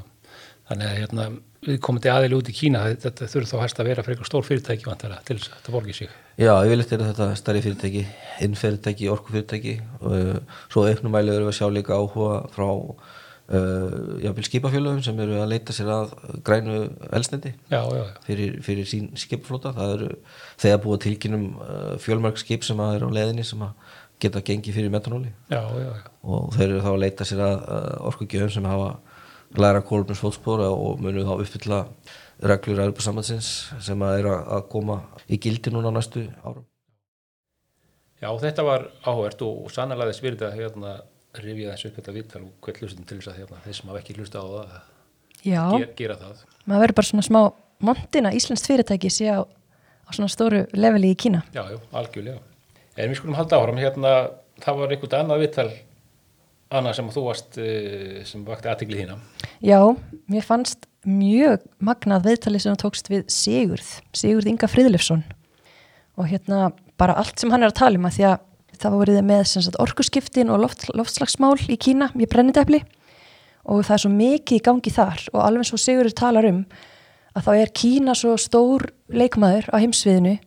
Þannig 0.70 0.86
að 0.86 0.98
hérna, 1.00 1.24
við 1.66 1.78
komum 1.82 2.02
til 2.02 2.10
aðili 2.12 2.36
út 2.36 2.48
í 2.48 2.52
Kína, 2.54 2.84
þetta 3.02 3.26
þurfi 3.32 3.48
þá 3.50 3.62
hægt 3.64 3.80
að 3.82 3.88
vera 3.90 4.04
fyrir 4.06 4.28
stór 4.28 4.44
fyrirtæki 4.46 4.86
vantara 4.86 5.16
til 5.26 5.34
þess 5.40 5.50
að 5.50 5.56
þetta 5.56 5.72
borgi 5.74 5.96
sig. 5.96 6.12
Já, 6.38 6.52
yfirleitt 6.62 6.92
eru 6.94 7.08
þetta 7.08 7.26
stærri 7.40 7.62
fyrirtæki 7.64 8.04
innfyrirtæki, 8.46 9.08
orkufyrirtæki 9.10 9.74
og 9.98 10.14
uh, 10.14 10.60
svo 10.70 10.84
auknumæli 10.86 11.34
erum 11.34 11.48
við 11.48 11.56
að 11.56 11.58
sjá 11.58 11.74
líka 11.74 11.98
áhuga 11.98 12.38
frá 12.54 12.68
uh, 12.70 13.96
jáfnvel 14.22 14.46
skipafjölöfum 14.46 15.02
sem 15.04 15.22
eru 15.26 15.40
að 15.42 15.50
leita 15.56 15.74
sér 15.74 15.90
að 15.96 16.14
grænu 16.46 16.78
elsnendi 17.18 17.52
Já, 17.72 17.80
já, 17.82 18.04
já. 18.04 18.14
fyrir, 18.28 18.56
fyrir 18.66 18.88
sín 18.88 19.10
skipaflóta 19.18 19.74
það 19.74 19.96
eru 19.96 20.12
þegar 20.62 20.82
búið 20.86 21.02
tilkynum 21.08 21.48
uh, 21.58 21.96
fjölmörg 22.02 22.38
skip 22.40 22.66
sem 22.66 22.78
að 22.78 23.00
eru 23.00 23.10
á 23.10 23.16
leðinni 23.18 23.46
sem 23.50 23.66
að 23.66 23.98
geta 24.22 24.42
gengið 24.44 24.76
fyrir 24.78 24.92
metanóli 24.92 25.30
Já, 25.50 25.60
já, 25.60 25.86
já. 25.90 26.10
og 26.22 26.50
þeir 26.56 26.66
eru 26.68 26.82
þá 26.84 26.90
að 26.92 27.02
leita 27.04 27.26
sér 27.28 27.44
að 27.46 27.62
orkugjöfum 28.10 28.52
sem 28.56 28.68
hafa 28.70 28.90
læra 29.60 29.82
kólumins 29.82 30.22
fótspóra 30.22 30.68
og 30.70 31.00
munu 31.02 31.24
þá 31.26 31.32
uppfylla 31.36 31.80
reglur 32.50 32.82
að 32.84 33.00
sambandsins 33.04 33.48
sem 33.82 34.02
að 34.06 34.18
eru 34.22 34.34
að 34.38 34.66
koma 34.72 35.00
í 35.28 35.38
gildi 35.42 35.72
núna 35.74 35.92
næstu 35.94 36.26
árum 36.44 36.66
Já, 38.20 38.28
þetta 38.36 38.64
var 38.66 38.82
áhvert 39.08 39.42
og 39.46 39.70
sannlega 39.72 40.10
þess 40.10 40.22
virði 40.24 40.44
að 40.44 40.58
hérna 40.60 40.94
rifja 41.40 41.72
þessu 41.72 41.88
upp 41.88 41.98
þetta 42.00 42.14
viðtal 42.16 42.42
og 42.44 42.52
hvert 42.66 42.80
hlustin 42.82 43.06
til 43.08 43.16
þess 43.20 43.30
að 43.32 43.38
hérna, 43.40 43.60
þeir 43.64 43.76
sem 43.78 43.90
hafa 43.92 44.00
ekki 44.02 44.16
hlusta 44.18 44.42
á 44.42 44.46
það 44.50 44.74
Já, 45.40 45.62
ger, 45.72 45.92
gera 45.96 46.16
það. 46.20 46.42
maður 46.68 46.82
verður 46.84 46.96
bara 46.98 47.08
svona 47.10 47.24
smá 47.24 47.40
montina 47.80 48.32
íslenskt 48.36 48.68
fyrirtæki 48.68 49.08
sé 49.12 49.30
á, 49.32 49.40
á 49.40 50.10
svona 50.12 50.28
stóru 50.28 50.66
leveli 50.76 51.14
í 51.14 51.16
Kína. 51.16 51.40
Já, 51.54 51.62
já, 51.72 51.78
algjörlega. 51.96 52.42
En 52.96 53.10
við 53.10 53.20
skulum 53.20 53.38
halda 53.38 53.60
áfram, 53.60 53.80
hérna, 53.80 54.14
það 54.60 54.82
var 54.82 54.94
einhvern 54.94 55.18
annað 55.20 55.44
viðtal 55.44 55.70
annað 56.70 56.96
sem 56.98 57.10
þú 57.10 57.24
varst, 57.26 57.58
eh, 57.58 58.20
sem 58.24 58.44
vakti 58.46 58.70
aðtikli 58.70 59.00
þína. 59.00 59.18
Já, 59.62 59.80
mér 60.30 60.46
fannst 60.46 60.86
mjög 61.06 61.64
magnað 61.80 62.28
viðtalið 62.28 62.62
sem 62.62 62.76
þú 62.76 62.82
tókst 62.84 63.10
við 63.10 63.24
Sigurð, 63.32 63.90
Sigurð 64.12 64.50
Inga 64.50 64.68
Friðlefsson 64.68 65.24
og 66.20 66.28
hérna 66.28 66.72
bara 67.00 67.16
allt 67.16 67.40
sem 67.40 67.50
hann 67.50 67.64
er 67.64 67.72
að 67.72 67.80
tala 67.80 67.96
um 67.96 68.04
að 68.04 68.18
því 68.18 68.24
að 68.28 68.38
það 68.80 68.92
var 68.92 69.02
verið 69.04 69.24
með 69.24 69.42
sagt, 69.48 69.78
orkuskiptin 69.80 70.52
og 70.52 70.60
loft, 70.60 70.86
loftslagsmál 70.96 71.56
í 71.68 71.76
Kína, 71.80 72.10
í 72.16 72.28
brennidefli 72.28 72.82
og 73.64 73.84
það 73.84 73.96
er 73.96 74.02
svo 74.04 74.12
mikið 74.12 74.56
í 74.56 74.64
gangi 74.64 74.92
þar. 74.92 75.24
Og 75.34 75.40
alveg 75.44 75.72
og 75.72 75.80
Sigurður 75.80 76.16
talar 76.16 76.48
um 76.48 76.62
að 77.36 77.46
þá 77.46 77.50
er 77.56 77.74
Kína 77.76 78.14
svo 78.18 78.36
stór 78.40 78.86
leikmaður 79.08 79.68
á 79.72 79.76
heimsviðinu 79.80 80.38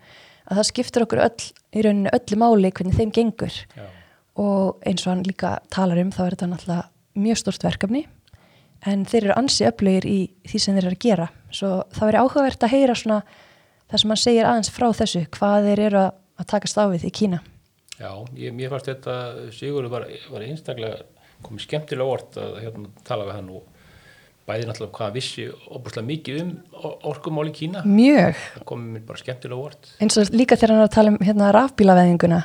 að 0.49 0.59
það 0.59 0.69
skiptir 0.69 1.05
okkur 1.05 1.23
öll, 1.23 1.45
í 1.73 1.83
rauninu 1.85 2.13
öllu 2.13 2.39
máli 2.41 2.71
hvernig 2.71 2.97
þeim 2.97 3.13
gengur. 3.15 3.59
Já, 3.77 3.85
og 4.39 4.81
eins 4.87 5.05
og 5.05 5.13
hann 5.13 5.23
líka 5.27 5.57
talar 5.73 6.01
um 6.01 6.11
þá 6.13 6.21
er 6.25 6.35
þetta 6.35 6.49
náttúrulega 6.49 7.23
mjög 7.23 7.39
stort 7.43 7.65
verkefni. 7.65 8.03
En 8.83 9.05
þeir 9.07 9.29
eru 9.29 9.35
ansi 9.39 9.65
öflugir 9.69 10.05
í 10.09 10.17
því 10.49 10.59
sem 10.59 10.75
þeir 10.75 10.87
eru 10.89 10.97
að 10.97 11.03
gera. 11.05 11.27
Svo 11.53 11.71
það 11.93 12.09
veri 12.09 12.21
áhugavert 12.23 12.65
að 12.65 12.73
heyra 12.73 12.95
svona 12.99 13.19
það 13.91 14.01
sem 14.01 14.13
hann 14.13 14.21
segir 14.23 14.49
aðeins 14.49 14.73
frá 14.73 14.87
þessu 14.97 15.23
hvað 15.37 15.69
þeir 15.69 15.81
eru 15.87 16.01
að, 16.01 16.13
á 16.41 16.85
við 16.91 17.05
í 17.07 17.13
Kína. 17.13 17.39
Já 17.93 18.09
ég, 18.35 18.55
mér 18.57 18.73
fannst 18.73 18.89
þetta, 18.89 19.15
Sigurður 19.53 19.93
var, 19.93 20.07
var 20.33 20.45
einstaklega 20.47 21.03
komið 21.45 21.65
skemmtilega 21.67 22.15
orð 22.15 22.39
að 22.41 22.57
hérna, 22.63 22.91
tala 23.05 23.27
við 23.29 23.37
hann 23.37 23.51
og 23.53 23.72
bæði 24.49 24.67
náttúrulega 24.67 24.97
hvað 24.97 25.13
vissi 25.15 25.45
óbúslega 25.71 26.07
mikið 26.09 26.39
um 26.41 26.49
orkumál 27.07 27.47
í 27.47 27.53
Kína. 27.55 27.83
mjög, 27.87 28.39
Það 28.57 28.65
komið 28.71 28.89
mér 28.95 29.05
bara 29.07 29.21
skemmtilega 29.21 29.67
orð, 29.69 29.91
eins 30.03 30.17
og 30.19 30.33
líka 30.35 30.57
þegar 30.59 30.73
hann 30.73 30.81
er 30.83 30.87
að 30.89 30.95
tala 30.97 31.13
um 31.13 31.19
hérna 31.23 31.51
rafbílaveðinguna 31.55 32.39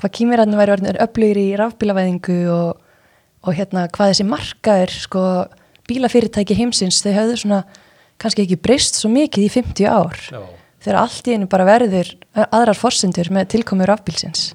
hvað 0.00 0.14
kýmirarnir 0.18 0.62
væri 0.62 0.74
orðinir 0.76 1.00
öflugir 1.04 1.42
í 1.42 1.48
rafbílaveðingu 1.60 2.38
og, 2.54 2.80
og 3.44 3.58
hérna 3.58 3.84
hvað 3.92 4.14
þessi 4.14 4.28
markaður 4.28 4.94
sko 5.04 5.24
bílafyrirtæki 5.88 6.56
heimsins 6.58 7.02
þau 7.04 7.12
höfðu 7.16 7.36
svona 7.42 7.60
kannski 8.20 8.44
ekki 8.44 8.58
breyst 8.60 8.98
svo 8.98 9.10
mikið 9.12 9.46
í 9.46 9.50
50 9.52 9.88
ár. 9.88 10.16
Já, 10.32 10.40
þegar 10.84 11.00
allt 11.04 11.28
í 11.30 11.36
einu 11.36 11.48
bara 11.50 11.66
verður 11.68 12.10
aðrar 12.48 12.78
forsendur 12.78 13.30
með 13.34 13.52
tilkomur 13.54 13.90
rafbílsins. 13.92 14.50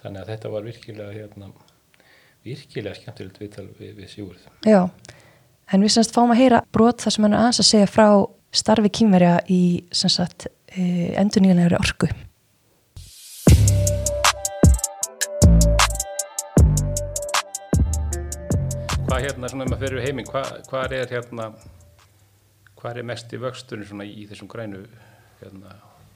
Þannig 0.00 0.22
að 0.22 0.30
þetta 0.32 0.52
var 0.54 0.64
virkilega, 0.64 1.12
hérna, 1.12 1.50
virkilega 2.46 2.96
skemmtilegt 2.96 3.40
viðtal 3.40 3.66
við, 3.78 3.92
við 3.98 4.08
Sigurð. 4.10 4.46
Já, 4.66 4.86
en 5.72 5.84
við 5.84 5.94
semst 5.94 6.14
fáum 6.14 6.32
að 6.32 6.42
heyra 6.42 6.62
brot 6.72 7.02
þar 7.04 7.16
sem 7.16 7.26
hann 7.26 7.36
er 7.36 7.42
aðeins 7.42 7.62
að 7.62 7.68
segja 7.68 7.90
frá 7.90 8.06
starfi 8.50 8.90
kýmverja 9.00 9.36
í 9.52 9.60
sem 9.94 10.12
sagt 10.12 10.48
e, 10.72 11.12
endurnýjanlegri 11.20 11.78
orku. 11.78 12.10
Hvað 19.10 19.26
hérna, 19.26 19.50
svona 19.50 19.66
ef 19.66 19.70
maður 19.70 19.84
fyrir 19.84 20.04
heiminn, 20.06 20.26
hvað, 20.30 20.50
hvað 20.70 20.96
er 20.96 21.14
hérna, 21.14 21.52
hvað 22.78 23.00
er 23.02 23.08
mest 23.10 23.32
í 23.34 23.40
vöxturinn 23.42 23.88
svona 23.88 24.06
í 24.06 24.26
þessum 24.30 24.48
grænu, 24.50 24.84
hérna, 25.42 25.74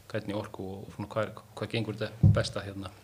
grænni 0.09 0.37
orku 0.39 0.69
og 0.79 0.93
svona 0.95 1.11
hvað, 1.11 1.41
hvað 1.59 1.75
gengur 1.75 1.99
þetta 1.99 2.35
best 2.37 2.57
að 2.57 2.71
hérna 2.71 2.95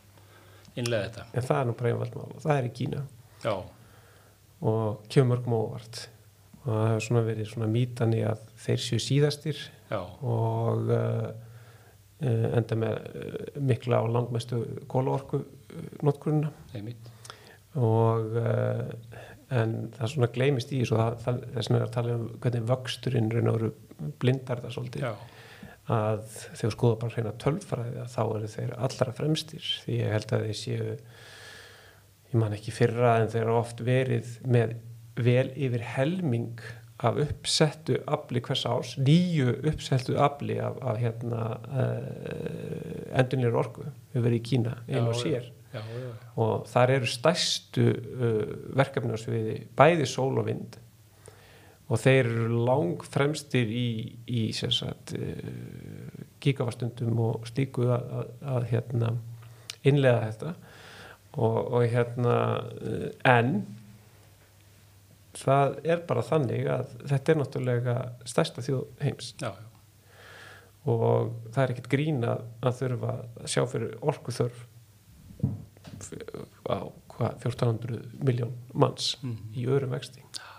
innlega 0.80 1.08
þetta? 1.08 1.26
en 1.32 1.46
það 1.48 1.60
er 1.60 1.68
nú 1.68 1.76
bara 1.80 1.92
einfalt 1.92 2.16
mál 2.18 2.30
og 2.30 2.42
það 2.44 2.56
er 2.56 2.70
í 2.70 2.72
Kína. 2.78 3.04
Já, 3.44 3.54
og 4.70 5.04
kemur 5.12 5.36
mörgum 5.36 5.56
óvart. 5.60 6.02
Og 6.60 6.66
það 6.68 6.88
hefur 6.90 7.06
svona 7.06 7.22
verið 7.24 7.48
svona 7.48 7.70
mítan 7.72 8.16
í 8.16 8.24
að 8.28 8.42
þeir 8.60 8.82
séu 8.84 9.00
síðastir 9.00 9.62
já, 9.88 10.00
og 10.00 10.90
uh, 10.92 11.30
uh, 12.20 12.48
enda 12.58 12.76
með 12.82 12.98
uh, 13.22 13.38
mikla 13.70 14.02
og 14.04 14.12
langmestu 14.16 14.60
kólaorku 14.90 15.40
uh, 15.40 15.88
notkunna 16.04 16.52
einmitt. 16.74 17.08
og 17.80 18.36
uh, 18.36 18.90
en 19.50 19.74
það 19.96 20.12
svona 20.12 20.30
gleymist 20.34 20.72
í 20.74 20.82
þessu 20.82 20.98
það, 20.98 21.16
það, 21.24 21.38
þess 21.54 21.70
vegna 21.70 21.80
er 21.80 21.86
að 21.86 21.94
tala 21.96 22.16
um 22.16 22.26
hvernig 22.42 22.66
vöxturinn 22.70 23.30
raun 23.32 23.50
og 23.50 23.56
veru 23.56 23.70
blindar 24.22 24.62
það 24.62 24.74
svolítið. 24.76 25.06
Já, 25.06 25.39
að 25.90 26.22
þegar 26.58 26.74
skoða 26.74 26.98
bara 27.00 27.14
hreina 27.16 27.32
tölfræði 27.42 28.02
að 28.02 28.12
þá 28.14 28.22
eru 28.24 28.50
þeir 28.54 28.74
allra 28.86 29.14
fremstir. 29.16 29.70
Því 29.84 29.98
ég 30.00 30.14
held 30.14 30.34
að 30.36 30.46
þeir 30.46 30.58
séu 30.60 30.90
ég 32.30 32.36
man 32.38 32.54
ekki 32.54 32.74
fyrra 32.74 33.16
en 33.20 33.30
þeir 33.32 33.42
eru 33.42 33.56
oft 33.58 33.82
verið 33.84 34.36
með 34.46 34.76
vel 35.20 35.48
yfir 35.58 35.82
helming 35.96 36.60
af 37.00 37.16
uppsettu 37.22 37.96
afli 38.12 38.42
hvers 38.44 38.66
árs, 38.68 38.92
nýju 39.00 39.54
uppsettu 39.70 40.18
afli 40.20 40.58
af, 40.60 40.76
af 40.84 40.98
hérna 41.00 41.46
uh, 41.72 43.16
endunir 43.16 43.56
orku. 43.56 43.86
Við 44.12 44.26
verið 44.26 44.40
í 44.40 44.44
Kína 44.50 44.76
einu 44.84 45.08
og 45.08 45.16
Já, 45.16 45.22
sér. 45.22 45.48
Já, 45.70 45.80
já, 45.80 46.12
og 46.42 46.64
þar 46.66 46.92
eru 46.96 47.08
stærstu 47.08 47.86
uh, 47.94 48.54
verkefni 48.78 49.16
á 49.16 49.18
sviði 49.22 49.56
bæði 49.78 50.08
sól 50.10 50.32
og 50.42 50.48
vind 50.50 50.76
og 51.90 51.98
þeir 51.98 52.28
eru 52.30 52.60
lang 52.68 53.02
fremstir 53.02 53.70
í, 53.74 53.88
í 54.30 54.42
sagt, 54.54 55.14
uh, 55.18 56.22
gigavastundum 56.42 57.18
og 57.26 57.48
stíku 57.50 57.88
að, 57.90 58.06
að, 58.20 58.30
að 58.54 58.68
hérna, 58.70 59.10
innlega 59.82 60.30
þetta 60.30 60.54
og, 61.40 61.58
og 61.74 61.84
hérna 61.90 62.36
uh, 62.60 63.08
en 63.26 63.52
það 65.40 65.76
er 65.86 66.00
bara 66.08 66.24
þannig 66.26 66.66
að 66.70 66.94
þetta 67.10 67.32
er 67.34 67.38
náttúrulega 67.40 67.96
stærsta 68.28 68.64
þjóð 68.66 68.86
heims 69.04 69.34
já, 69.40 69.50
já. 69.50 69.66
og 70.90 71.30
það 71.54 71.62
er 71.64 71.74
ekkert 71.74 71.90
grín 71.92 72.24
að, 72.26 72.42
að 72.66 72.80
þurfa 72.80 73.12
að 73.20 73.50
sjá 73.54 73.62
fyrir 73.70 73.94
orku 74.02 74.34
þörf 74.34 74.66
á 76.66 76.78
hvað, 77.14 77.34
1400 77.44 78.00
miljón 78.26 78.52
manns 78.74 79.14
Mhm. 79.22 79.36
í 79.54 79.66
öðrum 79.68 79.94
vexti 79.94 80.22
e, 80.22 80.49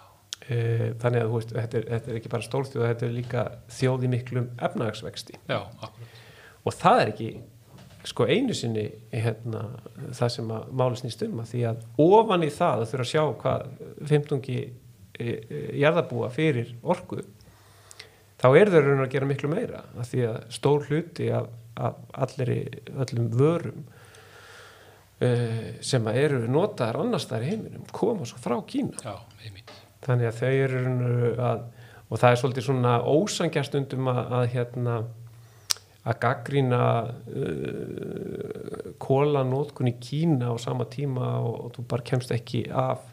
þannig 0.47 1.21
að 1.21 1.27
þú 1.29 1.37
veist, 1.37 1.51
þetta 1.55 1.77
er, 1.77 1.87
þetta 1.93 2.11
er 2.11 2.19
ekki 2.19 2.31
bara 2.33 2.47
stórþjóð 2.47 2.85
þetta 2.87 3.07
er 3.07 3.15
líka 3.15 3.43
þjóð 3.77 4.05
í 4.07 4.11
miklum 4.11 4.47
efnahagsvexti. 4.67 5.37
Já, 5.47 5.59
og 6.65 6.77
það 6.77 7.01
er 7.01 7.11
ekki 7.13 7.31
sko 8.07 8.25
einu 8.25 8.55
sinni 8.57 8.87
hérna, 9.13 9.65
það 10.17 10.33
sem 10.35 10.53
að 10.55 10.71
máli 10.81 10.99
snýst 10.99 11.21
um 11.27 11.41
að 11.43 11.51
því 11.51 11.61
að 11.69 11.83
ofan 12.01 12.45
í 12.45 12.49
það 12.53 12.79
að 12.79 12.89
þurfa 12.91 13.05
að 13.05 13.11
sjá 13.11 13.23
hvað 13.43 13.67
15 14.09 14.41
e, 14.49 14.57
e, 15.21 15.35
jarðabúa 15.83 16.31
fyrir 16.33 16.73
orku 16.81 17.21
þá 18.41 18.47
er 18.57 18.71
þau 18.73 18.79
raun 18.87 19.03
að 19.05 19.11
gera 19.13 19.29
miklu 19.29 19.51
meira 19.51 19.83
að 19.93 20.13
því 20.13 20.23
að 20.31 20.39
stór 20.57 20.87
hluti 20.89 21.29
af, 21.35 21.51
af 21.77 21.99
allir 22.25 22.53
öllum 22.89 23.29
vörum 23.37 23.83
uh, 25.21 25.69
sem 25.85 26.09
að 26.09 26.21
eru 26.25 26.41
notaðar 26.49 27.03
annars 27.03 27.29
þar 27.29 27.45
í 27.45 27.53
heiminum 27.53 27.85
koma 27.93 28.25
svo 28.25 28.41
frá 28.41 28.57
Kína. 28.67 28.97
Já, 29.05 29.13
einmitt. 29.45 29.73
Þannig 30.05 30.29
að 30.31 30.41
þau 30.41 30.51
eru 30.51 31.35
að 31.51 31.63
og 32.11 32.19
það 32.19 32.29
er 32.33 32.39
svolítið 32.41 32.67
svona 32.67 32.93
ósangjastundum 33.07 34.09
að, 34.11 34.21
að 34.35 34.45
hérna 34.55 34.95
að 36.01 36.17
gaggrína 36.23 36.85
uh, 37.05 38.93
kóla 39.01 39.43
nótkun 39.47 39.91
í 39.91 39.97
Kína 40.01 40.51
á 40.51 40.55
sama 40.59 40.87
tíma 40.89 41.35
og, 41.39 41.53
og 41.67 41.75
þú 41.75 41.85
bara 41.93 42.07
kemst 42.11 42.33
ekki 42.33 42.65
af 42.73 43.05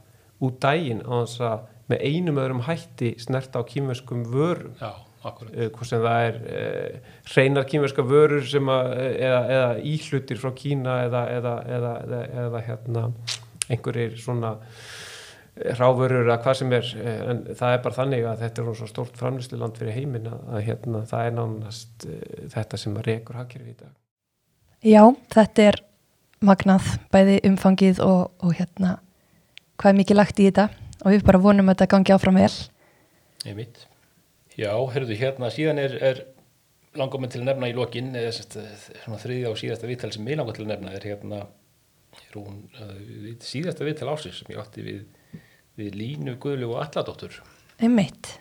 út 0.43 0.57
daginn 0.63 1.05
á 1.05 1.15
þess 1.21 1.45
að 1.45 1.67
með 1.93 2.07
einum 2.09 2.41
öðrum 2.41 2.65
hætti 2.67 3.15
snert 3.21 3.55
á 3.57 3.63
kýmverskum 3.65 4.25
vörum. 4.33 4.75
Já, 4.81 4.93
uh, 5.25 5.69
hvort 5.69 5.91
sem 5.91 6.03
það 6.05 6.25
er 6.31 6.41
uh, 6.43 7.13
hreinar 7.29 7.69
kýmverska 7.71 8.07
vörur 8.09 8.49
sem 8.49 8.73
að, 8.73 8.95
eða, 9.15 9.43
eða 9.59 9.71
íhlutir 9.93 10.41
frá 10.41 10.51
Kína 10.57 11.03
eða, 11.07 11.27
eða, 11.37 11.55
eða, 11.77 11.95
eða, 12.09 12.25
eða 12.47 12.65
hérna 12.67 13.07
einhverjir 13.69 14.17
svona 14.19 14.57
ráfurur 15.79 16.31
að 16.31 16.43
hvað 16.45 16.57
sem 16.61 16.73
er 16.77 16.89
eh, 17.01 17.21
en 17.33 17.43
það 17.59 17.75
er 17.75 17.83
bara 17.85 17.99
þannig 17.99 18.27
að 18.29 18.45
þetta 18.45 18.63
er 18.63 18.79
svo 18.79 18.89
stórt 18.91 19.19
framlýsluland 19.21 19.81
fyrir 19.81 19.97
heiminn 19.97 20.31
að, 20.31 20.41
að 20.53 20.65
hérna, 20.69 21.03
það 21.11 21.27
er 21.27 21.37
nánast 21.39 22.07
uh, 22.09 22.23
þetta 22.55 22.81
sem 22.81 22.97
að 22.99 23.11
rekur 23.11 23.39
hakkerfi 23.41 23.75
í 23.75 23.77
dag. 23.79 23.93
Já, 24.87 25.03
þetta 25.35 25.69
er 25.73 25.81
magnað, 26.45 26.91
bæði 27.13 27.39
umfangið 27.51 28.03
og, 28.05 28.31
og 28.45 28.55
hérna 28.55 28.97
hvað 29.79 29.93
er 29.93 30.01
mikið 30.01 30.21
lagt 30.21 30.43
í 30.43 30.49
þetta 30.49 30.69
og 31.03 31.15
við 31.15 31.25
bara 31.27 31.43
vonum 31.43 31.71
að 31.71 31.77
þetta 31.77 31.93
gangi 31.95 32.15
áfram 32.15 32.39
vel. 32.39 32.53
Einmitt. 33.47 33.85
Já, 34.59 34.73
heyrðu, 34.95 35.15
hérna 35.19 35.51
síðan 35.55 35.79
er, 35.83 35.95
er 36.03 36.25
langar 36.99 37.23
mig 37.23 37.31
til 37.31 37.43
að 37.43 37.51
nefna 37.53 37.71
í 37.71 37.77
lokin 37.77 38.11
eða 38.19 38.33
sest, 38.35 38.59
svona 39.05 39.21
þriðja 39.23 39.53
og 39.53 39.61
síðasta 39.61 39.91
viðtal 39.91 40.11
sem 40.15 40.31
ég 40.31 40.39
langar 40.41 40.57
til 40.57 40.65
að 40.67 40.73
nefna 40.73 40.95
er 40.99 41.07
hérna 41.07 41.45
er 42.19 42.39
hún, 42.39 42.65
uh, 42.81 43.29
síðasta 43.45 43.87
viðtal 43.87 44.11
ásins 44.15 44.41
sem 44.41 44.51
ég 44.55 44.61
átti 44.63 44.85
við, 44.87 45.05
við 45.79 45.99
Línu 45.99 46.37
Guðlu 46.43 46.73
og 46.73 46.83
Alladóttur. 46.83 47.39
Einmitt. 47.79 48.35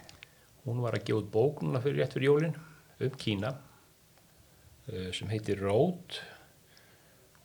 Hún 0.66 0.82
var 0.84 0.98
að 0.98 1.06
gefa 1.08 1.22
út 1.22 1.30
bók 1.32 1.62
núna 1.64 1.82
fyrir 1.84 2.02
rétt 2.02 2.18
fyrir 2.18 2.32
jólin 2.32 2.58
um 3.04 3.14
Kína 3.22 3.54
uh, 3.54 5.10
sem 5.14 5.30
heitir 5.32 5.62
Rót 5.62 6.20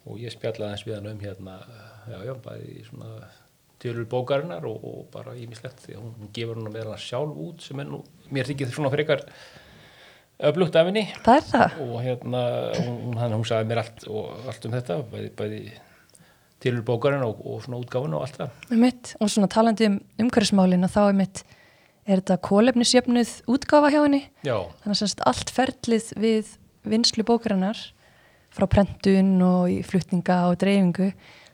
og 0.08 0.18
ég 0.18 0.34
spjallaði 0.34 0.68
aðeins 0.68 0.86
við 0.86 0.96
hann 0.96 1.10
um 1.12 1.22
hérna, 1.22 1.58
já, 2.10 2.16
já, 2.26 2.32
bæði 2.42 2.86
svona 2.88 3.10
tölur 3.82 4.08
bókarinnar 4.10 4.66
og, 4.66 4.82
og 4.86 5.04
bara 5.14 5.36
ímislegt 5.38 5.84
því 5.84 5.96
að 5.96 6.02
hún, 6.02 6.32
gefur 6.34 6.58
hún 6.58 6.72
með 6.72 6.90
hann 6.90 7.04
sjálf 7.04 7.38
út 7.44 7.62
sem 7.66 7.82
er 7.82 7.90
nú, 7.90 8.02
mér 8.34 8.48
þykir 8.50 8.72
svona 8.74 8.90
frekar 8.94 9.22
öflugt 10.42 10.78
af 10.78 10.88
henni 10.90 11.04
og 11.82 11.96
hérna, 12.02 12.42
hún, 12.80 13.16
hann, 13.20 13.36
hún 13.36 13.46
sagði 13.46 13.70
mér 13.70 13.82
allt, 13.84 14.06
og, 14.10 14.46
allt 14.50 14.68
um 14.68 14.76
þetta, 14.78 14.98
bæði, 15.12 15.32
bæði 15.38 15.62
tölur 16.62 16.84
bókarinnar 16.86 17.28
og, 17.30 17.42
og 17.46 17.64
svona 17.64 17.80
útgáfun 17.82 18.14
og 18.16 18.26
allt 18.26 18.38
það. 18.40 18.62
Einmitt. 18.70 19.12
Og 19.20 19.32
svona 19.32 19.50
talandi 19.52 19.88
um 19.90 19.98
umhverfismálin 20.22 20.86
og 20.86 20.92
þá 20.94 21.02
einmitt 21.08 21.42
er 22.06 22.22
þetta 22.22 22.38
kólefnisjöfnuð 22.48 23.34
útgáfa 23.50 23.92
hjá 23.94 24.00
henni. 24.02 24.22
Já, 24.46 24.56
Þannig 24.82 24.94
að 24.96 25.00
semst 25.02 25.26
allt 25.28 25.52
ferlið 25.54 26.08
við 26.18 26.54
vinslu 26.88 27.26
bókarinnar 27.26 27.78
frá 28.52 28.66
prentun 28.68 29.36
og 29.46 29.70
í 29.72 29.78
flutninga 29.86 30.42
og 30.50 30.58
dreifingu, 30.60 31.12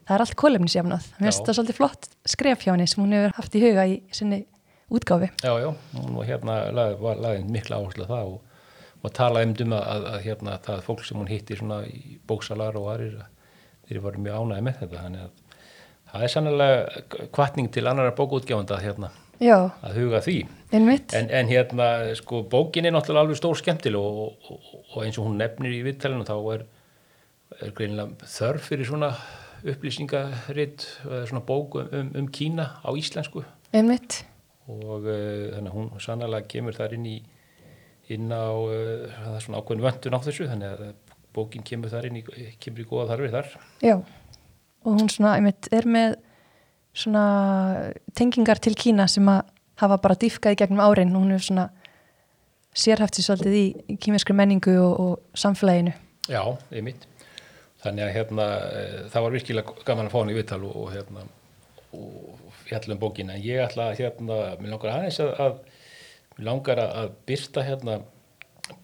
það 0.08 0.14
er 0.16 0.24
allt 0.24 0.36
kólefnisjöfnað. 0.40 1.08
Mér 1.18 1.28
finnst 1.28 1.42
þetta 1.44 1.56
svolítið 1.58 1.78
flott 1.78 2.08
skref 2.28 2.64
hjá 2.64 2.72
henni 2.72 2.88
sem 2.90 3.04
hún 3.04 3.14
hefur 3.14 3.36
haft 3.38 3.58
í 3.58 3.62
huga 3.62 3.86
í 3.86 3.98
sinni 4.14 4.42
útgáfi. 4.90 5.30
Já, 5.44 5.52
já, 5.62 5.68
hún 5.94 6.16
var 6.16 6.28
hérna 6.28 6.60
lag, 6.74 6.96
var 7.00 7.20
lagðin 7.22 7.52
mikla 7.52 7.78
áherslu 7.78 8.08
það 8.08 8.32
og, 8.32 8.62
og 9.04 9.14
talaði 9.14 9.66
um 9.66 9.74
að, 9.76 9.84
að, 9.94 10.06
að 10.14 10.22
hérna 10.26 10.60
það 10.64 10.86
fólk 10.88 11.04
sem 11.06 11.20
hún 11.20 11.30
hitti 11.30 11.58
svona 11.60 11.82
í 11.86 12.16
bóksalar 12.26 12.78
og 12.80 12.88
aðrir 12.94 13.20
þeir 13.88 14.02
voru 14.04 14.24
mjög 14.24 14.42
ánæði 14.42 14.66
með 14.66 14.82
þetta 14.82 15.04
þannig 15.04 15.24
að 15.26 15.64
það 16.08 16.26
er 16.26 16.34
sannlega 16.34 17.26
kvartning 17.36 17.72
til 17.72 17.86
annara 17.86 18.14
bókútgjáfanda 18.16 18.80
hérna 18.84 19.10
Já, 19.38 19.70
að 19.86 20.00
huga 20.00 20.18
því. 20.24 20.38
En, 20.74 20.88
en 21.30 21.50
hérna 21.50 21.88
sko 22.18 22.42
bókin 22.50 22.88
er 22.88 22.94
náttúrulega 22.94 23.22
alveg 23.22 23.38
stór 23.38 23.58
skemmtileg 23.60 24.02
og, 24.02 24.48
og, 24.50 24.72
og 24.90 25.04
eins 25.04 25.18
og 25.20 25.28
hún 25.28 25.38
nefnir 25.38 25.76
í 25.76 25.84
viðtælinu 25.86 26.26
þá 26.26 26.34
er, 26.56 26.64
er 27.62 27.74
greinilega 27.76 28.28
þörf 28.34 28.66
fyrir 28.72 28.88
svona 28.88 29.12
upplýsingaritt 29.62 30.88
svona 31.30 31.44
bók 31.46 31.78
um, 31.84 32.10
um 32.18 32.26
Kína 32.34 32.66
á 32.82 32.90
íslensku. 32.98 33.44
Einmitt. 33.70 34.24
og 34.68 35.06
uh, 35.06 35.48
þannig 35.54 35.70
að 35.70 35.76
hún 35.76 36.02
sannlega 36.02 36.48
kemur 36.50 36.76
þar 36.76 36.98
inn 36.98 37.06
í 37.08 37.16
inn 38.12 38.32
á 38.34 38.52
uh, 38.52 39.38
svona 39.40 39.62
ákveðin 39.62 39.86
vöndun 39.86 40.18
á 40.18 40.20
þessu 40.26 40.48
þannig 40.50 40.74
að 40.74 40.82
bókin 41.38 41.66
kemur 41.66 41.92
þar 41.92 42.10
inn 42.10 42.20
í, 42.20 42.24
kemur 42.60 42.84
í 42.84 42.88
góða 42.88 43.12
þarfir 43.12 43.36
þar. 43.36 43.52
Já, 43.84 43.96
og 44.84 44.98
hún 44.98 45.12
svona, 45.12 45.36
einmitt, 45.38 45.70
er 45.74 45.88
með 45.88 46.18
svona 46.98 47.24
tengingar 48.18 48.60
til 48.62 48.74
Kína 48.78 49.06
sem 49.10 49.28
að 49.30 49.46
hafa 49.78 50.00
bara 50.02 50.18
dýfkað 50.18 50.56
í 50.56 50.58
gegnum 50.62 50.82
árin 50.82 51.14
og 51.14 51.22
hún 51.22 51.36
er 51.36 51.44
svona 51.44 51.68
sérhæft 52.78 53.18
sér 53.18 53.28
svolítið 53.28 53.56
í, 53.58 53.96
kýmeskri 54.02 54.36
menningu 54.36 54.74
og, 54.82 55.00
og 55.02 55.38
samfélaginu. 55.38 55.94
Já, 56.28 56.42
einmitt. 56.74 57.06
Þannig 57.82 58.04
að 58.08 58.14
hérna 58.16 58.46
uh, 58.66 59.00
það 59.12 59.24
var 59.24 59.34
virkilega 59.36 59.86
gaman 59.86 60.08
að 60.08 60.14
fá 60.14 60.18
hann 60.20 60.32
í 60.32 60.38
viðtal 60.38 60.62
og, 60.66 60.76
og 60.82 60.92
hérna 60.94 61.26
og 61.94 62.54
fjalla 62.66 62.94
um 62.96 63.00
bókina. 63.00 63.36
En 63.38 63.44
ég 63.44 63.62
ætla 63.64 63.90
að 63.92 64.02
hérna, 64.02 64.38
mér 64.60 64.74
langar 64.74 64.94
aðeins 64.96 65.20
að, 65.24 65.30
að 65.44 66.36
mér 66.36 66.48
langar 66.50 66.82
að 66.84 67.12
byrta 67.28 67.64
hérna 67.64 68.00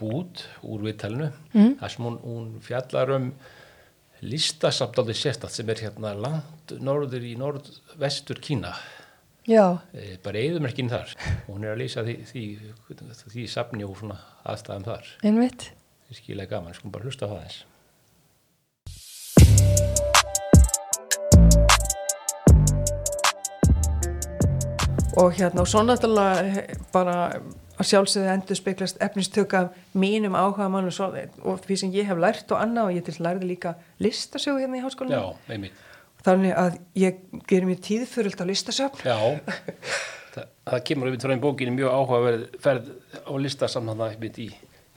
bút 0.01 0.45
úr 0.63 0.87
viðtalinu. 0.87 1.31
Mm. 1.55 1.77
þar 1.81 1.95
sem 1.95 2.09
hún, 2.09 2.19
hún 2.25 2.49
fjallar 2.65 3.15
um 3.19 3.31
listasafdaldi 4.25 5.17
sérstatt 5.19 5.53
sem 5.53 5.69
er 5.69 5.83
hérna 5.85 6.15
langt 6.17 6.77
norður 6.81 7.27
í 7.27 7.35
norðvestur 7.41 8.41
Kína. 8.45 8.73
Já, 9.45 9.83
e, 9.93 10.17
bara 10.25 10.41
eðumerkin 10.41 10.89
þar. 10.89 11.13
Og 11.45 11.53
hún 11.59 11.67
er 11.67 11.75
að 11.75 11.83
lýsa 11.83 12.07
því, 12.07 12.17
því, 12.31 12.45
því 13.35 13.47
safni 13.53 13.85
og 13.85 13.99
svona 14.01 14.17
aðstæðum 14.49 14.89
þar. 14.89 15.15
Einmitt. 15.27 15.71
það 16.07 16.17
er 16.17 16.21
skilega 16.23 16.57
gaman, 16.57 16.77
skulum 16.77 16.97
bara 16.97 17.11
hlusta 17.11 17.29
á 17.29 17.33
það 17.35 17.45
eins 17.45 17.63
og 25.17 25.35
hérna 25.39 25.63
og 25.63 25.69
svo 25.71 25.83
náttúrulega 25.87 26.65
bara 26.93 27.17
að 27.75 27.89
sjálfsögðu 27.91 28.31
endur 28.35 28.59
speglast 28.59 29.01
efnistöka 29.03 29.65
mínum 29.99 30.37
áhuga 30.39 30.69
mann 30.71 30.87
og, 30.89 30.95
svo, 30.95 31.09
og 31.43 31.63
því 31.65 31.79
sem 31.81 31.95
ég 31.95 32.07
hef 32.09 32.21
lært 32.23 32.53
og 32.55 32.61
annað 32.63 32.91
og 32.91 32.99
ég 32.99 33.07
til 33.07 33.17
lærði 33.25 33.51
líka 33.51 33.75
listasögu 34.03 34.63
hérna 34.63 34.79
í 34.79 34.85
einmitt. 35.51 35.83
Þannig 36.25 36.55
að 36.57 36.77
ég 36.97 37.17
gerir 37.51 37.67
mér 37.69 37.81
tíðfyröld 37.85 38.41
á 38.41 38.45
listasöfn. 38.49 39.03
Já, 39.05 39.19
það, 40.33 40.47
það 40.71 40.85
kemur 40.89 41.11
um 41.11 41.19
frá 41.21 41.35
einn 41.35 41.43
bókinni 41.43 41.75
mjög 41.75 41.97
áhugaverð 41.99 42.47
ferð 42.65 42.93
á 43.29 43.33
lista 43.45 43.69
saman 43.69 44.01
það 44.01 44.15
mitt 44.23 44.39
í 44.41 44.49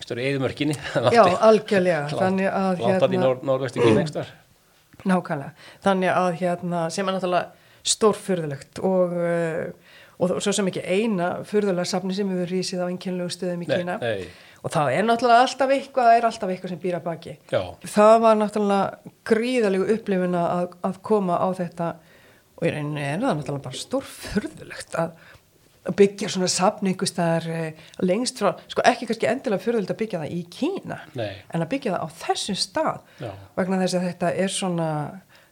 störu 0.06 0.24
eðumörkinni 0.24 0.78
Já, 1.18 1.24
algjörlega. 1.50 2.06
Þannig 2.14 2.48
að 2.54 2.84
hérna, 2.86 4.26
nákvæmlega. 5.04 5.52
Þannig 5.84 6.14
að 6.14 6.30
hérna, 6.42 6.86
sem 6.94 7.10
er 7.10 7.18
náttúrulega 7.18 7.66
stórfyrðulegt 7.88 8.82
og, 8.88 9.14
uh, 9.20 9.87
og 10.18 10.36
svo 10.42 10.54
sem 10.56 10.70
ekki 10.72 10.84
eina 10.84 11.30
fyrðulega 11.48 11.86
safni 11.90 12.16
sem 12.18 12.30
hefur 12.34 12.52
rísið 12.52 12.84
á 12.84 12.90
einkennlegu 12.90 13.34
stöðum 13.34 13.64
í 13.66 13.70
Kína 13.70 13.98
nei. 14.02 14.28
og 14.64 14.74
það 14.74 14.92
er 14.96 15.08
náttúrulega 15.08 15.46
alltaf 15.46 15.74
eitthvað 15.76 16.10
það 16.10 16.18
er 16.18 16.28
alltaf 16.32 16.54
eitthvað 16.54 16.74
sem 16.74 16.84
býra 16.84 17.02
baki 17.06 17.38
Já, 17.54 17.62
það 17.94 18.14
var 18.26 18.40
náttúrulega 18.42 19.16
gríðalegu 19.32 19.90
upplifuna 19.98 20.44
að, 20.56 20.78
að 20.90 21.02
koma 21.12 21.38
á 21.38 21.48
þetta 21.62 21.90
og 22.58 22.66
í 22.66 22.74
rauninni 22.74 23.06
er 23.06 23.22
það 23.22 23.42
náttúrulega 23.42 23.68
bara 23.70 23.84
stórfurðulegt 23.86 24.98
að 24.98 25.18
að 25.88 25.96
byggja 26.02 26.30
svona 26.32 26.50
safn 26.52 26.90
einhvers 26.90 27.14
staðar 27.14 27.46
eh, 27.52 27.84
lengst 28.04 28.42
frá, 28.42 28.50
sko 28.68 28.84
ekki 28.88 29.08
kannski 29.08 29.30
endilega 29.30 29.64
furðulegt 29.64 29.94
að 29.94 30.00
byggja 30.02 30.20
það 30.24 30.34
í 30.36 30.42
Kína 30.52 30.98
Nei. 31.16 31.30
en 31.54 31.64
að 31.64 31.70
byggja 31.74 31.94
það 31.94 32.04
á 32.04 32.08
þessum 32.24 32.58
stað 32.60 32.98
Já. 33.24 33.30
vegna 33.56 33.80
þess 33.84 34.00
að 34.00 34.08
þetta 34.10 34.32
er 34.44 34.54
svona 34.54 34.90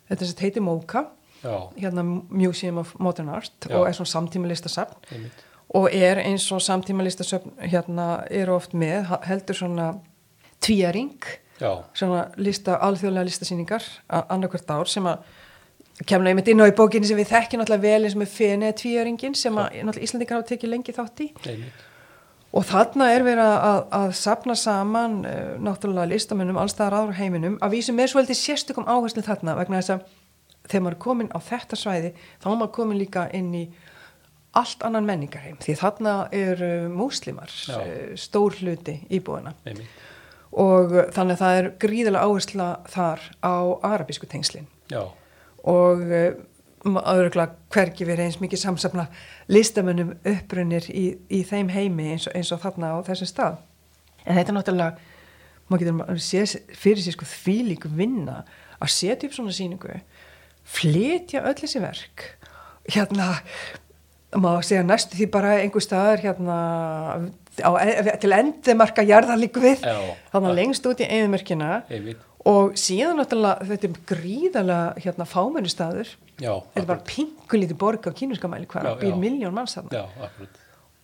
þetta 0.09 0.32
heitir 0.43 0.66
Móka 0.66 1.05
hérna 1.43 2.03
Museum 2.29 2.77
of 2.77 2.95
Modern 2.99 3.29
Art 3.29 3.67
Já. 3.69 3.75
og 3.75 3.88
er 3.88 3.93
svona 3.93 4.11
samtíma 4.13 4.47
listasafn 4.47 4.95
einmitt. 5.11 5.45
og 5.69 5.89
er 5.93 6.21
eins 6.23 6.51
og 6.51 6.61
samtíma 6.61 7.03
listasafn 7.03 7.51
hérna 7.61 8.23
eru 8.29 8.55
oft 8.55 8.73
með 8.73 9.17
heldur 9.25 9.55
svona 9.55 9.93
tvíaring 10.61 11.17
svona 11.93 12.27
lista, 12.36 12.75
alþjóðlega 12.83 13.25
listasýningar 13.29 13.83
annarkvært 14.09 14.71
ár 14.75 14.89
sem 14.91 15.05
að 15.07 15.17
kemur 16.03 16.27
einmitt 16.27 16.49
inn 16.51 16.59
á 16.59 16.67
í 16.67 16.75
bókinni 16.75 17.07
sem 17.07 17.19
við 17.19 17.31
þekkjum 17.31 17.61
náttúrulega 17.61 17.86
vel 17.86 18.07
eins 18.07 18.15
og 18.17 18.21
með 18.23 18.33
fenið 18.36 18.73
tvíaringin 18.81 19.38
sem 19.39 19.59
að 19.59 20.01
Íslandingar 20.03 20.41
hafa 20.41 20.49
tekið 20.49 20.73
lengi 20.73 20.95
þátt 20.95 21.23
í 21.23 21.29
einmitt. 21.45 21.86
og 22.51 22.67
þarna 22.67 23.07
er 23.13 23.23
verið 23.23 23.53
að, 23.53 23.79
að 24.01 24.11
sapna 24.19 24.57
saman 24.59 25.21
uh, 25.23 25.55
náttúrulega 25.63 26.11
listamennum 26.11 26.59
allstaðar 26.59 26.97
ára 26.99 27.15
heiminum 27.21 27.55
að 27.63 27.77
vísum 27.77 27.95
með 27.95 28.11
svolítið 28.11 28.41
sérstökum 28.41 28.89
áherslu 28.89 29.23
þarna 29.23 29.55
vegna 29.61 29.79
þess 29.79 29.95
að 29.95 30.03
þegar 30.70 30.86
maður 30.86 30.95
er 30.95 31.03
komin 31.05 31.34
á 31.34 31.39
þetta 31.45 31.80
svæði 31.80 32.13
þá 32.41 32.47
er 32.49 32.55
maður 32.55 32.74
komin 32.80 33.01
líka 33.01 33.28
inn 33.38 33.51
í 33.55 33.66
allt 34.55 34.86
annan 34.88 35.07
menningarheim 35.07 35.59
því 35.63 35.78
þarna 35.82 36.16
er 36.36 36.63
múslimar 36.91 37.51
Já. 37.51 37.78
uh, 37.80 38.16
stór 38.20 38.55
hluti 38.61 38.99
íbúina 39.13 39.55
einmitt. 39.68 39.89
og 40.51 40.95
uh, 40.95 41.05
þannig 41.16 41.36
að 41.38 41.43
það 41.43 41.59
er 41.59 41.70
gríðilega 41.84 42.30
áhersla 42.30 42.70
þar 42.91 43.24
á 43.43 43.55
arabísku 43.91 44.30
tengslin 44.32 44.70
Já, 44.91 45.03
og 45.66 46.05
uh, 46.05 46.30
öðruglega 46.86 47.55
hvergi 47.74 48.05
verið 48.05 48.30
eins 48.30 48.39
mikið 48.41 48.61
samsafna 48.61 49.07
listamönnum 49.51 50.13
upprunir 50.22 50.86
í, 50.93 51.07
í 51.34 51.41
þeim 51.47 51.72
heimi 51.74 52.11
eins 52.13 52.30
og, 52.30 52.36
eins 52.38 52.53
og 52.53 52.61
þarna 52.63 52.93
á 52.95 52.97
þessum 53.07 53.32
stað 53.32 53.57
en 54.26 54.38
þetta 54.38 54.51
er 54.53 54.57
náttúrulega 54.59 55.13
maður 55.66 55.88
getur 55.88 56.22
sé 56.22 56.45
fyrir 56.78 57.01
sér 57.01 57.18
sko 57.18 57.28
þvílík 57.30 57.88
vinna 57.97 58.43
að 58.78 58.93
setja 58.93 59.28
upp 59.28 59.36
svona 59.36 59.55
sýningu 59.55 59.99
flytja 60.66 61.43
öll 61.45 61.57
þessi 61.59 61.82
verk. 61.84 62.30
Hérna 62.91 63.34
maður 64.36 64.68
segja 64.68 64.84
næstu 64.86 65.18
því 65.20 65.30
bara 65.34 65.55
einhver 65.61 65.84
staðar 65.84 66.22
hérna 66.24 66.57
á, 67.61 67.72
e, 67.80 68.18
til 68.22 68.34
endimarka 68.36 69.05
jarðarlíku 69.05 69.63
við. 69.63 69.86
Þannig 70.34 70.49
að 70.51 70.59
lengst 70.59 70.89
út 70.89 71.01
í 71.01 71.07
eðumörkina 71.07 71.72
og 72.45 72.76
síðan 72.78 73.22
náttúrulega 73.22 73.70
þetta 73.72 73.88
er 73.88 74.01
gríðalega 74.11 75.05
hérna 75.05 75.30
fámennu 75.30 75.72
staður. 75.72 76.11
Já, 76.36 76.51
þetta 76.74 76.84
er 76.84 76.89
bara 76.89 77.07
pinkulítið 77.07 77.80
borg 77.80 78.09
á 78.09 78.11
kínurska 78.11 78.49
mæli 78.51 78.68
hvað 78.68 78.91
býr 78.99 79.16
miljón 79.20 79.55
manns 79.55 79.78
þarna. 79.78 80.03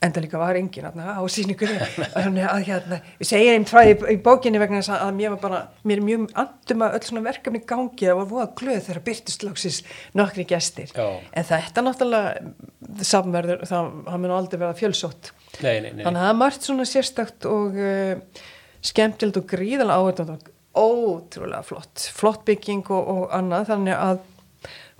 En 0.01 0.13
það 0.13 0.23
líka 0.25 0.39
var 0.41 0.57
engin 0.57 0.85
þarna 0.87 1.13
á 1.13 1.21
síningunni 1.29 2.45
að 2.49 2.63
hérna, 2.65 2.97
ég 3.21 3.27
segja 3.29 3.53
einn 3.53 3.67
frá 3.69 3.83
í, 3.85 4.15
bókinni 4.23 4.61
vegna 4.61 4.79
þess 4.81 4.95
að 4.95 5.11
mér 5.19 5.35
var 5.35 5.41
bara 5.43 5.59
mér 5.85 6.01
er 6.01 6.07
mjög 6.07 6.23
andum 6.41 6.85
að 6.85 6.95
öll 6.97 7.03
svona 7.05 7.25
verkefni 7.27 7.61
gangi. 7.69 8.07
Það 8.07 8.21
var 8.21 8.31
voða 8.31 8.47
glöð 8.61 8.79
þegar 8.87 9.01
byrtist 9.09 9.45
lóksis 9.45 9.81
nokkri 10.17 10.47
gestir, 10.49 10.89
Já. 10.95 11.05
en 11.21 11.47
þetta 11.51 11.85
náttúrulega 11.85 13.03
samverður, 13.11 13.61
það, 13.69 13.91
það 14.07 14.23
mun 14.23 14.35
aldrei 14.39 14.61
vera 14.63 14.79
fjölsótt. 14.79 15.31
Nei, 15.61 15.75
nei, 15.83 15.91
nei. 15.91 16.01
þannig 16.01 16.17
að 16.17 16.25
það 16.25 16.31
er 16.31 16.41
margt 16.41 16.67
svona 16.67 16.87
sérstakt 16.89 17.47
og 17.51 17.77
uh, 17.77 18.43
skemmtilegt 18.81 19.37
og 19.37 19.47
gríðalega 19.53 20.01
áhverjum 20.01 20.33
og 20.33 20.49
ótrúlega 20.81 21.61
flott. 21.67 22.09
Flott 22.15 22.45
bygging 22.47 22.89
og, 22.89 23.09
og 23.13 23.23
annað. 23.35 23.69
Þannig 23.69 23.97
að 23.97 24.21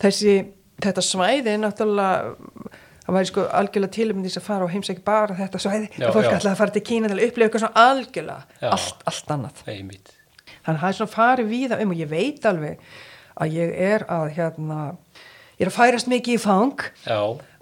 þessi, 0.03 0.35
þetta 0.83 1.05
svæði 1.05 1.57
náttúrulega 1.61 2.60
það 3.11 3.19
væri 3.19 3.29
sko 3.31 3.45
algjörlega 3.59 3.95
tilum 3.97 4.23
þess 4.25 4.39
að 4.39 4.47
fara 4.47 4.65
og 4.65 4.73
heimsækja 4.73 5.05
bara 5.07 5.37
þetta 5.37 5.61
svæði, 5.61 5.91
Já, 5.97 6.07
að 6.07 6.15
fólk 6.17 6.27
já. 6.29 6.33
ætla 6.39 6.51
að 6.55 6.59
fara 6.61 6.75
til 6.77 6.83
Kína 6.87 7.11
til 7.11 7.19
að 7.19 7.27
upplifa 7.27 7.47
eitthvað 7.49 7.63
svona 7.65 7.85
algjörlega 7.91 8.41
Já. 8.61 8.69
allt, 8.71 9.05
allt 9.11 9.31
annað 9.35 9.63
einmitt. 9.67 10.11
þannig 10.63 10.75
að 10.77 10.81
það 10.81 10.89
er 10.91 10.99
svona 10.99 11.15
farið 11.15 11.51
víða 11.51 11.79
um 11.83 11.93
og 11.93 12.01
ég 12.01 12.11
veit 12.11 12.49
alveg 12.51 12.91
að 13.41 13.55
ég 13.57 13.71
er 13.91 14.05
að 14.11 14.27
hérna, 14.37 14.81
ég 15.57 15.65
er 15.65 15.71
að 15.71 15.77
færast 15.77 16.11
mikið 16.11 16.37
í 16.37 16.41
fang 16.41 16.85
Já, 17.05 17.21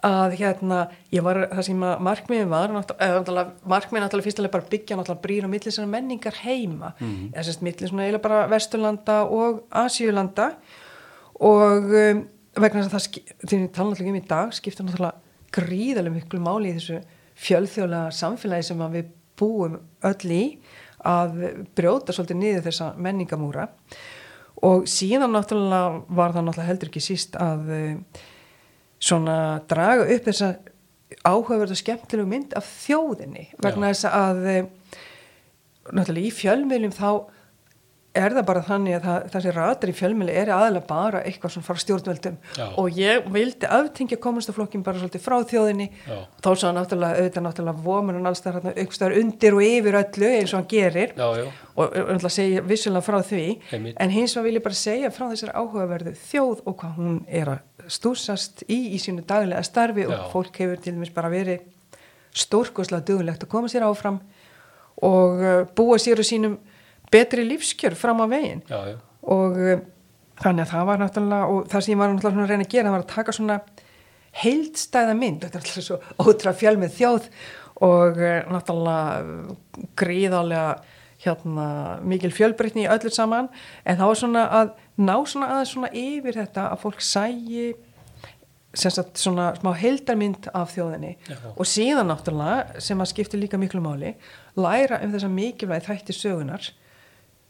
að 0.10 0.36
hérna, 0.40 0.80
ég 1.12 1.24
var, 1.26 1.42
það 1.52 1.66
sem 1.68 1.82
að 1.84 2.04
markmiðin 2.08 2.52
var, 2.52 2.74
markmiðin 2.74 4.06
náttúrulega 4.06 4.28
fyrstulega 4.30 4.54
bara 4.54 4.70
byggja 4.72 4.98
náttúrulega 5.00 5.24
brýr 5.26 5.48
og 5.48 5.54
milli 5.54 5.74
svona 5.76 5.92
menningar 5.92 6.38
heima, 6.46 6.94
mm. 7.00 7.32
eða 7.34 7.48
sérst 7.48 7.64
milli 7.66 7.90
svona 7.90 8.06
eiginlega 8.06 8.24
bara 8.24 8.46
Vesturlanda 8.52 9.22
og 9.28 9.64
Asíulanda 9.84 10.54
og 11.40 11.92
um, 11.92 12.22
vegna 12.60 12.86
þess 12.86 12.90
að 12.90 12.96
það, 12.96 13.34
því 13.44 13.60
við 13.60 13.74
tala 13.76 13.92
náttúrulega 13.92 14.14
um 14.14 14.22
í 14.22 14.30
dag, 14.32 14.56
skipta 14.56 14.86
náttúrulega 14.88 15.29
gríðarlega 15.56 16.16
miklu 16.16 16.42
máli 16.44 16.72
í 16.72 16.78
þessu 16.78 17.02
fjölþjóðlega 17.40 18.16
samfélagi 18.16 18.68
sem 18.68 18.86
við 18.94 19.12
búum 19.40 19.78
öll 20.08 20.34
í 20.36 20.44
að 21.08 21.38
brjóta 21.78 22.16
svolítið 22.16 22.42
niður 22.42 22.66
þessa 22.68 22.90
menningamúra 23.00 23.70
og 24.68 24.90
síðan 24.92 25.32
náttúrulega 25.32 26.02
var 26.12 26.36
það 26.36 26.46
náttúrulega 26.50 26.70
heldur 26.74 26.92
ekki 26.92 27.04
síst 27.04 27.38
að 27.40 27.72
uh, 27.72 28.24
svona 29.00 29.38
draga 29.72 30.08
upp 30.12 30.28
þessa 30.28 30.54
áhugaverð 31.26 31.74
og 31.74 31.80
skemmtilegu 31.80 32.30
mynd 32.30 32.56
af 32.58 32.68
þjóðinni. 32.84 33.48
Vegna 33.64 33.92
þess 33.94 34.08
að 34.10 34.42
eh, 34.52 34.66
náttúrulega 35.90 36.28
í 36.28 36.36
fjölmiðlum 36.36 36.94
þá 36.96 37.10
er 38.20 38.36
það 38.38 38.46
bara 38.50 38.62
þannig 38.68 38.96
að 38.98 39.06
það, 39.08 39.28
þessi 39.34 39.54
ratar 39.56 39.92
í 39.92 39.96
fjölmiðli 39.98 40.36
er 40.42 40.52
aðalega 40.56 40.88
bara 40.90 41.22
eitthvað 41.28 41.54
svona 41.56 41.68
frá 41.68 41.82
stjórnveldum 41.84 42.38
Já. 42.58 42.66
og 42.82 43.00
ég 43.00 43.30
vildi 43.34 43.70
aftingja 43.80 44.20
kommunistaflokkin 44.22 44.84
bara 44.86 45.02
svolítið 45.02 45.24
frá 45.26 45.38
þjóðinni 45.50 45.88
Já. 46.06 46.18
þá 46.44 46.50
sá 46.62 46.68
náttúrulega 46.76 47.24
auðvitað 47.24 47.46
náttúrulega 47.48 47.86
vomun 47.88 48.20
og 48.20 48.30
alls 48.30 48.44
það 48.46 48.60
hérna 48.60 48.76
aukstar 48.84 49.18
undir 49.22 49.58
og 49.58 49.66
yfir 49.66 50.00
öllu 50.02 50.32
eins 50.36 50.54
og 50.54 50.60
hann 50.60 50.70
gerir 50.76 51.16
já, 51.16 51.28
og 51.76 51.96
náttúrulega 51.96 52.34
segja 52.36 52.66
vissulega 52.70 53.08
frá 53.08 53.20
því 53.32 53.44
Einmitt. 53.72 53.98
en 54.00 54.16
hins 54.16 54.36
vegar 54.38 54.50
vil 54.50 54.60
ég 54.60 54.68
bara 54.70 54.80
segja 54.84 55.12
frá 55.16 55.28
þessar 55.32 55.56
áhugaverðu 55.56 56.16
þjóð 56.30 56.64
og 56.66 56.80
hvað 56.84 56.98
hún 57.00 57.20
er 57.28 57.54
að 57.56 57.90
stúsast 57.90 58.66
í 58.68 58.80
í 58.94 59.00
sínu 59.02 59.26
daglega 59.28 59.64
starfi 59.66 60.06
Já. 60.06 60.14
og 60.14 60.32
fólk 60.34 60.60
hefur 60.62 60.82
til 60.82 60.96
dæmis 60.98 61.14
bara 61.16 61.32
verið 61.32 61.64
stórkoslega 62.36 63.06
dugulegt 63.08 63.44
að 63.44 63.52
koma 63.52 63.70
sér 63.72 63.88
áfram 63.88 64.20
og 65.06 65.40
uh, 65.40 65.64
búa 65.76 65.98
sér 66.02 66.20
og 66.22 66.28
sínum 66.28 66.58
betri 67.14 67.46
lífskjör 67.48 67.98
fram 67.98 68.22
á 68.24 68.26
veginn 68.32 68.64
já, 68.70 68.80
já. 68.92 68.98
og 69.22 69.58
uh, 69.58 69.82
þannig 70.44 70.66
að 70.66 70.74
það 70.74 70.90
var 70.90 71.02
náttúrulega 71.04 71.54
og 71.54 71.72
það 71.72 71.86
sem 71.86 71.94
ég 71.94 72.02
var 72.02 72.14
náttúrulega 72.14 72.46
að 72.46 72.54
reyna 72.54 72.68
að 72.68 72.76
gera 72.76 72.94
var 72.94 73.06
að 73.06 73.14
taka 73.16 73.36
svona 73.36 73.60
heildstæða 74.44 75.18
mynd 75.18 75.44
þetta 75.44 75.60
er 75.60 75.66
alltaf 75.66 75.88
svo 75.88 76.00
ótrúlega 76.22 76.60
fjölmið 76.62 76.96
þjóð 77.00 77.28
og 77.90 78.22
uh, 78.22 78.40
náttúrulega 78.54 79.58
gríðarlega 80.00 80.98
hérna 81.20 81.68
mikil 82.08 82.32
fjölbreytni 82.32 82.86
í 82.86 82.92
öllu 82.92 83.12
saman 83.12 83.50
en 83.84 84.00
það 84.00 84.12
var 84.12 84.20
svona 84.22 84.48
að 84.62 84.74
ná 85.02 85.16
svona 85.28 85.52
aðeins 85.52 85.74
svona 85.76 85.92
yfir 85.92 86.38
þetta 86.40 86.70
að 86.72 86.84
fólk 86.86 87.04
sægi 87.04 87.68
sagt 88.78 89.18
svona 89.18 89.50
smá 89.58 89.72
heildarmynd 89.76 90.48
af 90.54 90.76
þjóðinni 90.76 91.16
Já. 91.26 91.38
og 91.56 91.68
síðan 91.68 92.12
náttúrulega 92.12 92.84
sem 92.86 93.02
að 93.02 93.12
skipta 93.12 93.40
líka 93.40 93.60
miklu 93.60 93.82
máli 93.84 94.14
læra 94.60 95.02
um 95.04 95.14
þessa 95.16 95.32
mikilvægi 95.34 95.88
þætti 95.90 96.16
sögunar 96.16 96.70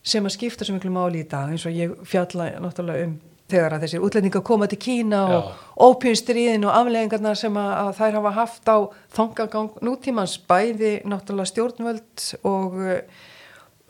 sem 0.03 0.25
að 0.25 0.35
skipta 0.35 0.65
svo 0.65 0.77
miklu 0.77 0.91
máli 0.93 1.23
í 1.23 1.27
dag 1.29 1.51
eins 1.51 1.65
og 1.67 1.75
ég 1.75 1.95
fjalla 2.07 2.53
náttúrulega 2.61 3.07
um 3.07 3.17
þegar 3.49 3.75
að 3.75 3.85
þessir 3.85 4.03
útlendingar 4.05 4.43
koma 4.45 4.67
til 4.69 4.79
Kína 4.81 5.21
og 5.25 5.47
Já. 5.47 5.53
ópjunstriðin 5.87 6.67
og 6.67 6.75
afleggingarnar 6.77 7.39
sem 7.39 7.57
að, 7.57 7.71
að 7.81 7.89
þær 7.97 8.17
hafa 8.19 8.33
haft 8.35 8.69
á 8.69 8.77
þangagang 9.15 9.71
nútímans 9.85 10.35
bæði 10.49 10.93
náttúrulega 11.09 11.49
stjórnvöld 11.49 12.27
og, 12.43 12.77
uh, 12.77 13.25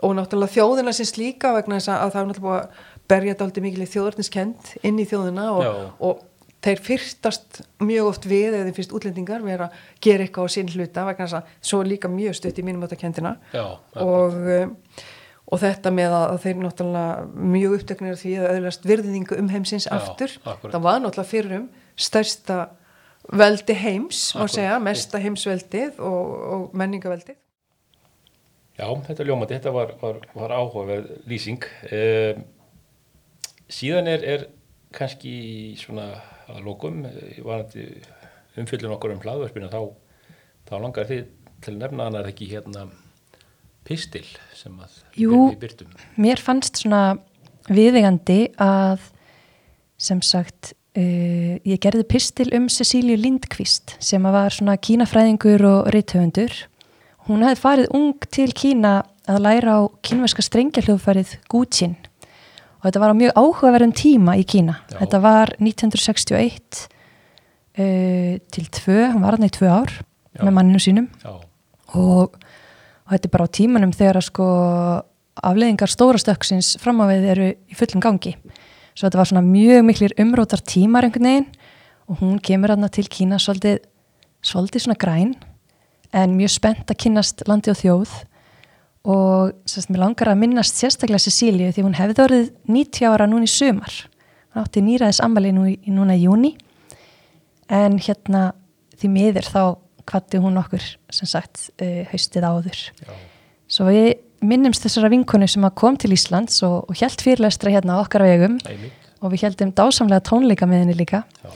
og 0.08 0.16
náttúrulega 0.16 0.56
þjóðina 0.56 0.96
sem 0.96 1.10
slíka 1.10 1.52
vegna 1.58 1.80
þess 1.80 1.92
að 1.96 2.16
það 2.16 2.22
er 2.22 2.32
náttúrulega 2.32 2.48
búið 2.48 2.62
að 2.62 2.88
berja 3.10 3.36
þetta 3.36 3.48
aldrei 3.48 3.66
mikil 3.66 3.90
þjóðarniskend 3.90 4.74
inn 4.86 5.02
í 5.02 5.08
þjóðina 5.10 5.52
og, 5.58 5.70
og 6.00 6.26
þeir 6.64 6.82
fyrstast 6.84 7.62
mjög 7.84 8.10
oft 8.12 8.28
við 8.30 8.52
eða 8.54 8.66
þeim 8.68 8.76
fyrst 8.80 8.96
útlendingar 8.96 9.46
vera 9.46 9.70
að 9.70 9.86
gera 10.04 10.26
eitthvað 10.26 10.52
á 10.52 10.56
sín 10.56 10.72
hluta 10.74 11.06
vegna 11.08 11.28
þess 11.28 11.40
að 11.40 11.54
svo 11.72 11.80
er 11.84 11.94
líka 11.94 12.12
mjög 12.12 12.36
stutt 12.40 12.60
í 12.60 12.66
mínum 12.68 12.84
átta 12.86 13.00
kendina 13.00 13.38
og, 13.56 14.36
um, 14.36 14.76
og 15.50 15.62
þetta 15.64 15.92
með 15.94 16.16
að, 16.16 16.36
þeir 16.44 16.60
náttúrulega 16.64 17.46
mjög 17.56 17.76
uppteknir 17.80 18.20
því 18.20 18.34
að 18.40 18.50
öðlast 18.54 18.88
virðingu 18.90 19.40
um 19.42 19.50
heimsins 19.50 19.88
Já, 19.90 19.94
aftur 19.98 20.36
akkúrat. 20.44 20.76
það 20.76 20.86
var 20.86 21.04
náttúrulega 21.04 21.32
fyrir 21.32 21.58
um 21.58 21.68
stærsta 22.00 22.60
veldi 23.30 23.76
heims 23.78 24.24
má 24.38 24.46
segja, 24.50 24.80
mesta 24.84 25.22
heimsveldið 25.22 26.00
og, 26.06 26.34
og 26.54 26.78
menningaveldið 26.78 27.38
Já, 28.80 28.88
þetta 28.88 29.24
er 29.24 29.28
ljómandi, 29.28 29.58
þetta 29.58 29.72
var, 29.76 29.90
var, 30.00 30.22
var 30.32 30.54
áhugaverð 30.56 31.10
lýsing. 31.28 31.66
Um, 31.92 32.46
síðan 33.68 34.08
er, 34.08 34.24
er 34.24 34.46
kannski 34.96 35.34
svona 35.82 36.14
að 36.50 36.62
lokum, 36.64 37.02
eh, 37.06 37.42
umfyllun 38.60 38.96
okkur 38.96 39.18
um 39.18 39.20
hlaðverfinu, 39.26 39.68
þá, 39.68 39.84
þá 40.70 40.74
langar 40.80 41.10
þið 41.12 41.28
til 41.60 41.74
að 41.76 41.82
nefna 41.84 42.08
hann 42.08 42.20
að 42.22 42.32
ekki 42.32 42.48
hérna 42.54 42.86
pistil 43.88 44.26
sem 44.56 44.76
að 44.76 44.98
Jú. 45.20 45.46
við 45.52 45.60
byrtum. 45.64 45.94
Mér 46.20 46.42
fannst 46.44 46.82
svona 46.84 47.04
viðegandi 47.70 48.42
að 48.62 49.06
sem 50.00 50.22
sagt 50.24 50.74
uh, 50.98 51.56
ég 51.68 51.80
gerði 51.84 52.06
pistil 52.10 52.50
um 52.56 52.68
Cecíliu 52.72 53.18
Lindqvist 53.20 53.98
sem 54.04 54.26
að 54.26 54.38
var 54.38 54.56
svona 54.56 54.78
kínafræðingur 54.80 55.66
og 55.70 55.90
rithöfundur. 55.96 56.54
Hún 57.30 57.46
hefði 57.46 57.62
farið 57.62 57.96
ung 57.98 58.30
til 58.32 58.52
Kína 58.58 59.02
að 59.30 59.44
læra 59.46 59.76
á 59.78 59.82
kínverska 60.06 60.42
strengjahljóðfærið 60.46 61.36
Gúchin 61.52 61.98
og 62.80 62.88
þetta 62.88 63.02
var 63.04 63.12
á 63.12 63.20
mjög 63.20 63.36
áhugaverðum 63.36 63.92
tíma 63.94 64.38
í 64.40 64.46
Kína. 64.48 64.80
Já. 64.88 65.02
Þetta 65.02 65.20
var 65.26 65.52
1961 65.60 66.86
uh, 67.80 68.40
til 68.56 68.70
tvö, 68.80 69.00
hún 69.14 69.26
var 69.26 69.38
hann 69.38 69.50
í 69.50 69.54
tvö 69.54 69.70
ár 69.70 69.94
Já. 70.40 70.46
með 70.46 70.56
manninu 70.56 70.82
sínum 70.84 71.10
Já, 71.22 71.34
og, 72.00 72.38
og 73.10 73.16
þetta 73.16 73.26
er 73.26 73.34
bara 73.34 73.48
á 73.50 73.56
tímanum 73.58 73.92
þegar 73.98 74.20
að 74.20 74.28
sko 74.28 74.48
afleðingar 75.50 75.90
stóra 75.90 76.20
stöksins 76.22 76.76
fram 76.78 77.02
á 77.02 77.10
við 77.10 77.26
eru 77.34 77.48
í 77.50 77.78
fullum 77.78 78.04
gangi. 78.04 78.36
Svo 78.94 79.08
þetta 79.08 79.18
var 79.18 79.30
svona 79.32 79.46
mjög 79.46 79.86
miklir 79.88 80.14
umrótar 80.22 80.62
tímar 80.62 81.08
einhvern 81.08 81.26
veginn 81.26 81.48
og 82.06 82.22
hún 82.22 82.38
kemur 82.44 82.76
aðna 82.76 82.90
til 82.94 83.08
Kína 83.10 83.40
svolítið, 83.42 83.80
svolítið 84.46 84.86
svona 84.86 85.00
græn 85.02 85.34
en 86.14 86.38
mjög 86.38 86.54
spennt 86.54 86.90
að 86.90 87.02
kynnast 87.02 87.42
landi 87.50 87.74
og 87.74 87.80
þjóð. 87.82 88.14
Og 89.10 89.58
sérst, 89.66 89.90
mér 89.90 90.04
langar 90.04 90.30
að 90.30 90.42
minnast 90.44 90.78
sérstaklega 90.78 91.24
Cecíliu 91.24 91.74
því 91.74 91.86
hún 91.88 91.98
hefði 91.98 92.24
orðið 92.28 92.48
90 92.70 93.10
ára 93.10 93.30
núna 93.30 93.48
í 93.48 93.52
sumar. 93.52 93.94
Hún 94.54 94.66
átti 94.66 94.84
nýraðis 94.86 95.22
ammali 95.26 95.54
nú, 95.56 95.66
núna 95.90 96.18
í 96.18 96.28
júni 96.28 96.54
en 97.74 97.98
hérna 98.02 98.52
því 99.00 99.14
miður 99.16 99.50
þá 99.50 99.64
kvatti 100.10 100.42
hún 100.42 100.58
okkur 100.62 100.84
sem 101.14 101.30
sagt 101.30 101.70
uh, 101.82 102.02
haustið 102.12 102.48
áður. 102.50 102.82
Já, 103.06 103.14
svo 103.70 103.88
við 103.90 104.10
minnumst 104.46 104.86
þessara 104.86 105.12
vinkonu 105.12 105.48
sem 105.52 105.66
að 105.68 105.76
kom 105.82 105.98
til 106.00 106.14
Íslands 106.16 106.62
og, 106.66 106.90
og 106.90 107.00
hjælt 107.00 107.24
fyrirlestra 107.26 107.74
hérna 107.74 108.00
okkar 108.04 108.26
vegum. 108.26 108.60
Einmitt. 108.70 109.08
og 109.20 109.34
við 109.34 109.50
heldum 109.50 109.74
dásamlega 109.76 110.24
tónleika 110.24 110.68
með 110.70 110.86
henni 110.86 110.96
líka. 110.96 111.26
Já, 111.44 111.50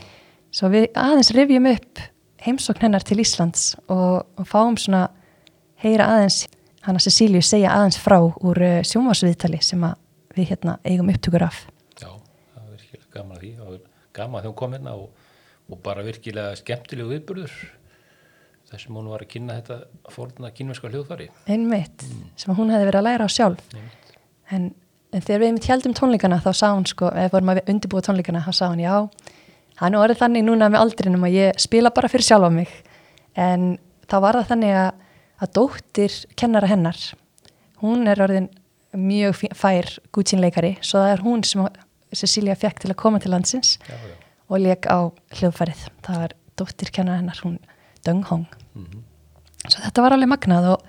svo 0.52 0.68
við 0.72 0.90
aðeins 1.00 1.32
rifjum 1.32 1.68
upp 1.70 2.02
heimsókn 2.44 2.84
hennar 2.84 3.04
til 3.06 3.22
Íslands 3.22 3.72
og, 3.88 4.26
og 4.36 4.48
fáum 4.48 4.76
svona 4.80 5.06
heyra 5.80 6.10
aðeins 6.12 6.44
hana 6.84 7.00
Cecíliu 7.00 7.40
segja 7.44 7.72
aðeins 7.72 7.96
frá 8.00 8.18
úr 8.20 8.60
uh, 8.60 8.80
sjónvarsviðtali 8.84 9.62
sem 9.64 9.84
að 9.86 9.96
við 10.34 10.50
hérna 10.52 10.76
eigum 10.84 11.08
upptökur 11.12 11.46
af. 11.46 11.62
Já, 12.00 12.10
það 12.10 12.66
er 12.66 12.74
virkilega 12.74 13.14
gaman 13.14 13.36
að 13.36 13.44
því. 13.44 13.52
Það 13.60 13.72
er 13.78 13.80
gaman 14.18 14.40
að 14.40 14.46
þeim 14.48 14.56
kom 14.60 14.76
hérna 14.76 14.96
og, 14.98 15.24
og 15.70 15.80
bara 15.86 16.04
virkilega 16.04 16.60
skemmtilegu 16.60 17.14
viðburður 17.14 17.56
þessum 18.70 18.98
hún 18.98 19.10
var 19.12 19.24
að 19.24 19.32
kynna 19.34 19.58
þetta 19.58 20.12
fórna 20.14 20.50
kínverska 20.54 20.90
hljóðfari. 20.90 21.28
einmitt 21.46 22.06
sem 22.36 22.52
að 22.52 22.58
hún 22.60 22.72
hefði 22.74 22.88
verið 22.90 23.00
að 23.00 23.06
læra 23.08 23.28
á 23.28 23.30
sjálf 23.30 23.76
en, 24.50 24.70
en 25.12 25.20
þegar 25.20 25.42
við 25.42 25.48
einmitt 25.50 25.68
heldum 25.70 25.96
tónleikana 25.96 26.40
þá 26.44 26.50
sá 26.52 26.66
hún 26.72 26.86
sko, 26.88 27.10
eða 27.12 27.32
vorum 27.34 27.54
að 27.54 27.62
undirbúa 27.72 28.04
tónleikana 28.04 28.44
þá 28.46 28.52
sá 28.52 28.64
hún 28.68 28.82
já, 28.82 28.96
nú 29.90 30.00
orðið 30.00 30.22
þannig 30.22 30.46
núna 30.46 30.70
með 30.72 30.84
aldrinum 30.84 31.26
að 31.28 31.38
ég 31.38 31.62
spila 31.62 31.92
bara 31.94 32.10
fyrir 32.12 32.28
sjálfa 32.28 32.50
mig. 32.54 32.70
En 33.34 33.74
þá 34.10 34.16
var 34.22 34.38
það 34.38 34.50
þannig 34.52 34.76
að, 34.78 34.90
að 35.42 35.54
dóttir 35.58 36.18
kennara 36.38 36.70
hennar 36.70 37.00
hún 37.82 38.06
er 38.10 38.22
orðin 38.22 38.50
mjög 38.94 39.40
fær 39.58 39.90
gútsínleikari 40.14 40.76
svo 40.80 41.02
það 41.02 41.12
er 41.16 41.24
hún 41.24 41.42
sem 41.46 41.64
Cecilia 42.14 42.54
fekk 42.54 42.84
til 42.84 42.92
að 42.92 43.00
koma 43.00 43.18
til 43.18 43.32
landsins 43.32 43.72
Já, 43.82 43.96
já, 43.96 44.14
og 44.46 44.60
leik 44.62 44.86
á 44.86 45.10
hljóðfærið. 45.34 45.80
Það 46.06 46.20
var 46.20 46.34
dóttir 46.60 46.92
kennara 46.94 47.18
hennar, 47.18 47.40
hún 47.42 47.56
Döng 48.04 48.24
Hong 48.30 48.46
svo 49.70 49.80
þetta 49.84 50.04
var 50.04 50.16
alveg 50.16 50.30
magnað 50.30 50.68
og, 50.74 50.84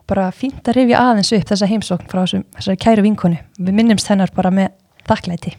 og 0.00 0.10
bara 0.10 0.28
fínt 0.34 0.66
að 0.66 0.80
rifja 0.80 1.04
aðeins 1.04 1.32
upp 1.36 1.48
þessa 1.52 1.70
heimsókn 1.70 2.10
frá 2.10 2.22
þessum, 2.24 2.44
þessari 2.58 2.82
kæru 2.84 3.06
vinkonu. 3.06 3.40
Við 3.58 3.78
minnumst 3.78 4.10
hennar 4.10 4.34
bara 4.34 4.52
með 4.54 4.70
þakklæti. 5.08 5.54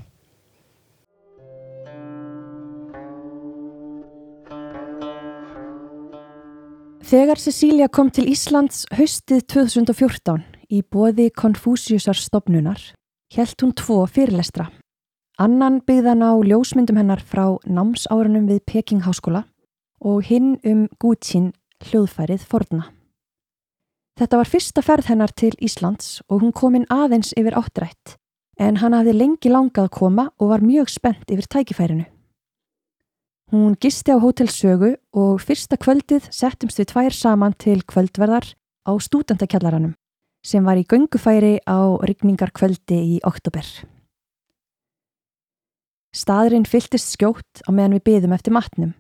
Þegar 7.10 7.40
Cecilia 7.42 7.88
kom 7.90 8.12
til 8.14 8.28
Íslands 8.30 8.84
haustið 8.94 9.48
2014 9.50 10.44
í 10.70 10.84
boði 10.86 11.32
Konfúsiusar 11.34 12.18
stopnunar 12.20 12.84
hjælt 13.34 13.64
hún 13.64 13.74
tvo 13.74 14.04
fyrirlestra. 14.06 14.68
Annan 15.42 15.80
byggðan 15.88 16.22
á 16.22 16.38
ljósmyndum 16.46 17.00
hennar 17.00 17.24
frá 17.24 17.58
námsárunum 17.66 18.46
við 18.52 18.62
Peking 18.70 19.08
Háskóla 19.08 19.48
og 20.00 20.24
hinn 20.28 20.58
um 20.68 20.88
Gútsín 21.02 21.52
hljóðfærið 21.84 22.46
forna. 22.48 22.88
Þetta 24.20 24.40
var 24.42 24.50
fyrsta 24.52 24.84
ferð 24.84 25.08
hennar 25.12 25.32
til 25.32 25.54
Íslands 25.64 26.20
og 26.28 26.42
hún 26.44 26.52
kom 26.56 26.76
inn 26.76 26.90
aðeins 26.92 27.32
yfir 27.40 27.56
áttrætt 27.56 28.18
en 28.60 28.82
hann 28.82 28.96
hafði 28.96 29.14
lengi 29.16 29.52
langað 29.52 29.88
að 29.88 29.96
koma 29.96 30.26
og 30.38 30.52
var 30.52 30.66
mjög 30.66 30.92
spennt 30.92 31.32
yfir 31.32 31.48
tækifærinu. 31.48 32.06
Hún 33.50 33.78
gisti 33.82 34.14
á 34.14 34.20
Hótel 34.22 34.52
Sögu 34.52 34.92
og 35.16 35.40
fyrsta 35.42 35.80
kvöldið 35.80 36.28
settumst 36.30 36.78
við 36.82 36.92
tvær 36.92 37.16
saman 37.16 37.56
til 37.58 37.80
kvöldverðar 37.82 38.52
á 38.86 38.92
stúdendakjallaranum 39.00 39.96
sem 40.46 40.64
var 40.64 40.78
í 40.78 40.86
göngufæri 40.86 41.58
á 41.66 41.80
rigningarkvöldi 42.04 43.00
í 43.16 43.18
oktober. 43.28 43.66
Staðurinn 46.16 46.66
fylltist 46.66 47.16
skjótt 47.16 47.64
á 47.66 47.70
meðan 47.72 47.98
við 47.98 48.06
byðum 48.10 48.36
eftir 48.38 48.56
matnum, 48.56 48.94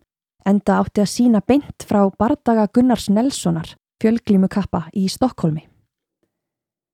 enda 0.48 0.80
átti 0.80 1.04
að 1.04 1.12
sína 1.12 1.42
beint 1.46 1.86
frá 1.88 2.06
bardaga 2.20 2.68
Gunnars 2.74 3.10
Nelssonar, 3.10 3.76
fjölglímu 4.00 4.48
kappa 4.52 4.86
í 4.94 5.08
Stokkólmi. 5.12 5.66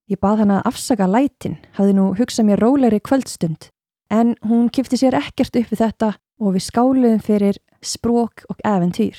Ég 0.09 0.21
bað 0.21 0.43
hana 0.43 0.59
að 0.59 0.69
afsaka 0.69 1.07
lætin, 1.09 1.57
hafði 1.77 1.95
nú 1.97 2.11
hugsað 2.17 2.49
mér 2.49 2.61
rólegri 2.61 2.99
kvöldstund, 3.01 3.69
en 4.13 4.35
hún 4.45 4.69
kipti 4.69 4.99
sér 5.01 5.17
ekkert 5.17 5.57
upp 5.57 5.71
við 5.71 5.81
þetta 5.81 6.11
og 6.41 6.53
við 6.53 6.65
skáluðum 6.67 7.23
fyrir 7.25 7.57
sprók 7.81 8.45
og 8.49 8.61
eventýr, 8.65 9.17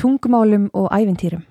tungumálum 0.00 0.70
og 0.72 0.88
æventýrum. 0.92 1.44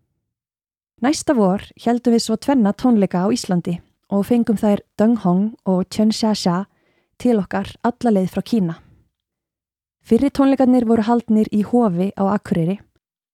Næsta 1.01 1.35
vor 1.37 1.61
heldum 1.83 2.15
við 2.15 2.23
svo 2.25 2.39
tvenna 2.41 2.73
tónleika 2.73 3.21
á 3.21 3.29
Íslandi 3.29 3.77
og 4.09 4.25
fengum 4.25 4.57
þær 4.57 4.81
Deng 4.97 5.19
Hong 5.21 5.51
og 5.69 5.85
Chen 5.93 6.09
Xia 6.09 6.63
til 7.21 7.37
okkar 7.37 7.75
alla 7.85 8.13
leið 8.17 8.33
frá 8.33 8.41
Kína. 8.41 8.79
Fyrri 10.07 10.29
tónleikarnir 10.31 10.85
voru 10.87 11.03
haldnir 11.03 11.49
í 11.51 11.65
hofi 11.67 12.13
á 12.15 12.23
Akureyri 12.31 12.77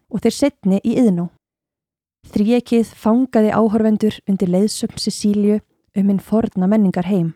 og 0.09 0.23
þeir 0.23 0.33
setni 0.33 0.79
í 0.81 0.95
yðnú. 0.97 1.27
Þríekið 2.33 2.95
fangaði 2.97 3.51
áhorfendur 3.53 4.17
undir 4.25 4.49
leiðsögn 4.49 4.97
Cecíliu 5.03 5.59
um 5.93 6.09
hinn 6.09 6.23
forna 6.31 6.65
menningar 6.71 7.05
heim. 7.05 7.35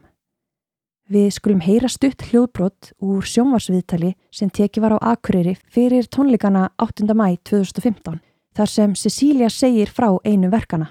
Við 1.13 1.29
skulum 1.37 1.61
heyra 1.61 1.85
stutt 1.85 2.25
hljóðbrott 2.31 2.91
úr 2.97 3.21
sjónvarsviðtali 3.21 4.15
sem 4.33 4.49
teki 4.49 4.81
var 4.81 4.97
á 4.97 5.13
Akureyri 5.13 5.53
fyrir 5.69 6.09
tónleikana 6.09 6.71
8. 6.81 7.05
mæ 7.13 7.37
2015 7.45 8.17
þar 8.57 8.73
sem 8.73 8.97
Cecília 8.97 9.53
segir 9.53 9.93
frá 9.93 10.15
einu 10.25 10.49
verkana. 10.49 10.89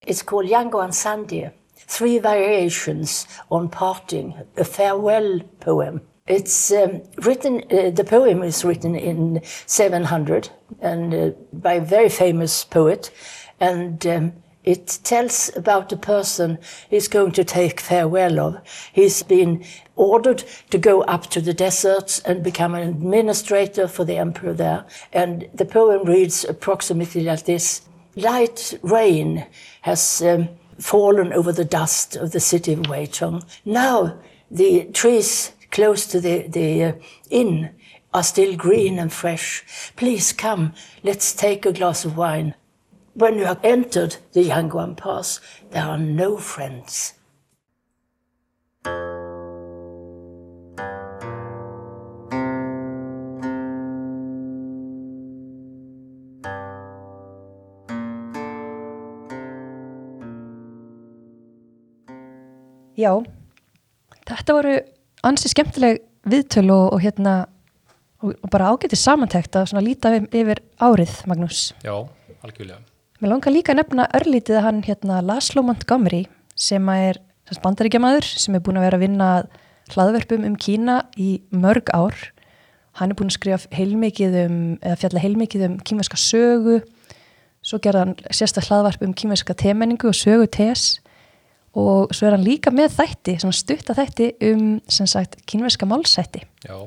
It's 0.00 0.24
called 0.24 0.48
Yango 0.48 0.80
and 0.80 0.96
Sandia. 0.96 1.52
Three 1.76 2.18
variations 2.18 3.26
on 3.50 3.68
parting, 3.68 4.32
a 4.56 4.64
farewell 4.64 5.42
poem. 5.60 6.07
It's 6.28 6.70
um, 6.72 7.02
written, 7.22 7.64
uh, 7.70 7.90
the 7.90 8.04
poem 8.04 8.42
is 8.42 8.62
written 8.62 8.94
in 8.94 9.40
700 9.64 10.50
and 10.80 11.14
uh, 11.14 11.30
by 11.54 11.74
a 11.74 11.80
very 11.80 12.10
famous 12.10 12.64
poet. 12.64 13.10
And 13.58 14.06
um, 14.06 14.32
it 14.62 14.98
tells 15.02 15.50
about 15.56 15.90
a 15.90 15.96
person 15.96 16.58
he's 16.90 17.08
going 17.08 17.32
to 17.32 17.44
take 17.44 17.80
farewell 17.80 18.38
of. 18.38 18.60
He's 18.92 19.22
been 19.22 19.64
ordered 19.96 20.44
to 20.68 20.76
go 20.76 21.00
up 21.02 21.28
to 21.30 21.40
the 21.40 21.54
deserts 21.54 22.18
and 22.18 22.44
become 22.44 22.74
an 22.74 22.86
administrator 22.86 23.88
for 23.88 24.04
the 24.04 24.18
emperor 24.18 24.52
there. 24.52 24.84
And 25.14 25.48
the 25.54 25.64
poem 25.64 26.06
reads 26.06 26.44
approximately 26.44 27.22
like 27.22 27.46
this. 27.46 27.80
Light 28.16 28.78
rain 28.82 29.46
has 29.80 30.20
um, 30.20 30.50
fallen 30.78 31.32
over 31.32 31.52
the 31.52 31.64
dust 31.64 32.16
of 32.16 32.32
the 32.32 32.40
city 32.40 32.74
of 32.74 32.80
Weichong. 32.80 33.44
Now 33.64 34.18
the 34.50 34.84
trees 34.92 35.52
close 35.70 36.06
to 36.06 36.20
the, 36.20 36.46
the 36.48 36.84
uh, 36.84 36.92
inn 37.30 37.70
are 38.12 38.22
still 38.22 38.56
green 38.56 38.98
and 38.98 39.12
fresh. 39.12 39.64
Please 39.96 40.32
come, 40.32 40.72
let's 41.02 41.32
take 41.34 41.66
a 41.66 41.72
glass 41.72 42.04
of 42.04 42.16
wine. 42.16 42.54
when 43.18 43.36
you 43.36 43.44
have 43.44 43.58
entered 43.64 44.16
the 44.32 44.44
Yanguan 44.44 44.96
Pass, 44.96 45.40
there 45.70 45.84
are 45.84 45.98
no 45.98 46.36
friends. 46.38 47.14
Já, 62.98 63.12
þetta 64.26 64.54
voru 64.56 64.72
ansi 65.28 65.50
skemmtileg 65.52 66.02
viðtöl 66.28 66.68
og, 66.74 66.92
og 66.96 67.02
hérna 67.04 67.34
og, 68.22 68.34
og 68.34 68.50
bara 68.52 68.72
ágætið 68.72 69.00
samantækt 69.00 69.58
að 69.58 69.70
svona 69.70 69.84
líta 69.84 70.12
yfir, 70.18 70.62
árið, 70.82 71.14
Magnús. 71.30 71.68
Já, 71.84 71.94
algjörlega. 72.42 72.82
Mér 73.18 73.32
langar 73.32 73.54
líka 73.54 73.74
að 73.74 73.80
nefna 73.80 74.06
örlítið 74.14 74.60
að 74.60 74.66
hann 74.68 74.84
hérna 74.86 75.22
Laszlo 75.26 75.64
Montgomery 75.66 76.26
sem 76.58 76.84
er 76.92 77.18
bandaríkjamaður 77.64 78.28
sem 78.38 78.54
er 78.54 78.62
búin 78.62 78.78
að 78.78 78.86
vera 78.86 78.98
að 78.98 79.04
vinna 79.06 79.30
að 79.38 79.48
hlaðverpum 79.94 80.44
um 80.46 80.58
Kína 80.60 81.00
í 81.18 81.40
mörg 81.50 81.90
ár. 81.96 82.14
Hann 83.00 83.10
er 83.10 83.18
búin 83.18 83.32
að 83.32 83.38
skrifa 83.38 83.72
heilmikið 83.74 84.38
um, 84.44 84.60
eða 84.82 85.00
fjalla 85.02 85.22
heilmikið 85.22 85.66
um 85.66 85.76
kínverska 85.82 86.18
sögu, 86.20 86.80
svo 87.64 87.80
gerða 87.82 88.04
hann 88.06 88.14
sérstaklega 88.30 88.68
hlaðvarp 88.68 89.04
um 89.06 89.14
kínverska 89.16 89.56
temenningu 89.58 90.10
og 90.10 90.18
sögu 90.18 90.46
tes 90.50 90.98
og 91.76 92.14
svo 92.14 92.28
er 92.28 92.36
hann 92.36 92.46
líka 92.46 92.72
með 92.74 92.94
þætti, 92.96 93.36
stutta 93.52 93.96
þætti 93.96 94.30
um 94.48 94.64
sem 94.88 95.06
sagt 95.06 95.38
kínverska 95.48 95.88
málsætti. 95.88 96.44
Já, 96.64 96.86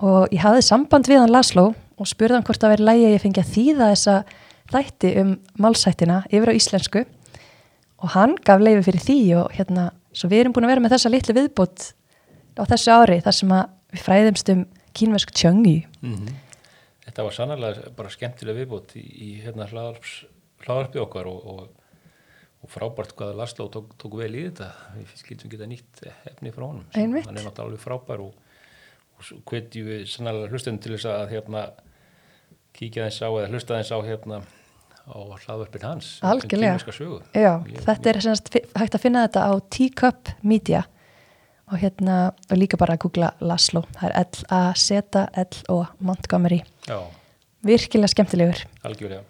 og 0.00 0.32
ég 0.32 0.42
hafði 0.42 0.66
samband 0.66 1.08
við 1.08 1.22
hann 1.22 1.32
Laszlo 1.32 1.70
og 2.00 2.08
spurði 2.08 2.38
hann 2.38 2.46
hvort 2.48 2.60
það 2.62 2.74
væri 2.74 2.88
lægi 2.88 3.06
að 3.06 3.14
ég 3.14 3.24
fengi 3.24 3.42
að 3.42 3.54
þýða 3.54 3.88
þessa 3.92 4.18
þætti 4.70 5.14
um 5.20 5.32
málsættina 5.60 6.20
yfir 6.30 6.52
á 6.52 6.58
íslensku. 6.58 7.06
Og 8.00 8.12
hann 8.16 8.36
gaf 8.46 8.62
leiði 8.62 8.84
fyrir 8.86 9.04
því 9.04 9.18
og 9.42 9.50
hérna, 9.52 9.90
svo 10.16 10.30
við 10.32 10.44
erum 10.44 10.54
búin 10.56 10.66
að 10.66 10.72
vera 10.74 10.84
með 10.84 10.94
þessa 10.96 11.12
litlu 11.12 11.36
viðbútt 11.36 11.90
á 12.56 12.62
þessu 12.70 12.94
ári 12.94 13.18
þar 13.24 13.36
sem 13.36 13.52
við 13.90 14.04
fræðumst 14.06 14.52
um 14.54 14.62
kínversk 14.96 15.34
tjöngi 15.36 15.76
þetta 17.06 17.26
var 17.26 17.36
sannarlega 17.36 17.92
bara 17.96 18.12
skemmtilega 18.12 18.62
viðbútt 18.62 18.96
í, 18.98 19.04
í 19.04 19.30
hérna 19.44 19.66
hlaðarpi 19.70 21.02
okkar 21.02 21.28
og, 21.30 21.40
og 21.44 21.79
frábært 22.70 23.14
hvað 23.18 23.34
Laszlo 23.40 23.66
tók, 23.72 23.90
tók 24.00 24.14
vel 24.20 24.30
í 24.38 24.44
þetta. 24.48 24.70
Við 24.96 25.14
skiltum 25.20 25.50
geta 25.52 25.66
nýtt 25.70 26.04
efni 26.30 26.52
frá 26.54 26.66
honum. 26.68 26.86
Hann 27.26 27.36
er 27.40 27.44
náttúrulega 27.48 27.66
alveg 27.66 27.82
frábær 27.82 28.22
og, 28.24 28.34
og 29.18 29.42
hvetjum 29.50 29.90
við 29.90 30.06
sannarlega 30.12 30.52
hlustum 30.54 30.78
til 30.82 30.94
þess 30.96 31.10
að 31.10 31.34
hérna 31.34 31.64
kíkja 32.78 33.08
þess 33.08 33.22
á 33.26 33.28
eða 33.30 33.50
hlusta 33.50 33.80
þess 33.80 33.92
á 33.94 33.98
hérna 34.06 34.40
á 35.10 35.18
hlaðvarpin 35.42 35.82
hans. 35.88 36.08
um. 37.18 37.22
Já, 37.34 37.52
Ég- 37.66 37.82
þetta 37.86 38.10
er 38.12 38.20
semst 38.22 38.50
hægt 38.54 38.94
að 38.94 39.02
finna 39.02 39.26
þetta 39.26 39.42
á 39.50 39.52
Teacup 39.70 40.30
Media 40.42 40.84
og 41.70 41.78
hérna 41.78 42.16
og 42.50 42.56
líka 42.58 42.78
bara 42.78 42.94
að 42.96 43.04
googla 43.06 43.32
Laszlo 43.40 43.82
það 43.96 44.10
er 44.10 44.14
L-A-Z-L-O 44.24 45.78
Montgomery 46.00 46.62
Já. 46.86 46.98
virkilega 47.66 48.10
skemmtilegur 48.14 48.64
Algjörlega. 48.84 49.22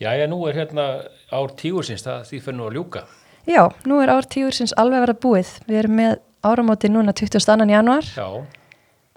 Jæja, 0.00 0.26
nú 0.26 0.40
er 0.48 0.54
hérna 0.56 0.86
ár 1.32 1.52
tígursins, 1.56 2.02
það 2.06 2.24
því 2.30 2.40
fyrir 2.42 2.56
nú 2.58 2.66
að 2.68 2.76
ljúka. 2.78 3.02
Já, 3.46 3.64
nú 3.86 4.00
er 4.02 4.08
ár 4.10 4.26
tíursins 4.30 4.72
alveg 4.78 4.98
að 5.00 5.06
vera 5.06 5.14
búið. 5.24 5.50
Við 5.68 5.78
erum 5.82 5.96
með 5.98 6.12
áramóti 6.42 6.88
núna 6.90 7.12
22. 7.14 7.66
januar 7.70 8.02
Já, 8.16 8.26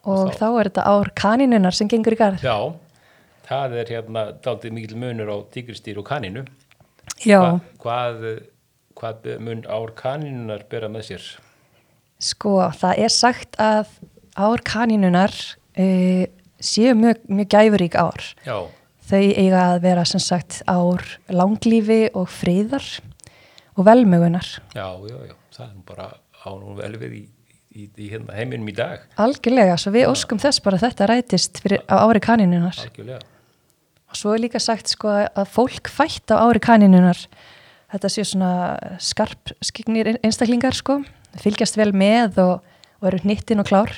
og 0.05 0.33
þá- 0.33 0.37
þá 0.37 0.47
er 0.59 0.69
þetta 0.69 0.85
ár 0.85 1.11
kanínunar 1.15 1.73
sem 1.73 1.87
gengur 1.87 2.13
í 2.13 2.17
garð. 2.17 2.41
já, 2.41 2.73
það 3.47 3.73
er 3.81 3.85
hérna 3.85 4.23
daldið 4.41 4.71
mikil 4.73 4.97
munur 4.97 5.29
á 5.29 5.37
tígristýr 5.51 5.97
og 5.97 6.05
kaninu. 6.05 6.45
Já, 7.25 7.59
Hvað, 7.79 8.41
hvað 8.95 9.39
mun 9.39 9.63
ár 9.69 9.91
kanínunar 9.95 10.63
bera 10.69 10.87
með 10.87 11.03
sér? 11.09 11.37
sko, 12.19 12.59
það 12.71 12.97
er 12.99 13.09
sagt 13.09 13.55
að 13.57 13.87
ár 14.37 14.61
kanínunar 14.63 15.31
uh, 15.77 16.25
séu 16.59 16.93
mjög, 16.95 17.19
mjög 17.29 17.47
gæfurík 17.49 17.95
ár. 17.95 18.21
Já, 18.45 18.67
Þau 19.05 19.21
eiga 19.21 19.61
að 19.69 19.83
vera 19.83 20.03
sem 20.09 20.21
sagt 20.23 20.63
ár 20.65 21.03
langlífi 21.29 22.07
og 22.17 22.29
friðar 22.33 22.85
og 23.75 23.85
velmögunar. 23.85 24.47
já, 24.73 24.87
já, 25.05 25.17
já, 25.29 25.35
það 25.53 25.67
er 25.67 25.81
bara 25.85 26.07
á 26.41 26.49
nú 26.57 26.73
vel 26.77 26.97
við 26.97 27.13
í, 27.13 27.21
í, 27.75 27.85
í 28.01 28.09
hérna 28.09 28.33
heiminum 28.33 28.69
í 28.71 28.73
dag. 28.73 29.03
Algjörlega, 29.21 29.77
svo 29.77 29.93
við 29.93 30.09
óskum 30.09 30.41
þess 30.41 30.63
bara 30.65 30.79
að 30.79 30.87
þetta 30.87 31.09
rætist 31.11 31.61
fyrir, 31.61 31.83
á 31.85 32.01
ári 32.01 32.21
kanínunar. 32.23 32.81
Algjörlega. 32.81 33.21
Og 34.09 34.17
svo 34.17 34.33
er 34.33 34.45
líka 34.45 34.61
sagt 34.63 34.89
sko 34.89 35.11
að 35.11 35.53
fólk 35.53 35.91
fætt 35.91 36.33
á 36.33 36.41
ári 36.41 36.61
kanínunar, 36.63 37.19
þetta 37.93 38.09
séu 38.09 38.25
svona 38.25 38.53
skarp 38.97 39.53
skiknir 39.61 40.15
einstaklingar 40.23 40.77
sko, 40.77 41.03
fylgjast 41.41 41.77
vel 41.77 41.91
með 41.93 42.39
og, 42.41 42.55
og 43.01 43.11
eru 43.11 43.21
hnittin 43.25 43.61
og 43.61 43.69
klár. 43.69 43.93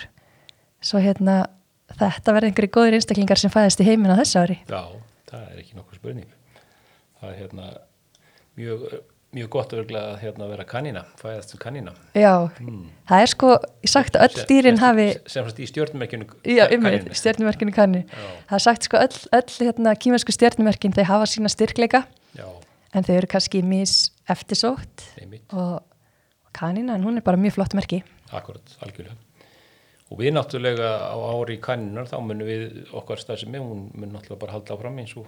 Svo 0.84 1.00
hérna 1.00 1.46
þetta 1.96 2.34
verður 2.36 2.52
einhverju 2.52 2.74
góðir 2.78 2.98
einstaklingar 2.98 3.40
sem 3.42 3.54
fæðist 3.54 3.82
í 3.84 3.88
heiminn 3.88 4.12
á 4.12 4.20
þessu 4.20 4.42
ári. 4.44 4.58
Já, 4.68 4.82
það 5.32 5.46
er 5.52 5.62
ekki 5.62 5.78
nokkuð 5.78 6.02
spurning. 6.02 6.34
Það 7.18 7.30
er 7.32 7.38
hérna 7.42 7.70
mjög, 8.60 8.84
mjög 9.38 9.50
gott 9.56 9.74
örglega 9.78 10.12
að 10.14 10.22
hérna 10.26 10.50
vera 10.52 10.66
kanína, 10.68 11.04
fæðast 11.22 11.54
til 11.54 11.60
kanína. 11.62 11.94
Já, 12.18 12.34
það 13.10 13.24
er 13.24 13.32
sko, 13.34 13.52
ég 13.86 13.94
sagt 13.94 14.18
að 14.20 14.28
öll 14.28 14.46
dýrin 14.52 14.80
hafi, 14.82 15.08
Sem 15.30 15.48
sagt 15.48 15.62
í 15.64 15.70
stjórnmerkjunu 15.72 16.30
já, 16.44 16.66
ymmið, 16.78 17.10
stjörnumerkinu 17.18 17.76
kanni. 17.76 18.04
Það 18.14 18.58
er 18.60 18.66
sagt 18.68 18.90
sko 18.90 19.02
öll, 19.02 19.20
öll 19.40 19.58
hérna 19.58 19.96
kýmessku 19.98 20.36
stjörnumerkin, 20.36 20.96
þau 20.98 21.06
hafa 21.12 21.30
sína 21.32 21.52
styrkleika 21.54 22.06
Já, 22.38 22.48
en 22.94 23.08
þau 23.08 23.16
eru 23.18 23.32
kannski 23.32 23.64
mis 23.66 24.00
eftirsótt 24.30 25.08
og 25.54 25.80
kanina, 26.58 26.98
en 26.98 27.06
hún 27.06 27.18
er 27.20 27.26
bara 27.26 27.38
mjög 27.42 27.58
flott 27.60 27.78
merki. 27.78 28.04
Akkurat, 28.34 28.78
algjörlega. 28.84 29.16
Og 30.08 30.22
við 30.22 30.34
náttúrulega 30.38 30.90
á 31.12 31.18
ári 31.20 31.58
í 31.58 31.64
kanninar 31.64 32.08
þá 32.08 32.18
munum 32.24 32.48
við 32.48 32.94
okkar 32.96 33.20
stað 33.20 33.42
sem 33.44 33.56
er, 33.58 33.64
hún 33.64 33.90
mun 33.92 34.14
náttúrulega 34.16 34.42
bara 34.46 34.56
halda 34.56 34.78
áfram 34.78 35.00
eins 35.02 35.16
og, 35.20 35.28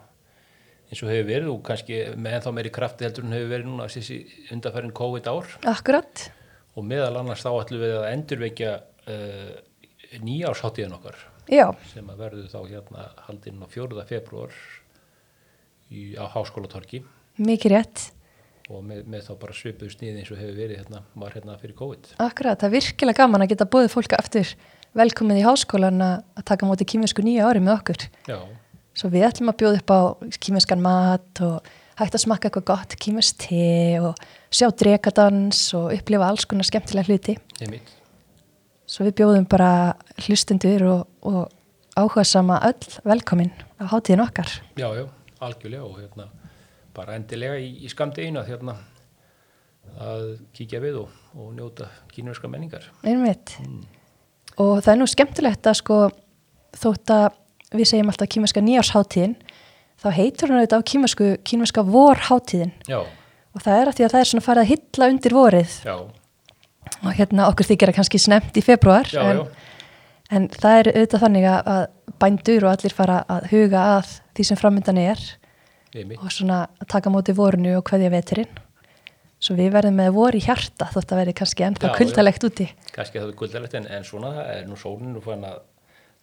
eins 0.87 1.01
og 1.03 1.11
hefur 1.11 1.27
verið 1.27 1.49
og 1.51 1.63
kannski 1.67 1.97
með 2.15 2.37
ennþá 2.37 2.53
meiri 2.55 2.71
krafti 2.75 3.07
heldur 3.07 3.27
en 3.27 3.35
hefur 3.35 3.51
verið 3.53 3.67
núna 3.67 3.89
þessi 3.91 4.19
undarfærin 4.55 4.95
COVID 4.95 5.27
ár 5.33 5.51
Akkurat, 5.73 6.29
og 6.79 6.87
meðal 6.87 7.19
annars 7.19 7.43
þá 7.43 7.51
ætlum 7.57 7.83
við 7.83 7.95
að 7.97 8.07
endurvekja 8.13 8.75
uh, 8.79 9.51
nýjársháttíðan 10.23 10.95
okkar 10.95 11.19
já, 11.51 11.65
sem 11.91 12.13
að 12.13 12.23
verður 12.23 12.47
þá 12.53 12.59
hérna 12.61 13.09
haldinn 13.27 13.59
á 13.59 13.67
4. 13.67 14.07
februar 14.13 14.55
í, 15.91 16.15
á 16.15 16.23
Háskólatorki 16.31 17.03
mikið 17.35 17.75
rétt. 17.75 18.07
Og 18.69 18.83
með, 18.85 19.03
með 19.09 19.25
þá 19.27 19.31
bara 19.41 19.55
svipuðu 19.57 19.91
sniði 19.95 20.21
eins 20.21 20.31
og 20.33 20.39
hefur 20.39 20.57
verið 20.57 20.81
hérna, 20.83 21.03
var 21.17 21.35
hérna 21.35 21.57
fyrir 21.61 21.75
COVID. 21.79 22.11
Akkurat, 22.21 22.59
það 22.61 22.69
er 22.69 22.75
virkilega 22.77 23.23
gaman 23.23 23.45
að 23.45 23.51
geta 23.53 23.69
bóðið 23.73 23.93
fólk 23.95 24.15
aftur 24.19 24.55
velkomið 24.97 25.41
í 25.41 25.45
háskólan 25.45 26.01
að 26.05 26.43
taka 26.49 26.69
móti 26.69 26.87
kýmessku 26.89 27.25
nýja 27.25 27.49
ári 27.49 27.61
með 27.65 27.75
okkur. 27.79 28.07
Já, 28.29 28.39
Svo 28.99 29.07
við 29.13 29.23
ætlum 29.29 29.51
að 29.51 29.59
bjóða 29.61 29.79
upp 29.79 29.91
á 29.95 29.99
kýmesskan 30.43 30.81
mat 30.83 31.41
og 31.45 31.67
hægt 31.99 32.15
að 32.17 32.23
smakka 32.25 32.49
eitthvað 32.49 32.65
gott 32.67 32.95
kýmest 32.99 33.37
te 33.45 33.99
og 34.01 34.17
sjá 34.51 34.67
drekadans 34.75 35.61
og 35.77 35.93
upplifa 35.95 36.27
alls 36.27 36.47
konar 36.49 36.67
skemmtilega 36.67 37.07
hluti. 37.07 37.37
einmitt. 37.61 37.93
Svo 38.89 39.05
við 39.05 39.19
bjóðum 39.21 39.45
bara 39.47 39.95
hlustundur 40.25 40.83
og, 40.89 41.07
og 41.21 41.47
áhuga 41.95 42.25
sama 42.25 42.59
öll 42.65 42.99
velkomin 43.05 43.53
á 43.79 43.87
hátíðin 43.93 44.25
okkar. 44.25 44.51
Já, 44.75 44.89
já, 44.97 45.05
algjörlega 45.39 45.85
og 45.85 45.99
hérna 46.01 46.27
bara 46.95 47.17
endilega 47.19 47.59
í, 47.61 47.69
í 47.85 47.91
skamdeginu 47.91 48.41
að 48.41 48.51
hérna 48.53 48.77
að 49.99 50.25
kíkja 50.55 50.81
við 50.83 50.99
og, 51.01 51.13
og 51.35 51.53
njóta 51.57 51.89
kínverska 52.13 52.49
menningar. 52.51 52.85
Einmitt. 53.03 53.55
Og 54.59 54.79
það 54.83 54.91
er 54.93 54.99
nú 54.99 55.07
skemmtilegt 55.09 55.69
að 55.69 55.79
sko 55.79 55.99
þótt 56.77 57.13
að 57.15 57.27
við 57.73 57.89
segjum 57.91 58.11
alltaf 58.11 58.29
kýmerska 58.33 58.63
nýjársháttíðin 58.65 59.35
þá 59.99 60.09
heitur 60.15 60.51
hún 60.51 60.59
auðvitað 60.59 60.81
á 60.81 60.89
kýmersku 60.89 61.29
kýmerska 61.45 61.83
vorháttíðin 61.85 62.71
Já, 62.89 63.01
og 63.03 63.63
það 63.63 63.81
er 63.81 63.91
að 63.91 63.97
því 63.97 64.05
að 64.05 64.13
það 64.13 64.21
er 64.21 64.29
svona 64.31 64.45
farið 64.45 64.63
að 64.63 64.71
hylla 64.73 65.09
undir 65.13 65.35
vorið. 65.37 65.75
Já, 65.85 65.95
og 66.99 67.17
hérna 67.17 67.49
okkur 67.49 67.69
þykir 67.69 67.91
að 67.91 67.99
kannski 67.99 68.21
snemt 68.21 68.57
í 68.57 68.65
februar 68.65 69.09
já, 69.11 69.21
en, 69.23 69.41
já, 69.41 69.75
en 70.37 70.47
það 70.55 70.79
er 70.79 70.91
auðvitað 70.93 71.25
þannig 71.25 71.49
að, 71.51 71.73
að 71.75 72.15
bændur 72.23 72.65
og 72.65 72.73
allir 72.73 72.95
fara 72.95 73.19
að 73.29 73.49
huga 73.53 73.85
að 73.97 74.15
því 74.37 74.47
sem 74.49 74.59
framöndan 74.59 75.01
er 75.01 75.25
einmitt. 75.95 76.19
og 76.21 76.33
svona 76.33 76.63
að 76.79 76.89
taka 76.95 77.13
móti 77.13 77.35
vorinu 77.37 77.77
og 77.79 77.85
kveðja 77.89 78.11
veturinn. 78.13 78.61
Svo 79.39 79.55
við 79.55 79.71
verðum 79.71 79.95
með 79.95 80.09
vor 80.17 80.35
í 80.35 80.41
hjarta 80.43 80.89
þótt 80.91 81.13
að 81.13 81.21
verði 81.21 81.33
kannski 81.39 81.63
ennþá 81.63 81.93
kuldalegt 81.95 82.43
úti. 82.43 82.65
Kannski 82.91 83.21
það 83.21 83.29
er 83.29 83.37
guldalegt 83.39 83.77
en, 83.79 83.85
en 83.87 84.07
svona 84.07 84.33
er 84.43 84.65
nú 84.67 84.75
sólinu 84.79 85.21
fann 85.23 85.45
að 85.47 85.61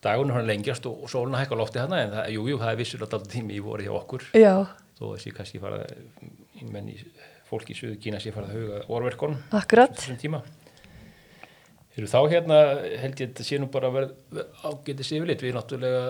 dagun 0.04 0.34
hann 0.34 0.44
lengjast 0.46 0.84
og, 0.90 1.06
og 1.06 1.10
sólinu 1.10 1.40
hækka 1.40 1.56
lofti 1.56 1.80
hana 1.80 2.02
en 2.04 2.12
það, 2.12 2.28
jú, 2.34 2.44
jú, 2.52 2.58
það 2.60 2.72
er 2.74 2.82
vissulega 2.82 3.22
tími 3.32 3.56
í 3.56 3.62
voru 3.64 3.86
hjá 3.86 3.94
okkur. 3.96 4.28
Já, 4.36 4.52
þó 4.98 5.06
þessi 5.14 5.32
kannski 5.38 5.62
fara 5.62 5.80
ég 5.86 6.68
menn 6.68 6.92
í 6.92 6.98
Suðu 7.46 7.96
Kína 8.02 8.18
sé 8.20 8.32
fara 8.34 8.50
að 8.50 8.58
huga 8.58 8.78
orverkon 8.92 9.36
akkurat. 9.54 9.96
þá 12.10 12.18
hérna 12.28 12.56
held 13.00 13.20
ég 13.20 13.28
að 13.28 13.30
þetta 13.30 13.44
sé 13.46 13.58
nú 13.60 13.68
bara 13.72 13.88
verð 13.94 14.40
ágætið 14.66 15.06
sifilitt 15.08 15.44
við 15.44 15.54
náttúrulega 15.56 16.00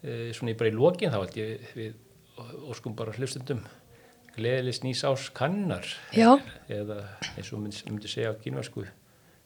e, 0.00 0.30
svona 0.32 0.54
í 0.54 0.58
bara 0.60 0.70
í 0.70 0.76
lokin 0.76 1.12
þá 1.12 1.18
held 1.18 1.36
ég 1.36 1.72
við 1.76 1.96
óskum 2.70 2.94
bara 2.98 3.14
hlustundum 3.16 3.62
gleðilis 4.38 4.82
nýs 4.84 5.02
ás 5.06 5.28
kannar 5.34 5.86
Já. 6.14 6.38
eða 6.70 7.02
eins 7.36 7.52
og 7.52 7.62
myndi, 7.62 7.82
myndi 7.90 8.10
segja 8.10 8.32
á 8.32 8.38
kínvarsku 8.38 8.86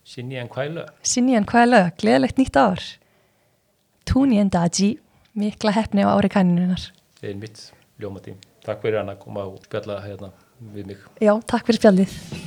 sinni 0.05 0.37
en 0.41 0.51
kvæla 0.53 0.89
Sinnian 1.03 1.47
Kvæla, 1.47 1.93
gleðilegt 1.99 2.39
nýtt 2.41 2.57
ár. 2.59 2.83
Túnien 4.09 4.51
Daji, 4.51 4.97
mikla 5.39 5.73
hefni 5.73 6.03
á 6.03 6.11
ári 6.11 6.29
kanninunar. 6.29 6.91
er 7.23 7.35
mitt 7.35 7.71
ljómatím 8.01 8.37
takk 8.67 8.83
fyrir 8.83 8.99
hann 9.03 9.13
að 9.15 9.21
koma 9.23 9.47
og 9.47 9.61
spjalla 9.67 10.01
hérna 10.03 10.33
við 10.75 10.87
mig 10.93 11.05
Já, 11.21 11.37
takk 11.47 11.67
fyrir 11.67 11.81
spjaldið. 11.83 12.42